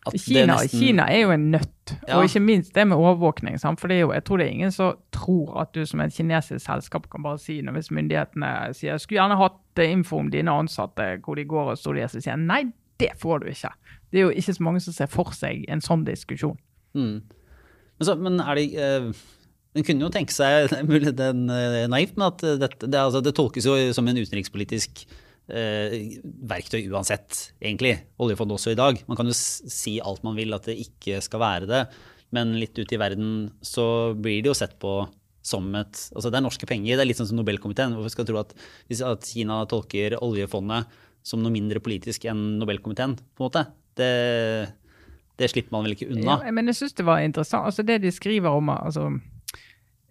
at 0.08 0.18
Kina, 0.18 0.56
nesten... 0.56 0.82
Kina, 0.82 1.06
er 1.14 1.22
jo 1.28 1.36
en 1.36 1.46
nøtt, 1.54 1.94
ja. 2.00 2.18
og 2.18 2.26
ikke 2.26 2.42
minst 2.48 2.74
det 2.74 2.88
med 2.90 2.98
overvåkning. 2.98 3.60
Sant? 3.62 3.78
For 3.84 3.94
jo, 3.94 4.10
jeg 4.16 4.26
tror 4.26 4.42
det 4.42 4.50
er 4.50 4.58
ingen 4.58 4.74
som 4.74 4.98
tror 5.14 5.54
at 5.62 5.76
du 5.78 5.84
som 5.86 6.02
et 6.02 6.18
kinesisk 6.18 6.66
selskap 6.66 7.06
kan 7.14 7.30
bare 7.30 7.38
si 7.46 7.60
noe 7.62 7.78
hvis 7.78 7.94
myndighetene 7.94 8.74
sier 8.74 8.96
jeg 8.96 9.06
skulle 9.06 9.22
gjerne 9.22 9.38
hatt 9.44 9.86
info 9.86 10.24
om 10.24 10.34
dine 10.34 10.58
ansatte, 10.66 11.12
hvor 11.22 11.38
de 11.38 11.46
går 11.46 11.76
og 11.76 11.78
står 11.78 12.02
så 12.10 12.26
sier 12.26 12.42
nei, 12.42 12.64
det 13.02 13.14
får 13.22 13.44
du 13.44 13.50
ikke. 13.52 13.72
Det 14.12 14.20
er 14.20 14.28
jo 14.28 14.36
ikke 14.36 14.56
så 14.56 14.66
mange 14.66 14.82
som 14.84 14.96
ser 14.96 15.10
for 15.12 15.34
seg 15.36 15.66
en 15.72 15.84
sånn 15.84 16.06
diskusjon. 16.08 16.58
Mm. 16.98 17.20
Men, 17.98 18.06
så, 18.06 18.16
men, 18.18 18.40
er 18.42 18.58
det 18.58 18.66
uh, 18.78 19.24
En 19.78 19.86
kunne 19.86 20.06
jo 20.06 20.14
tenke 20.14 20.34
seg 20.34 20.72
mulig 20.88 21.12
det 21.20 21.30
er 21.30 21.38
eh, 21.84 21.88
naivt, 21.92 22.16
men 22.18 22.30
at 22.32 22.44
dette, 22.62 22.88
det, 22.88 22.98
altså, 22.98 23.22
det, 23.26 23.36
tolkes 23.38 23.68
jo 23.68 23.76
som 23.94 24.08
en 24.10 24.18
utenrikspolitisk 24.18 25.04
eh, 25.54 26.18
verktøy 26.50 26.88
uansett, 26.90 27.52
egentlig. 27.62 27.98
Oljefondet 28.24 28.58
også 28.58 28.74
i 28.74 28.80
dag. 28.80 29.04
Man 29.10 29.20
kan 29.20 29.30
jo 29.30 29.36
si 29.38 29.98
alt 30.02 30.26
man 30.26 30.38
vil 30.40 30.56
at 30.58 30.66
det 30.70 30.80
ikke 30.88 31.22
skal 31.26 31.44
være 31.44 31.70
det, 31.70 31.84
men 32.34 32.58
litt 32.60 32.80
ute 32.80 32.98
i 32.98 33.00
verden 33.00 33.52
så 33.62 34.16
blir 34.18 34.42
det 34.42 34.52
jo 34.52 34.58
sett 34.58 34.76
på 34.82 35.00
som 35.48 35.68
et 35.80 36.00
Altså 36.12 36.32
det 36.32 36.40
er 36.40 36.44
norske 36.44 36.68
penger. 36.68 36.98
Det 36.98 37.04
er 37.04 37.08
litt 37.08 37.20
sånn 37.20 37.30
som 37.30 37.38
Nobelkomiteen. 37.40 37.96
Hvorfor 37.96 38.12
skal 38.12 38.28
du 38.28 38.34
tro 38.34 38.42
at, 38.42 38.56
at 39.14 39.30
Kina 39.30 39.62
tolker 39.70 40.18
oljefondet 40.20 40.90
som 41.28 41.44
noe 41.44 41.54
mindre 41.54 41.82
politisk 41.84 42.28
enn 42.30 42.58
Nobelkomiteen, 42.62 43.18
på 43.18 43.44
en 43.44 43.50
måte. 43.50 43.63
Det, 43.98 44.12
det 45.38 45.50
slipper 45.52 45.76
man 45.76 45.88
vel 45.88 45.98
ikke 45.98 46.10
unna. 46.13 46.40
Ja, 46.44 46.54
men 46.56 46.72
jeg 46.72 46.80
syns 46.80 46.96
det 46.98 47.08
var 47.08 47.24
interessant. 47.26 47.68
Altså 47.70 47.86
det 47.88 48.00
de 48.06 48.13
skriver 48.13 48.56
om 48.56 48.72
altså, 48.74 49.10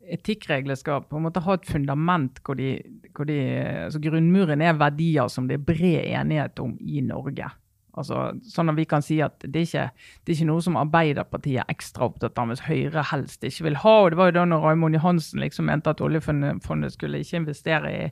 Etikkregler 0.07 0.79
skal 0.79 1.07
på 1.09 1.19
en 1.19 1.27
måte 1.27 1.43
ha 1.43 1.57
et 1.57 1.67
fundament 1.67 2.39
hvor, 2.47 2.59
de, 2.59 2.77
hvor 3.17 3.27
de, 3.27 3.41
altså 3.89 4.03
grunnmuren 4.05 4.63
er 4.63 4.77
verdier 4.79 5.31
som 5.33 5.49
det 5.49 5.59
er 5.59 5.65
bred 5.67 6.03
enighet 6.05 6.63
om 6.63 6.77
i 6.79 7.03
Norge. 7.03 7.49
Altså, 7.97 8.21
sånn 8.45 8.69
at 8.69 8.77
vi 8.77 8.85
kan 8.85 9.03
si 9.05 9.17
at 9.25 9.41
det 9.41 9.63
er, 9.63 9.67
ikke, 9.67 9.85
det 10.21 10.33
er 10.33 10.37
ikke 10.37 10.49
noe 10.51 10.63
som 10.65 10.77
Arbeiderpartiet 10.77 11.63
er 11.63 11.71
ekstra 11.73 12.11
opptatt 12.11 12.37
av, 12.37 12.51
hvis 12.53 12.67
Høyre 12.67 13.05
helst 13.09 13.47
ikke 13.49 13.71
vil 13.71 13.79
ha. 13.81 13.95
og 14.03 14.11
Det 14.13 14.19
var 14.21 14.29
jo 14.29 14.35
da 14.37 14.45
når 14.51 14.67
Raymond 14.67 14.99
Johansen 14.99 15.41
liksom 15.41 15.71
mente 15.71 15.95
at 15.95 16.03
oljefondet 16.05 16.93
skulle 16.93 17.23
ikke 17.25 17.41
investere 17.41 17.95
i, 17.95 18.11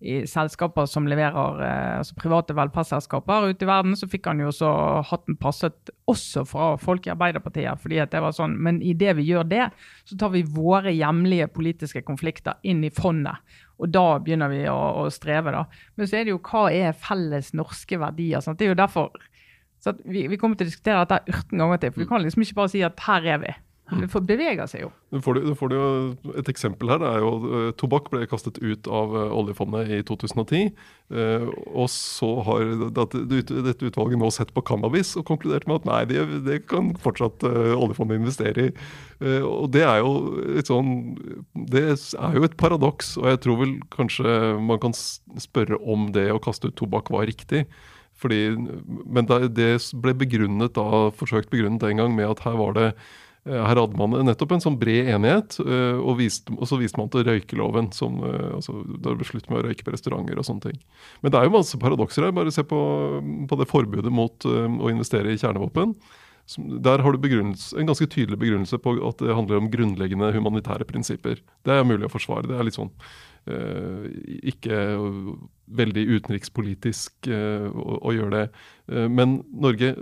i 0.00 0.18
selskaper 0.28 0.86
som 0.90 1.06
leverer 1.08 1.60
eh, 1.64 1.98
altså 2.00 2.16
private 2.18 2.54
velferdsselskaper 2.56 3.48
ute 3.50 3.64
i 3.64 3.68
verden, 3.68 3.94
så 3.96 4.08
fikk 4.10 4.28
han 4.28 4.42
jo 4.42 4.50
så 4.52 4.70
hatten 5.08 5.38
passet 5.40 5.92
også 6.10 6.44
fra 6.48 6.74
folk 6.80 7.06
i 7.08 7.12
Arbeiderpartiet. 7.14 7.80
fordi 7.80 8.02
at 8.02 8.12
det 8.12 8.20
var 8.20 8.34
sånn, 8.36 8.58
Men 8.60 8.82
idet 8.82 9.16
vi 9.16 9.30
gjør 9.30 9.48
det, 9.48 9.70
så 10.04 10.18
tar 10.20 10.34
vi 10.34 10.42
våre 10.42 10.92
hjemlige 10.92 11.48
politiske 11.48 12.02
konflikter 12.02 12.60
inn 12.62 12.84
i 12.84 12.90
fondet. 12.90 13.40
Og 13.80 13.88
da 13.92 14.18
begynner 14.18 14.52
vi 14.52 14.64
å, 14.68 14.76
å 15.04 15.08
streve. 15.10 15.52
da. 15.52 15.64
Men 15.96 16.06
så 16.06 16.20
er 16.20 16.24
det 16.24 16.36
jo 16.36 16.44
hva 16.44 16.68
er 16.72 16.92
felles 16.92 17.52
norske 17.54 17.98
verdier? 18.00 18.44
Sant? 18.44 18.58
Det 18.58 18.68
er 18.68 18.74
jo 18.74 18.82
derfor 18.82 19.12
så 19.80 19.92
vi, 20.04 20.24
vi, 20.26 20.36
kommer 20.40 20.56
til 20.58 20.66
å 20.66 20.70
diskutere 20.70 21.04
dette 21.04 21.20
18 21.30 21.60
ganger 21.60 21.80
til. 21.80 21.92
for 21.92 22.02
Vi 22.02 22.08
kan 22.10 22.24
liksom 22.24 22.42
ikke 22.42 22.58
bare 22.58 22.72
si 22.72 22.82
at 22.82 23.02
her 23.06 23.28
er 23.36 23.42
vi. 23.42 23.52
Det 23.86 24.20
beveger 24.26 24.66
seg 24.66 24.82
jo. 24.82 24.88
Du 25.14 25.20
får, 25.22 25.38
du 25.46 25.52
får 25.54 25.72
jo 25.76 25.82
et 26.40 26.48
eksempel 26.50 26.90
her. 26.90 26.98
det 26.98 27.06
er 27.06 27.22
jo 27.22 27.30
uh, 27.46 27.68
Tobakk 27.78 28.08
ble 28.10 28.24
kastet 28.26 28.58
ut 28.58 28.88
av 28.90 29.12
uh, 29.14 29.34
oljefondet 29.36 29.92
i 29.94 30.00
2010. 30.06 30.72
Uh, 31.06 31.20
eh, 31.22 31.44
og 31.70 31.86
så 31.92 32.32
har 32.48 32.64
dette, 32.96 33.20
dette 33.30 33.86
utvalget 33.86 34.18
nå 34.18 34.30
sett 34.34 34.50
på 34.56 34.64
cannabis 34.66 35.12
og 35.14 35.28
konkludert 35.28 35.68
med 35.70 35.84
at 35.84 35.86
nei, 35.86 36.00
det, 36.10 36.24
det 36.48 36.64
kan 36.66 36.96
fortsatt 36.98 37.46
oljefondet 37.46 38.18
investere 38.18 38.64
i. 38.66 38.70
og 39.46 39.70
det 39.74 39.84
er 39.86 40.00
jo 40.02 40.10
et 40.58 40.68
sånn 40.68 41.14
Det 41.70 41.82
er 41.94 42.34
jo 42.34 42.42
et 42.44 42.56
paradoks, 42.58 43.14
og 43.20 43.28
jeg 43.30 43.40
tror 43.44 43.60
vel 43.60 43.76
kanskje 43.94 44.56
man 44.66 44.80
kan 44.82 44.96
spørre 44.96 45.78
om 45.78 46.10
det 46.16 46.26
å 46.34 46.42
kaste 46.42 46.72
ut 46.72 46.78
tobakk 46.78 47.12
var 47.14 47.28
riktig. 47.30 47.68
Fordi, 48.16 48.56
men 49.06 49.28
det 49.28 49.76
ble 49.94 50.16
begrunnet 50.16 50.74
da, 50.74 51.06
forsøkt 51.14 51.52
begrunnet 51.52 51.86
en 51.86 52.02
gang 52.02 52.18
med 52.18 52.32
at 52.32 52.42
her 52.48 52.58
var 52.58 52.74
det 52.76 52.90
Eh, 52.90 53.25
her 53.46 53.78
hadde 53.78 53.98
man 53.98 54.14
nettopp 54.26 54.56
en 54.56 54.62
sånn 54.64 54.78
bred 54.80 55.12
enighet, 55.14 55.58
eh, 55.62 55.98
og, 56.00 56.16
viste, 56.18 56.50
og 56.56 56.66
så 56.66 56.78
viste 56.80 56.98
man 56.98 57.10
til 57.12 57.22
røykeloven. 57.28 57.92
Som, 57.94 58.18
eh, 58.26 58.52
altså, 58.58 58.80
da 58.96 59.12
det 59.12 59.20
ble 59.20 59.28
slutt 59.28 59.46
med 59.52 59.60
å 59.60 59.64
røyke 59.68 59.86
på 59.86 59.94
restauranter 59.94 60.40
og 60.40 60.48
sånne 60.48 60.68
ting. 60.68 60.80
Men 61.22 61.32
det 61.32 61.38
er 61.38 61.46
jo 61.46 61.54
masse 61.54 61.80
paradokser 61.80 62.26
her. 62.26 62.34
Bare 62.34 62.54
se 62.54 62.66
på, 62.66 62.80
på 63.46 63.58
det 63.60 63.68
forbudet 63.70 64.12
mot 64.12 64.46
å 64.46 64.90
investere 64.90 65.30
i 65.30 65.38
kjernevåpen. 65.38 65.94
Der 66.56 67.02
har 67.02 67.14
du 67.14 67.26
en 67.26 67.54
ganske 67.88 68.06
tydelig 68.06 68.38
begrunnelse 68.38 68.78
på 68.78 68.94
at 69.08 69.22
det 69.22 69.34
handler 69.34 69.58
om 69.58 69.70
grunnleggende 69.70 70.30
humanitære 70.34 70.86
prinsipper. 70.86 71.40
Det 71.66 71.74
er 71.74 71.86
mulig 71.86 72.06
å 72.06 72.12
forsvare. 72.12 72.46
Det 72.46 72.54
er 72.54 72.68
litt 72.68 72.78
sånn 72.78 72.92
uh, 73.50 74.06
ikke 74.46 74.78
veldig 75.66 76.04
utenrikspolitisk 76.14 77.30
uh, 77.34 77.66
å, 77.66 77.98
å, 77.98 78.14
gjøre 78.14 78.34
det. 78.36 78.44
Uh, 78.86 79.08
men 79.10 79.40
Norge 79.50 79.96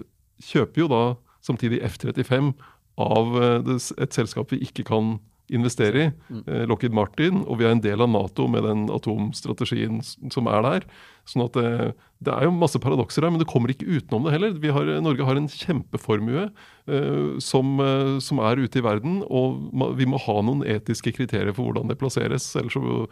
kjøper 0.44 0.84
jo 0.84 0.90
da 0.92 1.02
samtidig 1.44 1.80
F-35 1.88 2.52
av 3.00 3.38
eh, 3.42 3.76
et 4.04 4.16
selskap 4.16 4.52
vi 4.54 4.62
ikke 4.66 4.86
kan 4.88 5.16
investere 5.52 6.00
i, 6.00 6.10
mm. 6.30 6.42
eh, 6.46 6.64
Lockheed 6.68 6.94
Martin, 6.96 7.42
og 7.44 7.58
vi 7.60 7.66
er 7.66 7.74
en 7.74 7.82
del 7.84 8.00
av 8.00 8.08
Nato 8.08 8.46
med 8.48 8.64
den 8.64 8.86
atomstrategien 8.92 10.00
som 10.04 10.48
er 10.48 10.64
der. 10.64 10.86
Sånn 11.28 11.44
at 11.44 11.56
det, 11.58 11.72
eh, 11.88 11.92
det 12.24 12.32
er 12.32 12.46
jo 12.46 12.54
masse 12.56 12.80
paradokser 12.80 13.26
her, 13.26 13.32
men 13.34 13.42
det 13.42 13.48
kommer 13.50 13.68
ikke 13.72 13.98
utenom 13.98 14.24
det 14.24 14.32
heller. 14.32 14.54
Har, 14.72 14.88
Norge 15.04 15.26
har 15.28 15.36
en 15.36 15.48
kjempeformue 15.50 16.46
uh, 16.48 17.34
som, 17.42 17.74
uh, 17.82 18.16
som, 18.24 18.40
er 18.40 18.62
ute 18.64 18.80
i 18.80 18.84
verden, 18.86 19.18
og 19.28 19.60
vi 19.98 20.06
må 20.08 20.16
ha 20.24 20.38
noen 20.40 20.64
etiske 20.64 21.12
kriterier 21.12 21.52
for 21.52 21.68
hvordan 21.68 21.92
det 21.92 21.98
plasseres. 22.00 22.46
Ellers 22.56 22.78
så, 22.78 23.04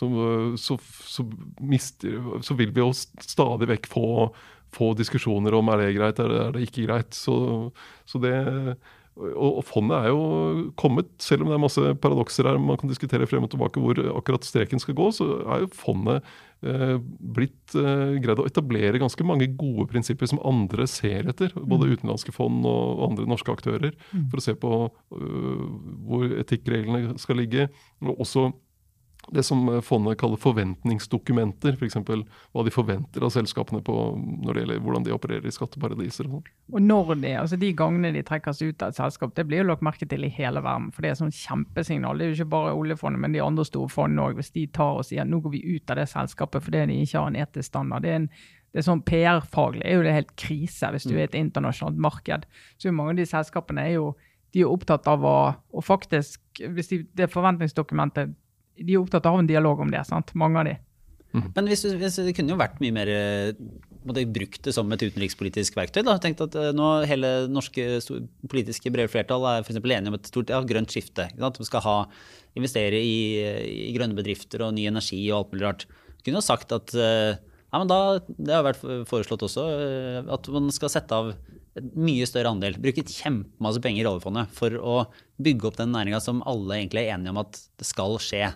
så, 0.00 0.08
så, 0.56 0.78
så, 1.12 1.26
mister, 1.60 2.16
så 2.40 2.56
vil 2.56 2.72
vi 2.72 2.80
jo 2.80 2.88
stadig 2.96 3.68
vekk 3.74 3.90
få, 3.92 4.08
få 4.72 4.94
diskusjoner 4.96 5.60
om 5.60 5.68
er 5.74 5.84
det 5.84 5.92
greit, 5.98 6.24
er 6.24 6.32
det, 6.32 6.42
er 6.46 6.56
det 6.56 6.64
ikke 6.64 6.88
greit. 6.88 7.12
Så, 7.12 7.36
det 8.24 8.34
og, 9.14 9.60
fondet 9.62 9.94
er 9.94 10.10
jo 10.10 10.22
kommet, 10.80 11.06
selv 11.22 11.44
om 11.44 11.50
det 11.50 11.54
er 11.54 11.62
masse 11.62 11.92
paradokser 12.02 12.48
her, 12.48 12.58
man 12.58 12.78
kan 12.80 12.90
diskutere 12.90 13.28
frem 13.30 13.46
og 13.46 13.52
tilbake 13.52 13.82
hvor 13.82 14.00
akkurat 14.18 14.46
streken 14.46 14.82
skal 14.82 14.96
gå, 14.98 15.06
så 15.14 15.28
er 15.54 15.62
jo 15.62 15.68
fondet 15.70 16.26
eh, 16.66 16.96
blitt 17.36 17.76
eh, 17.78 18.16
greid 18.24 18.42
å 18.42 18.48
etablere 18.50 18.98
ganske 18.98 19.26
mange 19.26 19.46
gode 19.54 19.86
prinsipper 19.92 20.30
som 20.30 20.42
andre 20.42 20.88
ser 20.90 21.30
etter. 21.30 21.54
Både 21.54 21.86
mm. 21.86 21.94
utenlandske 21.94 22.34
fond 22.34 22.66
og, 22.66 22.82
og 22.96 23.06
andre 23.12 23.28
norske 23.30 23.54
aktører. 23.54 23.94
Mm. 24.10 24.26
For 24.32 24.42
å 24.42 24.46
se 24.48 24.56
på 24.58 24.72
uh, 24.90 25.64
hvor 26.10 26.34
etikkreglene 26.42 27.14
skal 27.22 27.38
ligge. 27.38 27.68
og 28.02 28.26
også 28.26 28.48
det 29.32 29.42
som 29.46 29.66
fondet 29.82 30.18
kaller 30.20 30.40
forventningsdokumenter. 30.40 31.76
F.eks. 31.78 31.96
For 32.04 32.24
hva 32.24 32.64
de 32.66 32.72
forventer 32.74 33.24
av 33.24 33.32
selskapene 33.34 33.82
på 33.84 33.96
når 34.44 34.50
det 34.50 34.64
gjelder 34.64 34.82
hvordan 34.84 35.06
de 35.06 35.14
opererer 35.14 35.48
i 35.48 35.54
skatteparadiser. 35.54 36.28
Og, 36.28 36.42
sånn. 36.44 36.74
og 36.74 36.84
når 36.84 37.14
de, 37.22 37.34
altså 37.42 37.58
de 37.60 37.70
gangene 37.76 38.14
de 38.16 38.24
trekkes 38.26 38.62
ut 38.64 38.84
av 38.84 38.92
et 38.92 39.00
selskap, 39.00 39.36
det 39.36 39.46
blir 39.48 39.62
jo 39.62 39.68
lagt 39.70 39.86
merke 39.86 40.08
til 40.10 40.26
i 40.26 40.32
hele 40.32 40.62
verden. 40.64 40.90
For 40.94 41.04
det 41.04 41.12
er 41.12 41.20
sånn 41.22 41.34
kjempesignal. 41.34 42.18
Det 42.18 42.26
er 42.26 42.32
jo 42.32 42.40
ikke 42.40 42.52
bare 42.56 42.74
oljefondet, 42.76 43.22
men 43.24 43.36
de 43.36 43.44
andre 43.44 43.68
store 43.68 43.92
fondene 43.92 44.28
òg. 44.28 44.40
Hvis 44.40 44.52
de 44.56 44.66
tar 44.74 45.00
og 45.00 45.08
sier 45.08 45.28
nå 45.28 45.40
går 45.44 45.56
vi 45.56 45.64
ut 45.76 45.94
av 45.94 46.00
det 46.00 46.10
selskapet 46.12 46.64
fordi 46.64 46.84
de 46.90 47.00
ikke 47.04 47.22
har 47.22 47.32
en 47.32 47.40
etisk 47.44 47.70
standard. 47.70 48.04
det 48.04 48.12
er 48.12 48.22
en 48.24 48.30
det 48.74 48.80
er 48.80 48.86
sånn 48.88 49.04
PR-faglig 49.06 49.84
er 49.86 49.92
jo 49.94 50.02
det 50.02 50.12
helt 50.16 50.30
krise 50.34 50.88
hvis 50.90 51.04
du 51.06 51.12
mm. 51.12 51.18
er 51.20 51.28
et 51.28 51.36
internasjonalt 51.38 52.00
marked. 52.08 52.46
Så 52.82 52.90
mange 52.90 53.12
av 53.12 53.20
de 53.20 53.26
selskapene 53.30 53.84
er 53.86 53.92
jo 54.00 54.08
de 54.54 54.62
er 54.62 54.70
opptatt 54.70 55.06
av 55.10 55.22
å, 55.26 55.38
å 55.74 55.82
faktisk 55.82 56.40
Hvis 56.74 56.90
de, 56.92 57.00
det 57.18 57.30
forventningsdokumentet 57.32 58.34
de 58.78 58.96
er 58.96 59.00
opptatt 59.00 59.26
av 59.30 59.38
en 59.38 59.48
dialog 59.48 59.80
om 59.84 59.90
det. 59.92 60.02
sant? 60.08 60.34
Mange 60.38 60.60
av 60.60 60.68
de. 60.68 60.76
Mm. 61.34 61.48
Men 61.56 61.68
hvis, 61.70 61.82
hvis, 61.98 62.20
det 62.22 62.34
kunne 62.36 62.54
jo 62.54 62.60
vært 62.60 62.78
mye 62.82 62.94
mer 62.94 63.10
måtte 64.04 64.24
brukt 64.28 64.60
det 64.66 64.74
som 64.76 64.90
et 64.92 65.02
utenrikspolitisk 65.02 65.76
verktøy. 65.78 66.02
da, 66.06 66.16
tenkt 66.22 66.42
at 66.44 66.54
eh, 66.60 66.70
nå 66.76 66.90
Hele 67.08 67.32
norske 67.50 67.98
politiske 68.50 68.92
brede 68.92 69.10
flertall 69.12 69.46
er 69.48 69.66
for 69.66 69.74
enige 69.74 70.12
om 70.12 70.18
et 70.18 70.30
stort 70.30 70.52
ja, 70.52 70.60
grønt 70.62 70.92
skifte. 70.92 71.26
Vi 71.34 71.68
skal 71.68 71.84
ha, 71.86 71.96
investere 72.58 73.00
i, 73.00 73.16
i, 73.88 73.90
grønne 73.96 74.16
bedrifter 74.18 74.62
og 74.66 74.76
ny 74.76 74.86
energi 74.90 75.20
og 75.30 75.38
alt 75.38 75.54
mulig 75.54 75.66
rart. 75.66 75.86
Kunne 76.24 76.40
jo 76.40 76.44
sagt 76.44 76.72
at 76.76 76.94
eh, 76.94 77.34
ja, 77.34 77.80
men 77.80 77.90
da, 77.90 78.20
Det 78.28 78.54
har 78.54 78.66
vært 78.66 78.84
foreslått 79.10 79.48
også 79.48 79.66
eh, 79.74 80.20
at 80.36 80.50
man 80.54 80.70
skal 80.74 80.92
sette 80.92 81.16
av 81.16 81.34
et 81.74 81.86
mye 81.98 82.26
større 82.30 82.52
andel, 82.54 82.76
bruke 82.78 83.02
kjempemasse 83.02 83.80
penger 83.82 84.04
i 84.04 84.06
oljefondet 84.06 84.52
for 84.54 84.76
å 84.78 85.00
bygge 85.42 85.66
opp 85.66 85.80
den 85.80 85.90
næringa 85.90 86.20
som 86.22 86.44
alle 86.46 86.76
egentlig 86.76 87.02
er 87.02 87.16
enige 87.16 87.32
om 87.34 87.40
at 87.42 87.58
det 87.80 87.88
skal 87.88 88.14
skje. 88.22 88.52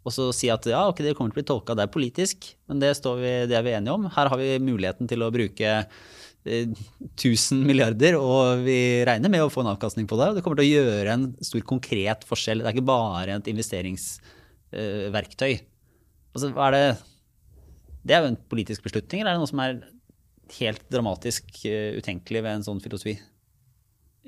Og 0.00 0.14
så 0.14 0.30
si 0.32 0.48
at 0.52 0.64
ja, 0.70 0.86
ok, 0.88 1.02
det 1.04 1.14
kommer 1.16 1.34
til 1.34 1.36
å 1.36 1.40
bli 1.42 1.48
tolka 1.50 1.74
der 1.76 1.88
politisk, 1.92 2.36
men 2.70 2.80
det, 2.80 2.94
vi, 3.04 3.32
det, 3.50 3.56
er 3.58 3.64
vi 3.66 3.76
enige 3.76 3.96
om. 3.98 4.04
Her 4.14 4.26
har 4.32 4.38
vi 4.40 4.64
muligheten 4.64 5.06
til 5.10 5.20
å 5.22 5.32
bruke 5.34 5.68
eh, 5.76 6.66
1000 7.20 7.66
milliarder, 7.68 8.16
og 8.16 8.64
vi 8.64 9.04
regner 9.08 9.30
med 9.32 9.44
å 9.44 9.52
få 9.52 9.60
en 9.64 9.72
avkastning 9.74 10.06
på 10.08 10.16
det. 10.20 10.26
Og 10.30 10.36
det 10.38 10.44
kommer 10.46 10.58
til 10.62 10.70
å 10.70 10.80
gjøre 10.80 11.10
en 11.12 11.26
stor 11.44 11.62
konkret 11.68 12.20
forskjell. 12.28 12.58
Det 12.62 12.68
er 12.70 12.76
ikke 12.78 12.92
bare 12.92 13.32
et 13.36 13.50
investeringsverktøy. 13.52 15.52
Eh, 15.52 15.64
altså, 16.32 16.46
hva 16.56 16.64
er 16.70 16.74
det 16.78 16.88
Det 18.00 18.12
er 18.16 18.20
jo 18.24 18.32
en 18.32 18.44
politisk 18.48 18.80
beslutning, 18.86 19.20
eller 19.20 19.32
er 19.34 19.36
det 19.36 19.44
noe 19.44 19.52
som 19.52 19.60
er 19.60 19.82
helt 20.58 20.84
dramatisk 20.90 21.44
uh, 21.68 21.92
utenkelig 22.00 22.40
ved 22.42 22.52
en 22.56 22.64
sånn 22.66 22.80
filosofi? 22.82 23.14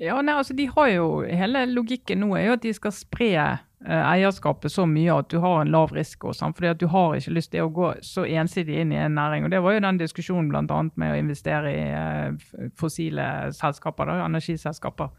Ja, 0.01 0.17
nei, 0.25 0.33
altså 0.39 0.55
de 0.57 0.65
har 0.71 0.89
jo, 0.89 1.07
Hele 1.25 1.67
logikken 1.69 2.23
nå 2.23 2.33
er 2.37 2.47
jo 2.47 2.57
at 2.57 2.65
de 2.65 2.73
skal 2.73 2.93
spre 2.95 3.29
eh, 3.37 3.61
eierskapet 3.83 4.71
så 4.71 4.85
mye 4.87 5.11
at 5.19 5.29
du 5.31 5.37
har 5.43 5.61
en 5.61 5.71
lav 5.71 5.91
risiko. 5.95 6.33
Sant? 6.33 6.55
fordi 6.55 6.69
at 6.71 6.79
Du 6.79 6.87
har 6.87 7.15
ikke 7.15 7.33
lyst 7.35 7.51
til 7.51 7.65
å 7.65 7.71
gå 7.73 7.93
så 8.01 8.25
ensidig 8.25 8.79
inn 8.79 8.91
i 8.91 8.99
en 9.01 9.15
næring. 9.15 9.43
og 9.43 9.51
Det 9.51 9.61
var 9.61 9.73
jo 9.73 9.83
den 9.83 9.99
diskusjonen 9.99 10.49
bl.a. 10.49 10.83
med 10.95 11.11
å 11.11 11.19
investere 11.19 11.71
i 11.71 11.85
eh, 11.91 12.69
fossile 12.79 13.51
selskaper, 13.51 14.05
da, 14.05 14.25
energiselskaper. 14.25 15.09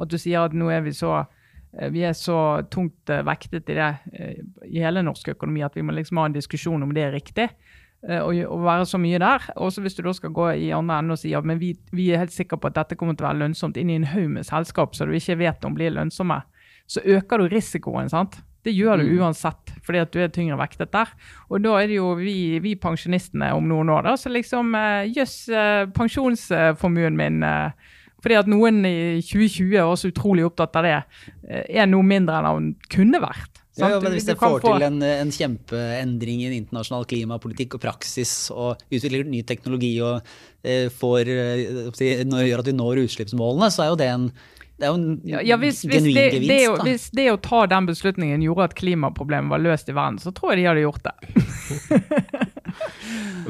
At 0.00 0.10
du 0.10 0.18
sier 0.18 0.46
at 0.46 0.56
nå 0.56 0.70
er 0.70 0.80
vi 0.86 0.92
så 0.92 1.12
eh, 1.20 1.90
vi 1.90 2.04
er 2.04 2.12
så 2.12 2.62
tungt 2.70 3.10
vektet 3.10 3.68
i 3.68 3.78
det 3.78 3.92
i 4.64 4.80
hele 4.80 5.02
norsk 5.02 5.34
økonomi 5.36 5.62
at 5.62 5.76
vi 5.76 5.82
må 5.82 5.92
liksom 5.92 6.22
ha 6.22 6.28
en 6.30 6.36
diskusjon 6.36 6.82
om 6.82 6.94
det 6.94 7.08
er 7.08 7.12
riktig. 7.12 7.50
Eh, 8.04 8.20
å 8.20 8.58
være 8.60 8.84
så 8.88 8.98
mye 9.00 9.18
der. 9.20 9.46
Også 9.56 9.80
hvis 9.84 9.96
du 9.96 10.02
da 10.04 10.12
skal 10.16 10.32
gå 10.36 10.50
i 10.66 10.68
andre 10.76 10.98
enden 11.00 11.14
og 11.14 11.20
si 11.20 11.32
at 11.36 11.46
vi, 11.60 11.72
vi, 11.94 12.10
er 12.12 12.20
helt 12.24 12.34
sikre 12.34 12.58
på 12.60 12.68
at 12.68 12.76
dette 12.76 12.98
kommer 13.00 13.16
til 13.16 13.24
å 13.24 13.30
være 13.30 13.40
lønnsomt 13.46 13.78
inn 13.80 13.92
i 13.92 13.96
en 13.96 14.10
haug 14.10 14.28
med 14.34 14.44
selskap 14.44 14.96
så 14.96 15.08
du 15.08 15.14
ikke 15.16 15.38
vet 15.40 15.64
om 15.64 15.76
blir 15.76 15.94
lønnsomme, 15.94 16.42
så 16.86 17.02
øker 17.04 17.40
du 17.40 17.48
risikoen. 17.52 18.10
sant? 18.12 18.40
Det 18.64 18.72
gjør 18.72 19.02
du 19.02 19.08
mm. 19.10 19.18
uansett, 19.20 19.74
fordi 19.84 20.00
at 20.00 20.12
du 20.14 20.22
er 20.24 20.30
tyngre 20.32 20.56
vektet 20.56 20.92
der. 20.94 21.10
Og 21.50 21.60
da 21.64 21.74
er 21.80 21.90
det 21.90 21.98
jo 21.98 22.14
vi, 22.16 22.58
vi 22.64 22.76
pensjonistene 22.80 23.50
om 23.56 23.66
noen 23.68 23.92
år, 23.92 24.06
da, 24.08 24.14
så 24.20 24.32
liksom 24.32 24.72
eh, 24.78 25.10
Jøss, 25.12 25.36
yes, 25.52 25.92
pensjonsformuen 25.96 27.18
min 27.20 27.44
uh, 27.44 27.92
fordi 28.24 28.38
at 28.40 28.48
noen 28.48 28.80
i 28.88 29.20
2020 29.20 29.74
er 29.76 29.84
også 29.84 30.08
utrolig 30.08 30.46
opptatt 30.46 30.78
av 30.80 30.86
det, 30.86 30.94
er 31.44 31.90
noe 31.90 32.06
mindre 32.08 32.38
enn 32.38 32.48
han 32.48 32.70
kunne 32.88 33.20
vært. 33.20 33.60
Ja, 33.76 33.88
ja, 33.90 33.98
men 33.98 34.14
Hvis 34.14 34.28
det 34.28 34.36
får 34.38 34.60
til 34.62 34.84
en, 34.86 35.00
en, 35.02 35.30
kjempeendring 35.34 36.44
i 36.44 36.50
internasjonal 36.60 37.04
klimapolitikk 37.10 37.74
og 37.76 37.82
praksis, 37.82 38.32
og 38.54 38.80
utvikler 38.86 39.26
ny 39.26 39.42
teknologi 39.46 39.96
og 40.06 40.22
eh, 40.62 40.86
får, 40.94 41.30
eh, 41.34 42.22
gjør 42.22 42.62
at 42.62 42.70
vi 42.70 42.76
når 42.78 43.02
utslippsmålene, 43.02 43.72
så 43.74 43.84
er 43.84 43.90
jo 43.90 43.98
det 43.98 44.08
en, 44.12 44.28
det 44.74 44.88
er 44.88 44.90
jo 44.90 44.98
en 44.98 45.20
ja, 45.22 45.40
ja, 45.46 45.56
hvis, 45.62 45.84
genuin 45.86 46.02
hvis 46.08 46.16
det, 46.16 46.24
gevinst. 46.34 46.50
Det 46.50 46.62
å, 46.66 46.74
hvis 46.82 47.04
det 47.14 47.26
å 47.30 47.38
ta 47.42 47.60
den 47.70 47.86
beslutningen 47.86 48.42
gjorde 48.42 48.66
at 48.70 48.76
klimaproblemet 48.78 49.52
var 49.52 49.62
løst 49.62 49.90
i 49.90 49.94
verden, 49.94 50.18
så 50.22 50.32
tror 50.34 50.52
jeg 50.52 50.62
de 50.62 50.66
hadde 50.66 50.82
gjort 50.82 51.04
det. 51.06 51.16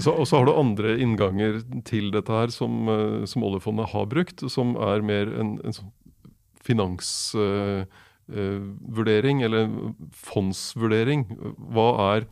og 0.12 0.26
så 0.28 0.36
har 0.36 0.44
du 0.44 0.52
andre 0.52 0.96
innganger 1.00 1.62
til 1.88 2.10
dette 2.12 2.32
her 2.32 2.52
som, 2.52 2.90
eh, 2.92 3.24
som 3.30 3.46
oljefondet 3.48 3.88
har 3.94 4.10
brukt, 4.10 4.44
som 4.52 4.76
er 4.76 5.04
mer 5.06 5.32
en, 5.32 5.56
en 5.64 5.78
sånn 5.80 5.92
finansvurdering, 6.64 7.90
Uh, 8.24 9.42
uh, 9.44 9.44
eller 9.44 9.66
fondsvurdering. 10.16 11.26
Hva 11.76 11.88
er 12.14 12.24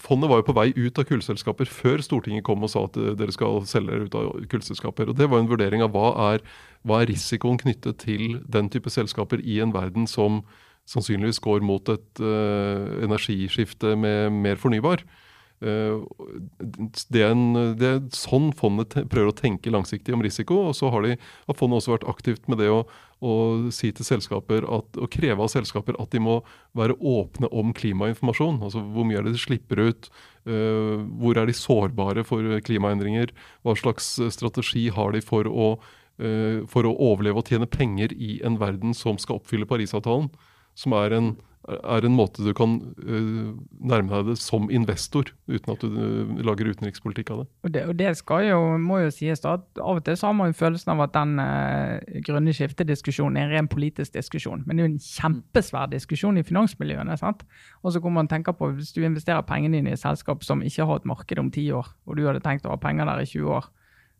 Fondet 0.00 0.30
var 0.30 0.40
jo 0.40 0.46
på 0.48 0.54
vei 0.56 0.68
ut 0.76 0.98
av 0.98 1.06
kullselskaper 1.08 1.70
før 1.70 2.02
Stortinget 2.04 2.44
kom 2.46 2.64
og 2.64 2.72
sa 2.72 2.84
at 2.88 2.98
eh, 3.00 3.14
dere 3.18 3.34
skal 3.34 3.62
selge 3.68 3.92
dere 3.92 4.08
ut 4.08 4.18
av 4.18 4.30
kullselskaper. 4.52 5.10
Og 5.12 5.18
Det 5.18 5.28
var 5.30 5.42
en 5.42 5.50
vurdering 5.50 5.84
av 5.84 5.94
hva 5.94 6.12
er, 6.32 6.44
hva 6.86 7.02
er 7.02 7.10
risikoen 7.12 7.60
knyttet 7.60 8.02
til 8.04 8.40
den 8.44 8.70
type 8.72 8.92
selskaper 8.92 9.42
i 9.42 9.60
en 9.64 9.74
verden 9.74 10.08
som 10.10 10.42
sannsynligvis 10.90 11.38
går 11.42 11.62
mot 11.62 11.92
et 11.92 12.22
uh, 12.24 13.04
energiskifte 13.04 13.94
med 13.94 14.34
mer 14.34 14.58
fornybar. 14.58 15.04
Uh, 15.62 16.02
det, 16.58 17.20
er 17.22 17.30
en, 17.30 17.44
det 17.78 17.86
er 17.86 18.00
sånn 18.16 18.50
fondet 18.58 18.96
prøver 19.12 19.30
å 19.30 19.36
tenke 19.38 19.70
langsiktig 19.70 20.16
om 20.16 20.24
risiko. 20.26 20.58
Og 20.72 20.74
så 20.74 20.90
har, 20.90 21.06
de, 21.06 21.14
har 21.46 21.58
fondet 21.58 21.78
også 21.78 21.94
vært 21.94 22.08
aktivt 22.10 22.50
med 22.50 22.58
det 22.64 22.72
å, 22.74 22.82
og 23.22 23.70
si 23.74 23.92
at, 23.92 24.98
og 24.98 25.08
kreve 25.14 25.44
av 25.44 25.50
selskaper 25.52 25.96
at 26.02 26.10
de 26.10 26.20
må 26.22 26.40
være 26.78 26.96
åpne 26.98 27.50
om 27.54 27.72
klimainformasjon. 27.72 28.60
Altså 28.62 28.82
hvor 28.82 29.06
mye 29.06 29.20
er 29.20 29.28
det 29.28 29.36
de 29.36 29.42
slipper 29.42 29.80
ut, 29.80 30.10
uh, 30.50 30.98
hvor 31.22 31.38
er 31.38 31.46
de 31.46 31.56
sårbare 31.56 32.26
for 32.26 32.42
klimaendringer, 32.66 33.30
hva 33.62 33.76
slags 33.78 34.16
strategi 34.34 34.88
har 34.90 35.14
de 35.14 35.22
for 35.22 35.46
å, 35.46 35.68
uh, 36.18 36.58
for 36.66 36.88
å 36.88 36.96
overleve 37.12 37.38
og 37.38 37.52
tjene 37.52 37.70
penger 37.70 38.14
i 38.16 38.40
en 38.44 38.58
verden 38.60 38.96
som 38.96 39.20
skal 39.22 39.38
oppfylle 39.38 39.70
Parisavtalen, 39.70 40.32
som 40.74 40.98
er 40.98 41.14
en 41.14 41.34
er 41.70 42.06
en 42.06 42.14
måte 42.16 42.42
du 42.42 42.50
kan 42.56 42.74
uh, 43.06 43.52
nærme 43.78 44.10
deg 44.10 44.32
det 44.32 44.36
som 44.42 44.66
investor, 44.74 45.30
uten 45.46 45.74
at 45.74 45.84
du 45.84 45.94
uh, 45.94 46.40
lager 46.42 46.70
utenrikspolitikk 46.72 47.30
av 47.34 47.42
det. 47.42 47.46
Og 47.62 47.74
det, 47.74 47.84
og 47.90 47.98
det 48.00 48.48
jo, 48.48 48.60
må 48.82 48.98
jo 49.04 49.12
sies 49.14 49.44
da, 49.44 49.54
at 49.60 49.82
Av 49.82 50.00
og 50.00 50.04
til 50.06 50.16
så 50.18 50.30
har 50.30 50.36
man 50.38 50.50
jo 50.50 50.58
følelsen 50.58 50.94
av 50.94 51.04
at 51.06 51.14
den 51.14 51.36
uh, 51.38 52.22
grønne 52.26 52.54
skiftediskusjonen 52.56 53.38
er 53.38 53.46
en 53.46 53.54
ren 53.54 53.70
politisk 53.70 54.16
diskusjon. 54.16 54.64
Men 54.66 54.76
det 54.76 54.82
er 54.82 54.88
jo 54.88 54.92
en 54.94 55.06
kjempesvær 55.06 55.92
diskusjon 55.92 56.40
i 56.40 56.46
finansmiljøene. 56.46 57.16
sant? 57.20 57.46
Og 57.82 57.94
så 57.94 58.02
kan 58.02 58.16
man 58.18 58.30
tenke 58.30 58.54
på, 58.56 58.72
Hvis 58.74 58.92
du 58.92 59.04
investerer 59.04 59.46
pengene 59.46 59.78
dine 59.78 59.92
i 59.92 59.98
et 59.98 60.02
selskap 60.02 60.42
som 60.42 60.62
ikke 60.62 60.86
har 60.88 61.02
et 61.02 61.06
marked 61.06 61.38
om 61.38 61.50
ti 61.50 61.70
år, 61.70 61.94
og 62.06 62.16
du 62.16 62.26
hadde 62.26 62.42
tenkt 62.42 62.66
å 62.66 62.74
ha 62.74 62.80
penger 62.80 63.06
der 63.06 63.22
i 63.22 63.28
20 63.28 63.54
år, 63.54 63.70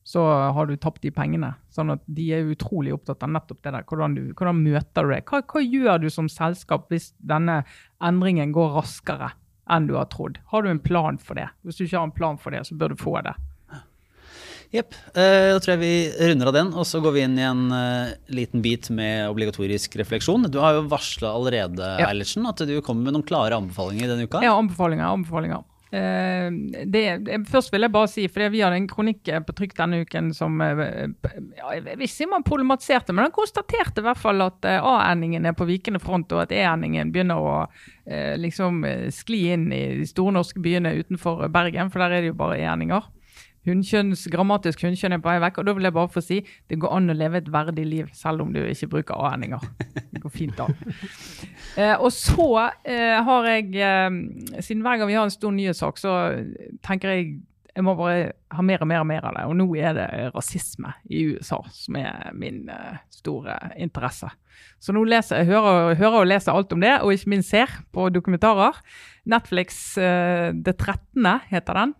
så 0.04 0.24
har 0.56 0.66
du 0.66 0.74
tapt 0.76 1.04
de 1.04 1.12
pengene. 1.14 1.52
Sånn 1.72 1.92
at 1.94 2.02
de 2.10 2.26
er 2.34 2.50
utrolig 2.50 2.94
opptatt 2.96 3.22
av 3.22 3.30
nettopp 3.36 3.62
det 3.62 3.74
der. 3.76 3.86
Hvordan, 3.86 4.16
du, 4.18 4.24
hvordan 4.34 4.64
møter 4.64 5.06
du 5.06 5.14
det? 5.14 5.22
Hva, 5.28 5.42
hva, 5.46 5.62
gjør 5.62 6.02
du 6.02 6.10
som 6.10 6.30
selskap 6.32 6.90
hvis 6.92 7.12
denne 7.22 7.62
endringen 8.02 8.54
går 8.54 8.74
raskere 8.80 9.32
enn 9.70 9.86
du 9.86 9.94
har 9.98 10.10
trodd? 10.10 10.40
Har 10.50 10.66
du 10.66 10.72
en 10.72 10.82
plan 10.82 11.20
for 11.22 11.38
det? 11.38 11.48
Hvis 11.62 11.78
du 11.78 11.86
ikke 11.86 12.00
har 12.00 12.10
en 12.10 12.18
plan 12.18 12.40
for 12.40 12.54
det, 12.54 12.64
så 12.66 12.78
bør 12.78 12.94
du 12.94 13.00
få 13.00 13.20
det. 13.22 13.36
Jepp. 14.72 14.94
Uh, 15.12 15.52
da 15.52 15.58
tror 15.60 15.74
jeg 15.74 15.80
vi 15.82 16.28
runder 16.30 16.48
av 16.48 16.54
den, 16.56 16.70
og 16.72 16.86
så 16.88 17.02
går 17.04 17.12
vi 17.12 17.24
inn 17.26 17.34
i 17.36 17.44
en 17.44 17.66
uh, 17.68 18.12
liten 18.32 18.62
bit 18.64 18.88
med 18.88 19.28
obligatorisk 19.28 19.98
refleksjon. 20.00 20.48
Du 20.48 20.56
har 20.64 20.78
jo 20.78 20.86
varsla 20.88 21.28
allerede 21.36 21.90
ja. 22.00 22.08
Eilertsen, 22.08 22.46
at 22.48 22.64
du 22.64 22.78
kommer 22.80 23.04
med 23.04 23.18
noen 23.18 23.26
klare 23.28 23.58
anbefalinger 23.60 24.14
denne 24.14 24.24
uka? 24.24 24.40
Ja, 24.40 24.56
anbefalinger. 24.56 25.12
anbefalinger. 25.12 25.66
Eh, 25.92 26.50
det, 26.88 27.02
først 27.52 27.72
vil 27.72 27.84
jeg 27.84 27.92
bare 27.92 28.08
si, 28.08 28.22
for 28.32 28.48
Vi 28.54 28.62
hadde 28.64 28.78
en 28.80 28.88
kronikk 28.88 29.28
eh, 29.28 29.42
på 29.44 29.52
trykk 29.58 29.74
denne 29.76 29.98
uken 30.06 30.30
som 30.32 30.54
eh, 30.64 31.02
ja, 31.58 31.74
Jeg 31.76 31.98
vil 32.00 32.08
si 32.08 32.24
man 32.30 32.46
problematiserte, 32.46 33.12
men 33.12 33.26
han 33.26 33.34
konstaterte 33.34 34.00
i 34.00 34.06
hvert 34.06 34.20
fall 34.20 34.40
at 34.40 34.64
A-endingen 34.72 35.44
er 35.44 35.56
på 35.58 35.68
vikende 35.68 36.00
front, 36.00 36.32
og 36.32 36.46
at 36.46 36.54
E-endingen 36.56 37.12
begynner 37.12 37.40
å 37.40 37.56
liksom 38.40 38.80
skli 39.14 39.44
inn 39.54 39.68
i 39.70 39.82
de 40.00 40.06
store 40.10 40.34
norske 40.34 40.58
byene 40.62 40.90
utenfor 40.98 41.44
Bergen, 41.54 41.90
for 41.92 42.02
der 42.02 42.16
er 42.16 42.24
det 42.24 42.32
jo 42.32 42.38
bare 42.40 42.56
E-endinger. 42.58 43.04
Hunnkjønns, 43.68 44.26
grammatisk 44.32 44.82
hunnkjønn 44.86 45.16
er 45.16 45.22
på 45.22 45.30
vei 45.30 45.38
vekk. 45.44 45.60
Og 45.60 45.68
da 45.68 45.74
vil 45.76 45.88
jeg 45.88 45.96
bare 45.96 46.12
få 46.12 46.22
si 46.24 46.40
det 46.70 46.80
går 46.82 46.96
an 46.96 47.12
å 47.12 47.16
leve 47.16 47.42
et 47.42 47.52
verdig 47.52 47.86
liv 47.88 48.10
selv 48.16 48.44
om 48.44 48.52
du 48.54 48.60
ikke 48.62 48.90
bruker 48.96 49.22
a-endinger. 49.22 49.62
Det 50.12 50.22
går 50.22 50.34
fint 50.34 50.64
an. 50.66 50.76
Eh, 51.72 51.94
og 52.04 52.10
så 52.12 52.44
eh, 52.84 53.16
har 53.24 53.46
jeg 53.48 53.70
eh, 53.80 54.58
Siden 54.60 54.82
hver 54.84 54.98
gang 55.00 55.08
vi 55.08 55.14
har 55.16 55.24
en 55.24 55.32
stor 55.32 55.54
nyhetssak, 55.56 55.96
så 55.96 56.10
tenker 56.84 57.14
jeg 57.14 57.30
jeg 57.72 57.84
må 57.86 57.94
bare 57.96 58.34
ha 58.52 58.64
mer 58.64 58.82
og 58.84 58.88
mer 58.90 59.00
og 59.00 59.08
mer 59.08 59.24
av 59.24 59.36
det. 59.36 59.44
Og 59.48 59.56
nå 59.56 59.66
er 59.80 59.94
det 59.96 60.08
rasisme 60.34 60.92
i 61.08 61.22
USA 61.32 61.62
som 61.72 61.96
er 61.96 62.28
min 62.36 62.66
uh, 62.68 62.98
store 63.08 63.56
interesse. 63.80 64.28
Så 64.82 64.92
nå 64.92 65.06
leser 65.08 65.40
jeg, 65.40 65.48
hører, 65.54 65.94
hører, 65.96 66.18
og 66.20 66.28
leser 66.28 66.52
alt 66.52 66.74
om 66.76 66.84
det, 66.84 66.92
og 67.00 67.14
ikke 67.14 67.32
minst 67.32 67.54
ser 67.54 67.72
på 67.94 68.10
dokumentarer. 68.12 68.76
Netflix 69.24 69.96
uh, 69.96 70.52
Det 70.52 70.76
13. 70.76 71.24
heter 71.48 71.80
den 71.80 71.96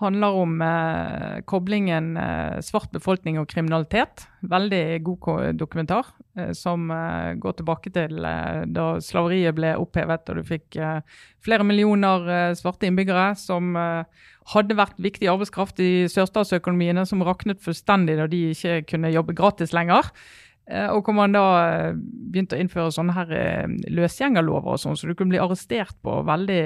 handler 0.00 0.36
om 0.40 0.62
eh, 0.64 1.40
koblingen 1.48 2.16
eh, 2.16 2.58
svart 2.64 2.90
befolkning 2.94 3.38
og 3.40 3.48
kriminalitet. 3.50 4.24
Veldig 4.40 4.82
god 5.04 5.58
dokumentar 5.60 6.08
eh, 6.38 6.52
som 6.56 6.88
eh, 6.94 7.34
går 7.40 7.58
tilbake 7.58 7.92
til 7.94 8.24
eh, 8.24 8.62
da 8.72 8.86
slaveriet 9.04 9.56
ble 9.58 9.74
opphevet 9.80 10.32
og 10.32 10.40
du 10.40 10.44
fikk 10.48 10.80
eh, 10.80 11.00
flere 11.44 11.66
millioner 11.66 12.54
svarte 12.58 12.88
innbyggere 12.88 13.30
som 13.40 13.72
hadde 14.50 14.76
vært 14.76 14.98
viktig 15.00 15.28
arbeidskraft 15.30 15.80
i 15.80 16.04
sørstatsøkonomiene, 16.12 17.06
som 17.08 17.24
raknet 17.24 17.62
fullstendig 17.64 18.18
da 18.18 18.26
de 18.28 18.42
ikke 18.52 18.82
kunne 18.90 19.12
jobbe 19.14 19.36
gratis 19.38 19.72
lenger. 19.72 20.10
Eh, 20.70 20.86
og 20.94 21.02
hvor 21.06 21.16
man 21.16 21.34
da 21.34 21.44
eh, 21.64 21.96
begynte 22.30 22.54
å 22.54 22.60
innføre 22.62 22.92
sånne 22.94 23.14
her 23.16 23.32
eh, 23.34 23.72
løsgjengerlover, 23.90 24.76
og 24.76 24.82
sånn, 24.82 24.98
så 24.98 25.08
du 25.08 25.16
kunne 25.18 25.34
bli 25.34 25.40
arrestert 25.42 25.96
på 26.04 26.20
veldig 26.28 26.60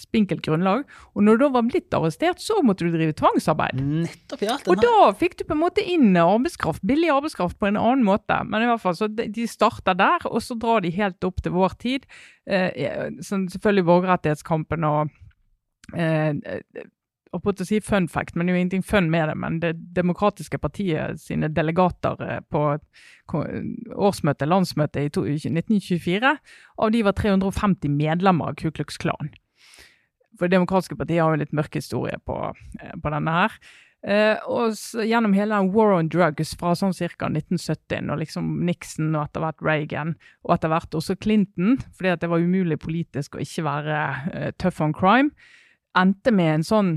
spinkelt 0.00 0.40
grunnlag. 0.46 0.86
Og 1.12 1.26
når 1.26 1.36
du 1.36 1.44
da 1.44 1.50
var 1.58 1.66
blitt 1.68 1.96
arrestert, 1.96 2.40
så 2.40 2.62
måtte 2.64 2.88
du 2.88 2.96
drive 2.96 3.16
tvangsarbeid. 3.18 3.82
Nettopp, 4.06 4.46
ja. 4.46 4.56
Og 4.72 4.80
da 4.80 5.10
fikk 5.18 5.36
du 5.40 5.44
på 5.48 5.56
en 5.56 5.62
måte 5.64 5.84
inn 5.84 6.16
arbeidskraft, 6.16 6.84
billig 6.88 7.12
arbeidskraft 7.12 7.60
på 7.60 7.68
en 7.68 7.80
annen 7.80 8.06
måte. 8.08 8.40
Men 8.48 8.64
i 8.64 8.70
hvert 8.70 8.84
fall, 8.84 8.96
så 8.96 9.10
de 9.12 9.46
starter 9.50 9.98
der, 10.00 10.24
og 10.30 10.40
så 10.44 10.56
drar 10.56 10.84
de 10.84 10.94
helt 10.96 11.28
opp 11.28 11.44
til 11.44 11.56
vår 11.56 11.76
tid. 11.82 12.08
Eh, 12.48 13.12
sånn, 13.20 13.50
selvfølgelig 13.52 13.88
borgerrettighetskampen 13.90 14.88
og 14.88 15.12
eh, 15.92 16.40
holdt 17.32 17.44
på 17.44 17.52
å 17.64 17.66
si 17.66 17.80
fun 17.80 18.08
fact, 18.12 18.36
men 18.36 18.46
det 18.46 18.52
er 18.52 18.56
jo 18.56 18.62
ingenting 18.62 18.84
fun 18.84 19.10
med 19.10 19.28
det. 19.30 19.36
Men 19.40 19.60
Det 19.60 19.72
demokratiske 19.96 20.58
partiet 20.60 21.20
sine 21.20 21.48
delegater 21.48 22.20
eh, 22.20 22.40
på 22.50 22.64
årsmøtet, 23.32 24.48
landsmøtet 24.48 25.00
i 25.00 25.08
1924, 25.08 26.34
av 26.78 26.92
de 26.92 27.02
var 27.02 27.16
350 27.16 27.88
medlemmer 27.88 28.52
av 28.52 28.58
Ku 28.60 28.70
Klux 28.70 28.98
Klan. 29.00 29.32
For 30.38 30.48
Det 30.48 30.56
demokratiske 30.56 30.96
partiet 30.96 31.22
har 31.22 31.32
jo 31.32 31.40
litt 31.40 31.56
mørk 31.56 31.74
historie 31.80 32.18
på, 32.26 32.36
eh, 32.80 32.92
på 33.00 33.14
denne 33.14 33.32
her. 33.32 33.56
Eh, 34.02 34.36
og 34.50 34.74
så, 34.74 35.04
gjennom 35.06 35.32
hele 35.36 35.54
den 35.54 35.70
war 35.72 35.94
on 35.94 36.08
drugs 36.10 36.56
fra 36.58 36.74
sånn 36.74 36.92
ca. 36.92 37.28
1970, 37.30 38.10
og 38.10 38.18
liksom 38.18 38.48
Nixon 38.66 39.14
og 39.14 39.28
etter 39.28 39.44
hvert 39.44 39.62
Reagan, 39.62 40.16
og 40.42 40.56
etter 40.56 40.72
hvert 40.72 40.96
også 40.98 41.16
Clinton, 41.22 41.78
fordi 41.94 42.10
at 42.10 42.20
det 42.20 42.30
var 42.32 42.42
umulig 42.42 42.80
politisk 42.82 43.36
å 43.36 43.44
ikke 43.44 43.64
være 43.68 44.00
eh, 44.32 44.50
tough 44.58 44.82
on 44.82 44.92
crime, 44.92 45.30
endte 45.94 46.34
med 46.34 46.54
en 46.56 46.66
sånn 46.66 46.92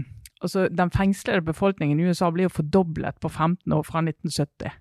altså 0.45 0.67
Den 0.67 0.91
fengslede 0.91 1.41
befolkningen 1.41 1.99
i 1.99 2.07
USA 2.07 2.29
ble 2.29 2.45
jo 2.45 2.53
fordoblet 2.53 3.17
på 3.21 3.29
15 3.29 3.73
år 3.73 3.83
fra 3.83 4.01
1970. 4.03 4.71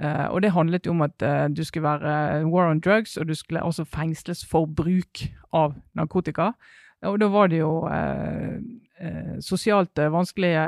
Uh, 0.00 0.06
eh, 0.06 0.26
og 0.26 0.42
det 0.42 0.52
handlet 0.54 0.86
jo 0.86 0.90
om 0.90 1.02
at 1.06 1.22
uh, 1.22 1.46
du 1.56 1.64
skulle 1.64 1.88
være 1.88 2.42
uh, 2.42 2.52
war 2.52 2.70
on 2.70 2.80
drugs, 2.80 3.16
og 3.16 3.28
du 3.28 3.34
skulle 3.34 3.62
også 3.62 3.84
fengsles 3.84 4.46
for 4.46 4.66
bruk 4.66 5.26
av 5.52 5.74
narkotika. 5.94 6.52
Og 7.04 7.20
da 7.20 7.26
var 7.28 7.50
det 7.52 7.58
jo 7.58 7.84
sosialt 9.44 9.98
vanskelige 9.98 10.62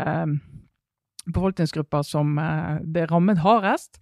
befolkningsgrupper 1.32 2.02
som 2.02 2.36
det 2.84 3.06
rammet 3.10 3.38
hardest. 3.38 3.96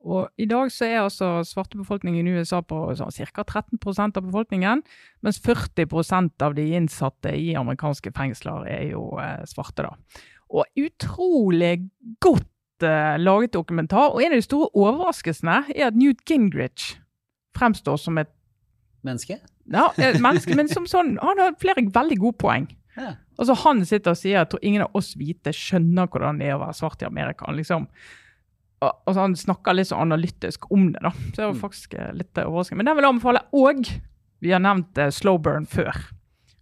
Og 0.00 0.30
I 0.40 0.46
dag 0.48 0.70
så 0.72 0.86
er 0.86 1.02
altså 1.02 1.28
svartebefolkningen 1.44 2.26
i 2.26 2.38
USA 2.40 2.62
på 2.64 2.78
sånn, 2.96 3.12
ca. 3.12 3.44
13% 3.44 4.16
av 4.16 4.24
befolkningen, 4.24 4.82
mens 5.20 5.40
40% 5.44 6.46
av 6.46 6.56
de 6.56 6.64
innsatte 6.78 7.34
i 7.36 7.52
amerikanske 7.58 8.12
fengsler 8.16 8.64
er 8.70 8.86
jo 8.94 9.04
eh, 9.20 9.44
svarte. 9.50 9.84
da. 9.84 10.24
Og 10.50 10.64
utrolig 10.80 11.90
godt 12.24 12.86
eh, 12.86 13.20
laget 13.20 13.52
dokumentar. 13.58 14.14
Og 14.14 14.24
en 14.24 14.32
av 14.32 14.40
de 14.40 14.48
store 14.48 14.70
overraskelsene 14.72 15.62
er 15.76 15.90
at 15.90 15.98
Newt 16.00 16.24
Gingrich 16.28 16.94
fremstår 17.58 18.00
som 18.00 18.20
et 18.22 18.32
Menneske? 19.00 19.38
Ja, 19.72 19.86
et 19.96 20.18
menneske, 20.20 20.52
men 20.58 20.68
som 20.68 20.84
sånn, 20.84 21.14
han 21.22 21.38
har 21.40 21.54
flere 21.60 21.86
veldig 21.88 22.18
gode 22.20 22.36
poeng. 22.36 22.66
Ja. 22.98 23.14
Altså 23.40 23.54
Han 23.62 23.84
sitter 23.88 24.12
og 24.12 24.18
sier 24.20 24.42
at 24.42 24.52
ingen 24.60 24.84
av 24.84 24.96
oss 24.98 25.14
hvite 25.16 25.54
skjønner 25.56 26.10
hvordan 26.10 26.40
det 26.40 26.50
er 26.50 26.58
å 26.58 26.64
være 26.64 26.76
svart 26.76 27.00
i 27.00 27.08
Amerika. 27.08 27.48
liksom 27.48 27.86
altså 28.80 29.20
Han 29.20 29.36
snakka 29.36 29.72
litt 29.74 29.88
så 29.90 29.96
analytisk 30.00 30.72
om 30.72 30.92
det, 30.92 31.00
da. 31.04 31.10
Så 31.12 31.36
det 31.36 31.44
var 31.44 31.52
mm. 31.56 31.60
faktisk 31.60 31.94
eh, 31.94 32.14
litt 32.16 32.38
eh, 32.38 32.48
overraskende. 32.48 32.78
Men 32.80 32.86
den 32.88 32.96
vil 32.96 33.04
jeg 33.04 33.10
anbefale. 33.14 33.40
Og 33.52 33.76
vi 34.40 34.52
har 34.54 34.60
nevnt 34.64 34.98
uh, 34.98 35.10
Slow 35.12 35.38
Burn 35.42 35.66
før. 35.68 35.92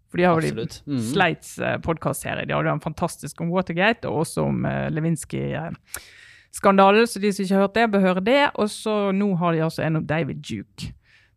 For 0.09 0.17
de 0.19 0.25
har 0.27 0.33
jo 0.35 0.41
de 0.49 0.53
mm. 0.67 1.01
Sleits 1.13 1.59
uh, 1.63 1.79
podkastserie. 1.85 2.47
De 2.49 2.55
hadde 2.57 2.73
en 2.73 2.81
fantastisk 2.83 3.41
om 3.45 3.53
Watergate, 3.55 4.09
og 4.09 4.15
også 4.25 4.41
om 4.51 4.57
uh, 4.67 4.91
Lewinsky-skandalen. 4.91 7.07
Så 7.07 7.17
de 7.23 7.33
som 7.33 7.43
ikke 7.45 7.55
har 7.55 7.65
hørt 7.69 7.79
det, 7.79 7.93
bør 7.93 8.07
høre 8.09 8.23
det. 8.27 8.45
Og 8.59 8.67
så 8.73 8.95
nå 9.15 9.29
har 9.39 9.51
de 9.55 9.67
altså 9.69 9.81
en 9.87 9.99
om 10.01 10.07
David 10.09 10.39
Duke. 10.43 10.81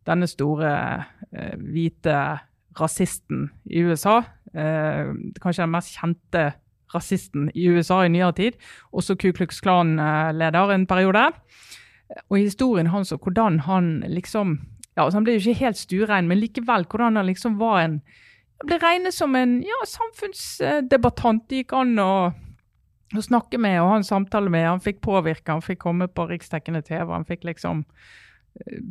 Denne 0.08 0.26
store 0.26 0.70
uh, 0.98 1.56
hvite 1.62 2.16
rasisten 2.80 3.50
i 3.68 3.82
USA. 3.84 4.22
kanskje 4.52 5.62
den 5.62 5.70
mest 5.72 5.96
kjente 5.96 6.52
rasisten 6.94 7.50
i 7.54 7.68
USA 7.68 8.02
i 8.04 8.10
nyere 8.12 8.32
tid. 8.38 8.58
Også 8.92 9.16
Ku 9.16 9.32
Klux 9.32 9.60
Klan-leder 9.60 10.74
en 10.74 10.86
periode. 10.86 11.30
Og 12.28 12.38
historien 12.38 12.90
hans 12.92 13.12
og 13.12 13.22
hvordan 13.24 13.60
han 13.68 14.04
liksom 14.08 14.60
ja, 14.96 15.04
altså 15.04 15.16
Han 15.16 15.24
ble 15.24 15.32
jo 15.32 15.40
ikke 15.40 15.64
helt 15.64 15.78
stuerein, 15.80 16.28
men 16.28 16.38
likevel 16.38 16.84
hvordan 16.84 17.16
han 17.16 17.26
liksom 17.26 17.58
var 17.60 17.80
en 17.80 18.02
ble 18.66 18.78
regnet 18.82 19.14
som 19.14 19.34
en 19.34 19.60
ja, 19.64 19.78
samfunnsdebattant. 19.88 21.46
Det 21.50 21.62
gikk 21.62 21.74
an 21.76 21.96
å, 21.98 22.10
å, 23.16 23.22
snakke 23.24 23.58
med 23.58 23.80
og 23.80 23.88
ha 23.90 24.00
en 24.00 24.06
samtale 24.06 24.52
med. 24.52 24.68
Han 24.68 24.84
fikk 24.84 25.00
påvirke, 25.04 25.50
han 25.50 25.64
fikk 25.64 25.82
komme 25.82 26.08
på 26.08 26.28
riksdekkende 26.30 26.84
TV. 26.86 27.08
Han 27.10 27.26
fikk 27.28 27.48
liksom 27.48 27.86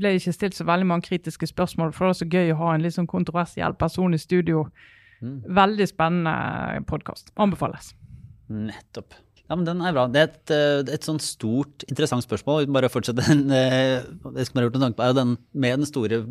ble 0.01 0.15
ikke 0.17 0.33
stilt 0.33 0.57
så 0.57 0.65
veldig 0.65 0.87
mange 0.89 1.05
kritiske 1.05 1.47
spørsmål, 1.51 1.93
for 1.93 2.05
det 2.05 2.09
var 2.09 2.19
så 2.19 2.29
gøy 2.33 2.51
å 2.51 2.59
ha 2.63 2.73
en 2.73 2.81
litt 2.81 2.95
sånn 2.95 3.09
kontroversiell 3.09 3.75
person 3.77 4.13
i 4.13 4.19
studio 4.19 4.65
Mm. 5.21 5.41
Veldig 5.61 5.87
spennende 5.91 6.85
podkast. 6.89 7.33
Anbefales. 7.41 7.93
Nettopp. 8.51 9.13
Ja, 9.51 9.57
men 9.57 9.65
Den 9.67 9.81
er 9.83 9.91
bra. 9.91 10.05
Det 10.07 10.21
er 10.21 10.29
et, 10.29 10.51
eh, 10.55 10.93
et 10.95 11.03
sånt 11.03 11.21
stort, 11.21 11.83
interessant 11.89 12.23
spørsmål. 12.23 12.69
Bare 12.71 12.89
fortsette 12.89 13.25
den, 13.27 13.51
skal 13.51 14.55
man 14.55 14.63
ha 14.63 14.67
gjort 14.67 14.77
noen 14.79 14.87
tanke 14.87 14.99
på, 14.99 15.07
er 15.09 15.17
den, 15.17 15.37
Med 15.53 15.79
den 15.79 15.89
store 15.89 16.21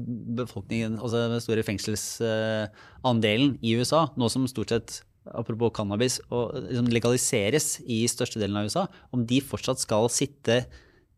befolkningen, 0.41 0.99
altså 0.99 1.29
den 1.29 1.45
store 1.45 1.67
fengselsandelen 1.67 3.59
i 3.61 3.77
USA, 3.77 4.09
nå 4.17 4.31
som 4.33 4.49
stort 4.49 4.73
sett 4.73 5.03
apropos 5.37 5.73
cannabis, 5.77 6.19
og 6.33 6.57
liksom 6.65 6.89
legaliseres 6.91 7.75
i 7.85 8.03
størstedelen 8.09 8.57
av 8.57 8.71
USA, 8.71 8.87
om 9.13 9.27
de 9.29 9.43
fortsatt 9.45 9.83
skal 9.83 10.09
sitte 10.13 10.65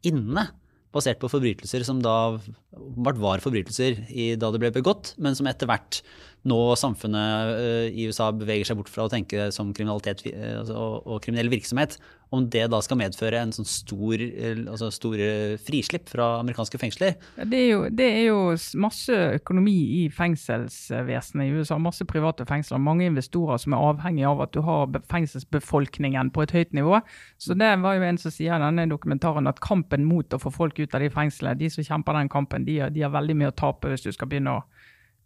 inne 0.03 0.49
basert 0.93 1.21
på 1.23 1.31
forbrytelser 1.33 1.87
som 1.87 2.03
da 2.05 2.37
var 2.73 3.43
forbrytelser 3.43 4.03
i, 4.11 4.33
da 4.37 4.51
det 4.53 4.61
ble 4.61 4.73
begått, 4.75 5.15
men 5.23 5.37
som 5.39 5.49
etter 5.49 5.71
hvert 5.71 6.03
nå 6.49 6.59
samfunnet 6.79 7.53
eh, 7.55 7.93
i 7.95 8.09
USA 8.11 8.33
beveger 8.35 8.67
seg 8.67 8.81
bort 8.81 8.91
fra 8.91 9.07
å 9.07 9.13
tenke 9.13 9.51
som 9.55 9.71
kriminalitet 9.77 10.25
eh, 10.33 10.59
altså, 10.59 10.75
og, 11.05 11.21
kriminell 11.23 11.51
virksomhet, 11.53 11.95
om 12.35 12.49
det 12.51 12.65
da 12.73 12.81
skal 12.83 12.99
medføre 12.99 13.39
en 13.45 13.53
sånn 13.55 13.69
stor, 13.69 14.19
eh, 14.19 14.59
altså 14.65 14.89
store 14.95 15.29
frislipp 15.63 16.11
fra 16.11 16.41
amerikanske 16.41 16.81
fengsler. 16.83 17.15
Det 17.39 17.61
er, 17.61 17.69
jo, 17.69 17.85
det 17.95 18.09
er, 18.09 18.25
jo, 18.33 18.41
masse 18.83 19.19
økonomi 19.39 19.77
i 20.01 20.03
fengselsvesenet 20.11 21.47
i 21.47 21.61
USA. 21.61 21.79
Masse 21.79 22.07
private 22.11 22.47
fengsler. 22.49 22.83
Mange 22.83 23.07
investorer 23.07 23.63
som 23.63 23.77
er 23.77 23.91
avhengig 23.93 24.27
av 24.27 24.43
at 24.43 24.57
du 24.57 24.65
har 24.67 24.91
fengselsbefolkningen 25.13 26.33
på 26.35 26.43
et 26.47 26.57
høyt 26.57 26.75
nivå. 26.75 26.99
Så 27.39 27.55
det 27.59 27.71
var 27.85 27.99
jo 27.99 28.09
en 28.09 28.19
som 28.19 28.35
sier 28.35 28.57
i 28.57 28.65
denne 28.65 28.89
dokumentaren 28.91 29.51
at 29.51 29.63
kampen 29.63 30.09
mot 30.09 30.35
å 30.35 30.43
få 30.43 30.51
folk 30.55 30.83
ut 30.83 30.97
av 30.99 31.05
de 31.05 31.13
fengslene, 31.13 31.55
de 31.61 31.71
som 31.71 31.87
kjemper 31.87 32.19
den 32.19 32.33
kampen, 32.33 32.67
de, 32.67 32.81
de 32.91 33.07
har 33.07 33.15
veldig 33.15 33.39
mye 33.39 33.53
å 33.53 33.61
tape 33.63 33.93
hvis 33.93 34.09
du 34.09 34.11
skal 34.11 34.33
begynne 34.33 34.59
å 34.59 34.65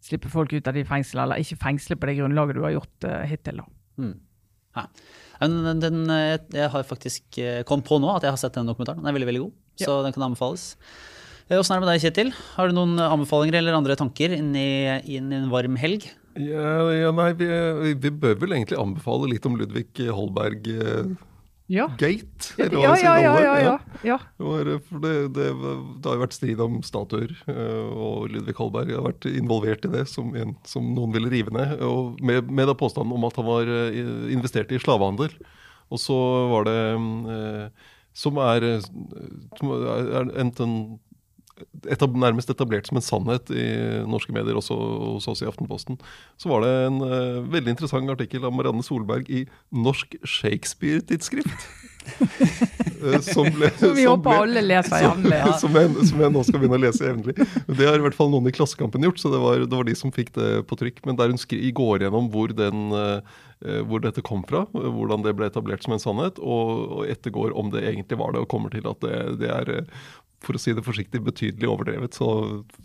slippe 0.03 0.31
folk 0.31 0.53
ut 0.53 0.69
av 0.69 0.77
de 0.77 0.85
fengslene, 0.87 1.25
eller 1.25 1.43
ikke 1.43 1.59
fengsle 1.61 1.97
på 1.99 2.09
det 2.09 2.17
grunnlaget 2.19 2.57
du 2.57 2.63
har 2.65 2.75
gjort 2.77 3.07
uh, 3.09 3.21
hittil. 3.27 3.63
Mm. 3.97 4.15
Den, 5.41 5.81
den, 5.81 5.99
eh, 6.13 6.37
jeg 6.53 6.69
har 6.73 6.85
faktisk 6.85 7.23
kommet 7.33 7.65
kom 7.69 7.83
på 7.85 7.97
nå 8.01 8.09
at 8.13 8.25
jeg 8.25 8.33
har 8.33 8.41
sett 8.41 8.57
den 8.57 8.69
dokumentaren. 8.69 9.01
Den 9.01 9.09
er 9.09 9.15
veldig 9.17 9.29
veldig 9.29 9.43
god, 9.45 9.55
ja. 9.81 9.85
så 9.85 9.97
den 10.05 10.13
kan 10.13 10.27
anbefales. 10.29 10.67
Åssen 11.47 11.73
er 11.73 11.79
det 11.79 11.85
med 11.85 11.91
deg, 11.93 12.03
Kjetil? 12.03 12.31
Har 12.57 12.69
du 12.69 12.75
noen 12.75 12.99
anbefalinger 12.99 13.57
eller 13.61 13.77
andre 13.77 13.95
tanker 13.97 14.33
inn 14.35 14.49
i, 14.57 14.69
inn 15.15 15.31
i 15.31 15.37
en 15.39 15.51
varm 15.53 15.77
helg? 15.79 16.09
Ja, 16.37 16.89
ja 16.93 17.13
nei, 17.15 17.31
vi, 17.37 17.47
vi, 18.03 18.11
bør 18.11 18.35
vel 18.43 18.57
egentlig 18.57 18.77
anbefale 18.81 19.29
litt 19.31 19.45
om 19.49 19.55
Ludvig 19.57 20.03
Holberg 20.13 20.67
ja. 21.67 21.87
Gate. 21.99 22.53
Eller 22.57 22.79
ja, 22.79 22.93
ja, 22.97 23.13
ja, 23.19 23.33
ja, 23.41 23.55
ja, 23.59 23.79
ja. 24.03 24.17
Det, 24.37 24.77
det, 25.03 25.13
det, 25.35 25.47
det, 25.51 26.05
har 26.07 26.15
jo 26.15 26.21
vært 26.21 26.37
strid 26.37 26.61
om 26.63 26.77
statuer, 26.85 27.33
eh, 27.51 27.89
og 27.91 28.29
Ludvig 28.31 28.55
Holberg 28.55 28.93
har 28.95 29.03
vært 29.09 29.27
involvert 29.27 29.83
i 29.83 29.91
det, 29.91 30.05
som, 30.07 30.31
en, 30.39 30.55
som 30.67 30.87
noen 30.95 31.11
ville 31.15 31.31
rive 31.33 31.51
ned. 31.51 31.75
Og 31.83 32.21
med, 32.23 32.47
med 32.47 32.71
påstanden 32.79 33.11
om 33.17 33.27
at 33.27 33.39
han 33.39 33.49
var 33.49 33.67
eh, 33.67 33.99
investert 34.31 34.71
i 34.71 34.79
slavehandel. 34.79 35.35
Og 35.91 36.01
så 36.03 36.15
var 36.53 36.67
det 36.67 36.79
eh, 36.95 37.91
Som 38.17 38.39
er, 38.41 38.63
som 39.59 39.71
er 39.77 40.31
enten 40.41 40.71
etab 41.91 42.15
nærmest 42.19 42.51
etablert 42.51 42.87
som 42.89 42.99
en 42.99 43.05
sannhet 43.05 43.51
i 43.53 43.65
norske 44.09 44.33
medier, 44.35 44.57
også 44.57 44.77
hos 45.17 45.27
oss 45.31 45.43
i 45.43 45.49
Aftenposten, 45.49 45.99
så 46.39 46.51
var 46.51 46.65
det 46.65 46.73
en 46.87 47.01
uh, 47.03 47.43
veldig 47.51 47.75
interessant 47.75 48.13
artikkel 48.13 48.45
av 48.47 48.55
Marianne 48.55 48.85
Solberg 48.85 49.29
i 49.29 49.45
Norsk 49.73 50.17
Shakespeare-tidsskrift. 50.23 51.67
Uh, 53.01 53.19
som, 53.33 53.47
ble, 53.53 53.71
som 53.79 53.95
vi 53.95 54.05
som 54.05 54.13
håper 54.15 54.29
ble, 54.29 54.37
alle 54.43 54.63
leser 54.65 55.03
jevnlig. 55.07 55.39
Ja. 55.39 55.55
Som, 55.61 55.79
jeg, 55.79 56.07
som, 56.11 56.21
jeg, 56.23 56.35
nå 56.35 56.45
skal 56.47 56.61
begynne 56.61 56.79
å 56.79 56.85
lese 56.85 57.09
jevnlig. 57.09 57.35
Det 57.67 57.89
har 57.89 57.97
i 57.97 58.05
hvert 58.05 58.17
fall 58.17 58.31
noen 58.33 58.49
i 58.49 58.55
Klassekampen 58.55 59.07
gjort, 59.07 59.21
så 59.21 59.33
det 59.33 59.41
var, 59.43 59.65
det 59.65 59.81
var 59.81 59.89
de 59.89 59.97
som 59.97 60.13
fikk 60.13 60.33
det 60.37 60.51
på 60.69 60.79
trykk. 60.79 61.03
Men 61.07 61.19
der 61.19 61.33
hun 61.33 61.41
går 61.81 62.05
gjennom 62.05 62.29
hvor, 62.33 62.53
den, 62.57 62.93
uh, 62.93 63.81
hvor 63.89 64.03
dette 64.03 64.23
kom 64.25 64.45
fra, 64.47 64.65
hvordan 64.73 65.25
det 65.25 65.35
ble 65.37 65.49
etablert 65.49 65.85
som 65.85 65.97
en 65.97 66.03
sannhet, 66.03 66.39
og, 66.39 66.85
og 66.99 67.11
ettergår 67.11 67.55
om 67.57 67.73
det 67.73 67.85
egentlig 67.87 68.21
var 68.21 68.33
det, 68.33 68.45
og 68.45 68.51
kommer 68.51 68.73
til 68.73 68.87
at 68.89 69.03
det, 69.03 69.17
det 69.41 69.51
er 69.53 69.75
for 70.45 70.57
å 70.57 70.61
si 70.61 70.73
det 70.75 70.85
forsiktig, 70.85 71.23
betydelig 71.25 71.69
overdrevet. 71.69 72.17
Så 72.17 72.27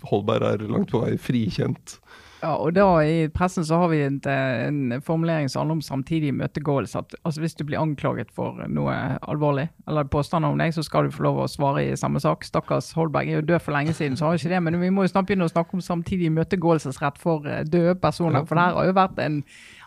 Holberg 0.09 0.49
er 0.49 0.69
langt 0.71 0.93
på 0.93 1.03
vei 1.05 1.17
frikjent. 1.21 1.99
Ja, 2.43 2.57
og 2.59 2.73
da 2.75 2.85
I 3.07 3.29
pressen 3.31 3.63
så 3.63 3.77
har 3.79 3.91
vi 3.93 4.01
en, 4.03 4.17
en 4.27 5.03
formulering 5.07 5.47
som 5.49 5.61
handler 5.61 5.79
om 5.79 5.85
samtidig 5.87 6.33
imøtegåelse. 6.33 6.99
At 6.99 7.15
altså, 7.23 7.41
Hvis 7.41 7.55
du 7.55 7.63
blir 7.65 7.79
anklaget 7.79 8.33
for 8.35 8.59
noe 8.67 8.95
alvorlig, 9.31 9.69
eller 9.87 10.11
påstander 10.11 10.51
om 10.51 10.59
deg, 10.59 10.75
så 10.75 10.83
skal 10.83 11.07
du 11.07 11.15
få 11.15 11.29
lov 11.29 11.39
å 11.45 11.51
svare 11.51 11.85
i 11.87 11.99
samme 11.99 12.21
sak. 12.21 12.43
Stakkars 12.49 12.91
Holberg 12.99 13.31
er 13.31 13.39
jo 13.39 13.47
død 13.53 13.63
for 13.63 13.77
lenge 13.77 13.95
siden, 13.95 14.19
så 14.19 14.27
har 14.27 14.35
vi 14.35 14.43
ikke 14.43 14.55
det. 14.57 14.63
Men 14.67 14.81
vi 14.83 14.91
må 14.91 15.07
jo 15.07 15.13
snart 15.13 15.31
begynne 15.31 15.47
å 15.47 15.55
snakke 15.55 15.79
om 15.79 15.85
samtidig 15.87 16.33
imøtegåelsesrett 16.33 17.23
for 17.23 17.47
eh, 17.47 17.63
døde 17.63 17.95
personer. 18.03 18.43
For 18.49 18.59
det 18.59 18.67
her 18.67 18.81
har 18.81 18.91
jo 18.91 18.99
vært 18.99 19.23
en 19.23 19.39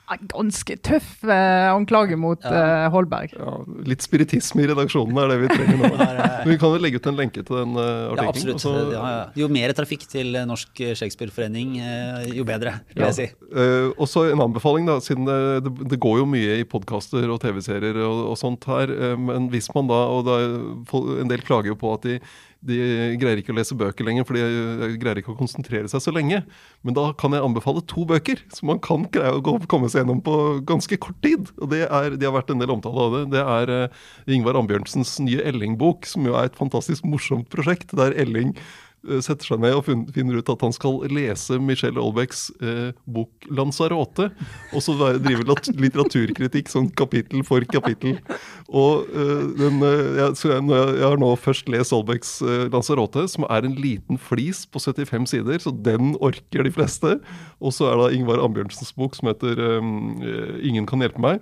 ganske 0.05 0.77
tøff 0.85 1.23
eh, 1.25 1.67
anklage 1.71 2.17
mot 2.19 2.43
ja. 2.45 2.51
eh, 2.85 2.87
Holberg. 2.93 3.33
Ja, 3.37 3.55
litt 3.89 4.05
spiritisme 4.05 4.63
i 4.63 4.69
redaksjonen 4.69 5.17
er 5.21 5.31
det 5.31 5.37
vi 5.41 5.49
trenger 5.51 5.81
nå. 5.81 5.91
Men 6.45 6.51
vi 6.51 6.57
kan 6.61 6.73
vel 6.75 6.85
legge 6.85 7.01
ut 7.01 7.09
en 7.09 7.17
lenke 7.17 7.41
til 7.45 7.57
den 7.57 7.73
eh, 7.81 7.89
artikkelen. 8.13 8.21
Ja, 8.21 8.35
absolutt. 8.35 8.61
Også, 8.61 8.73
ja, 8.93 9.13
jo 9.41 9.49
mer 9.57 9.75
trafikk 9.77 10.05
til 10.11 10.37
Norsk 10.45 10.83
Shakespeareforening, 10.99 11.77
eh, 11.81 12.29
jo 12.37 12.45
bedre, 12.47 12.77
vil 12.93 13.07
jeg 13.09 13.17
si. 13.17 13.27
Uh, 13.49 13.91
også 14.01 14.27
en 14.31 14.43
anbefaling, 14.45 14.89
da, 14.89 14.99
siden 15.03 15.27
det, 15.27 15.73
det 15.89 16.01
går 16.01 16.21
jo 16.21 16.29
mye 16.29 16.59
i 16.61 16.67
podkaster 16.69 17.25
og 17.31 17.41
TV-serier 17.43 17.97
og, 18.05 18.25
og, 18.31 18.35
sånt 18.39 18.67
her. 18.69 18.91
Men 19.17 19.49
hvis 19.53 19.71
man 19.75 19.89
da, 19.89 20.01
og 20.11 20.27
da, 20.27 20.41
en 21.21 21.31
del 21.31 21.43
klager 21.45 21.73
jo 21.73 21.79
på 21.79 21.95
at 21.95 22.05
de 22.05 22.19
de 22.65 22.77
greier 23.21 23.41
ikke 23.41 23.53
å 23.53 23.57
lese 23.57 23.77
bøker 23.77 24.07
lenger, 24.07 24.25
for 24.27 24.37
de 24.37 24.95
greier 25.01 25.21
ikke 25.21 25.33
å 25.33 25.39
konsentrere 25.39 25.89
seg 25.91 26.03
så 26.03 26.13
lenge. 26.15 26.41
Men 26.85 26.97
da 26.97 27.07
kan 27.17 27.35
jeg 27.35 27.45
anbefale 27.45 27.83
to 27.89 28.05
bøker 28.09 28.41
som 28.53 28.71
man 28.71 28.81
kan 28.83 29.05
greie 29.13 29.37
å 29.37 29.59
komme 29.69 29.89
seg 29.91 30.03
gjennom 30.03 30.23
på 30.25 30.37
ganske 30.67 30.99
kort 31.01 31.19
tid. 31.25 31.51
Og 31.59 31.71
det 31.73 31.85
er, 31.85 32.17
De 32.17 32.27
har 32.29 32.35
vært 32.35 32.53
en 32.53 32.63
del 32.63 32.73
omtale 32.73 33.05
av 33.07 33.17
det. 33.17 33.23
Det 33.35 33.43
er 33.43 33.75
uh, 33.75 34.07
Ingvar 34.31 34.59
Ambjørnsens 34.61 35.17
nye 35.25 35.43
Elling-bok, 35.45 36.09
som 36.09 36.25
jo 36.27 36.37
er 36.37 36.49
et 36.49 36.57
fantastisk 36.59 37.05
morsomt 37.09 37.49
prosjekt, 37.53 37.95
der 37.97 38.15
Elling 38.17 38.55
Eh, 38.55 38.84
setter 39.23 39.45
seg 39.47 39.61
ned 39.63 39.75
og 39.77 39.85
finner 39.87 40.39
ut 40.39 40.49
at 40.51 40.63
han 40.65 40.73
skal 40.75 41.01
lese 41.11 41.59
Michelle 41.61 42.01
Olbecks 42.01 42.47
eh, 42.61 42.91
bok 43.05 43.47
'Lanzarote', 43.49 44.31
og 44.73 44.83
så 44.83 44.95
drive 45.21 45.45
litteraturkritikk 45.45 46.71
sånn 46.71 46.89
kapittel 46.97 47.43
for 47.47 47.65
kapittel. 47.69 48.17
Og 48.69 49.07
eh, 49.13 49.45
den, 49.59 49.79
eh, 49.85 50.19
jeg, 50.21 50.35
jeg, 50.49 50.65
jeg, 50.71 51.05
har 51.05 51.21
nå 51.21 51.31
først 51.39 51.69
lest 51.71 51.95
Olbecks 51.95 52.37
eh, 52.41 52.65
'Lanzarote', 52.73 53.27
som 53.31 53.47
er 53.49 53.67
en 53.67 53.77
liten 53.79 54.19
flis 54.21 54.65
på 54.65 54.81
75 54.81 55.29
sider, 55.35 55.61
så 55.61 55.73
den 55.73 56.15
orker 56.23 56.65
de 56.65 56.73
fleste. 56.73 57.17
Og 57.61 57.75
så 57.75 57.91
er 57.91 58.01
det 58.01 58.19
Ingvar 58.19 58.43
Ambjørnsens 58.43 58.95
bok 58.97 59.17
som 59.17 59.31
heter 59.31 59.59
eh, 59.59 60.61
'Ingen 60.65 60.89
kan 60.89 61.03
hjelpe 61.03 61.21
meg'. 61.21 61.41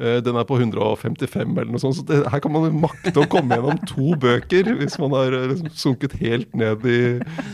Eh, 0.00 0.18
den 0.24 0.38
er 0.38 0.46
på 0.48 0.56
155 0.56 1.50
eller 1.58 1.68
noe 1.74 1.82
sånt, 1.82 1.98
så 1.98 2.06
det, 2.08 2.22
her 2.32 2.40
kan 2.40 2.54
man 2.54 2.72
makte 2.80 3.20
å 3.20 3.28
komme 3.28 3.58
gjennom 3.58 3.80
to 3.88 4.14
bøker 4.20 4.72
hvis 4.78 4.96
man 5.02 5.12
har 5.12 5.36
eh, 5.36 5.48
liksom 5.50 5.68
sunket 5.76 6.16
helt 6.22 6.54
ned 6.56 6.86
i, 6.88 7.00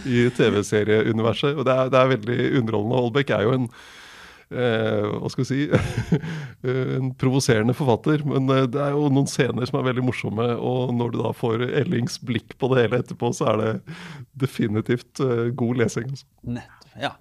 i 0.07 0.27
TV-serieuniverset. 0.37 1.57
Og 1.57 1.67
det 1.67 1.75
er, 1.75 1.91
det 1.91 2.01
er, 2.01 2.13
veldig 2.15 2.51
underholdende. 2.61 3.01
Holbeck 3.03 3.33
er 3.35 3.49
jo 3.49 3.57
en 3.57 3.67
eh, 3.67 5.09
hva 5.11 5.33
skal 5.33 5.43
vi 5.43 5.49
si 5.51 6.21
en 7.01 7.11
provoserende 7.19 7.75
forfatter. 7.75 8.23
Men 8.31 8.47
eh, 8.55 8.63
det 8.71 8.85
er 8.85 8.95
jo 8.95 9.11
noen 9.11 9.27
scener 9.31 9.67
som 9.67 9.81
er 9.81 9.91
veldig 9.91 10.07
morsomme, 10.07 10.49
og 10.55 10.95
når 10.95 11.17
du 11.17 11.21
da 11.25 11.35
får 11.35 11.67
Ellings 11.83 12.21
blikk 12.23 12.55
på 12.61 12.71
det 12.71 12.87
hele 12.87 13.03
etterpå, 13.03 13.35
så 13.35 13.51
er 13.57 13.63
det 13.65 13.99
definitivt 14.47 15.25
god 15.59 15.83
lesing. 15.83 16.15
Altså. 16.15 16.31
Nettopp, 16.61 16.97
ja. 17.09 17.17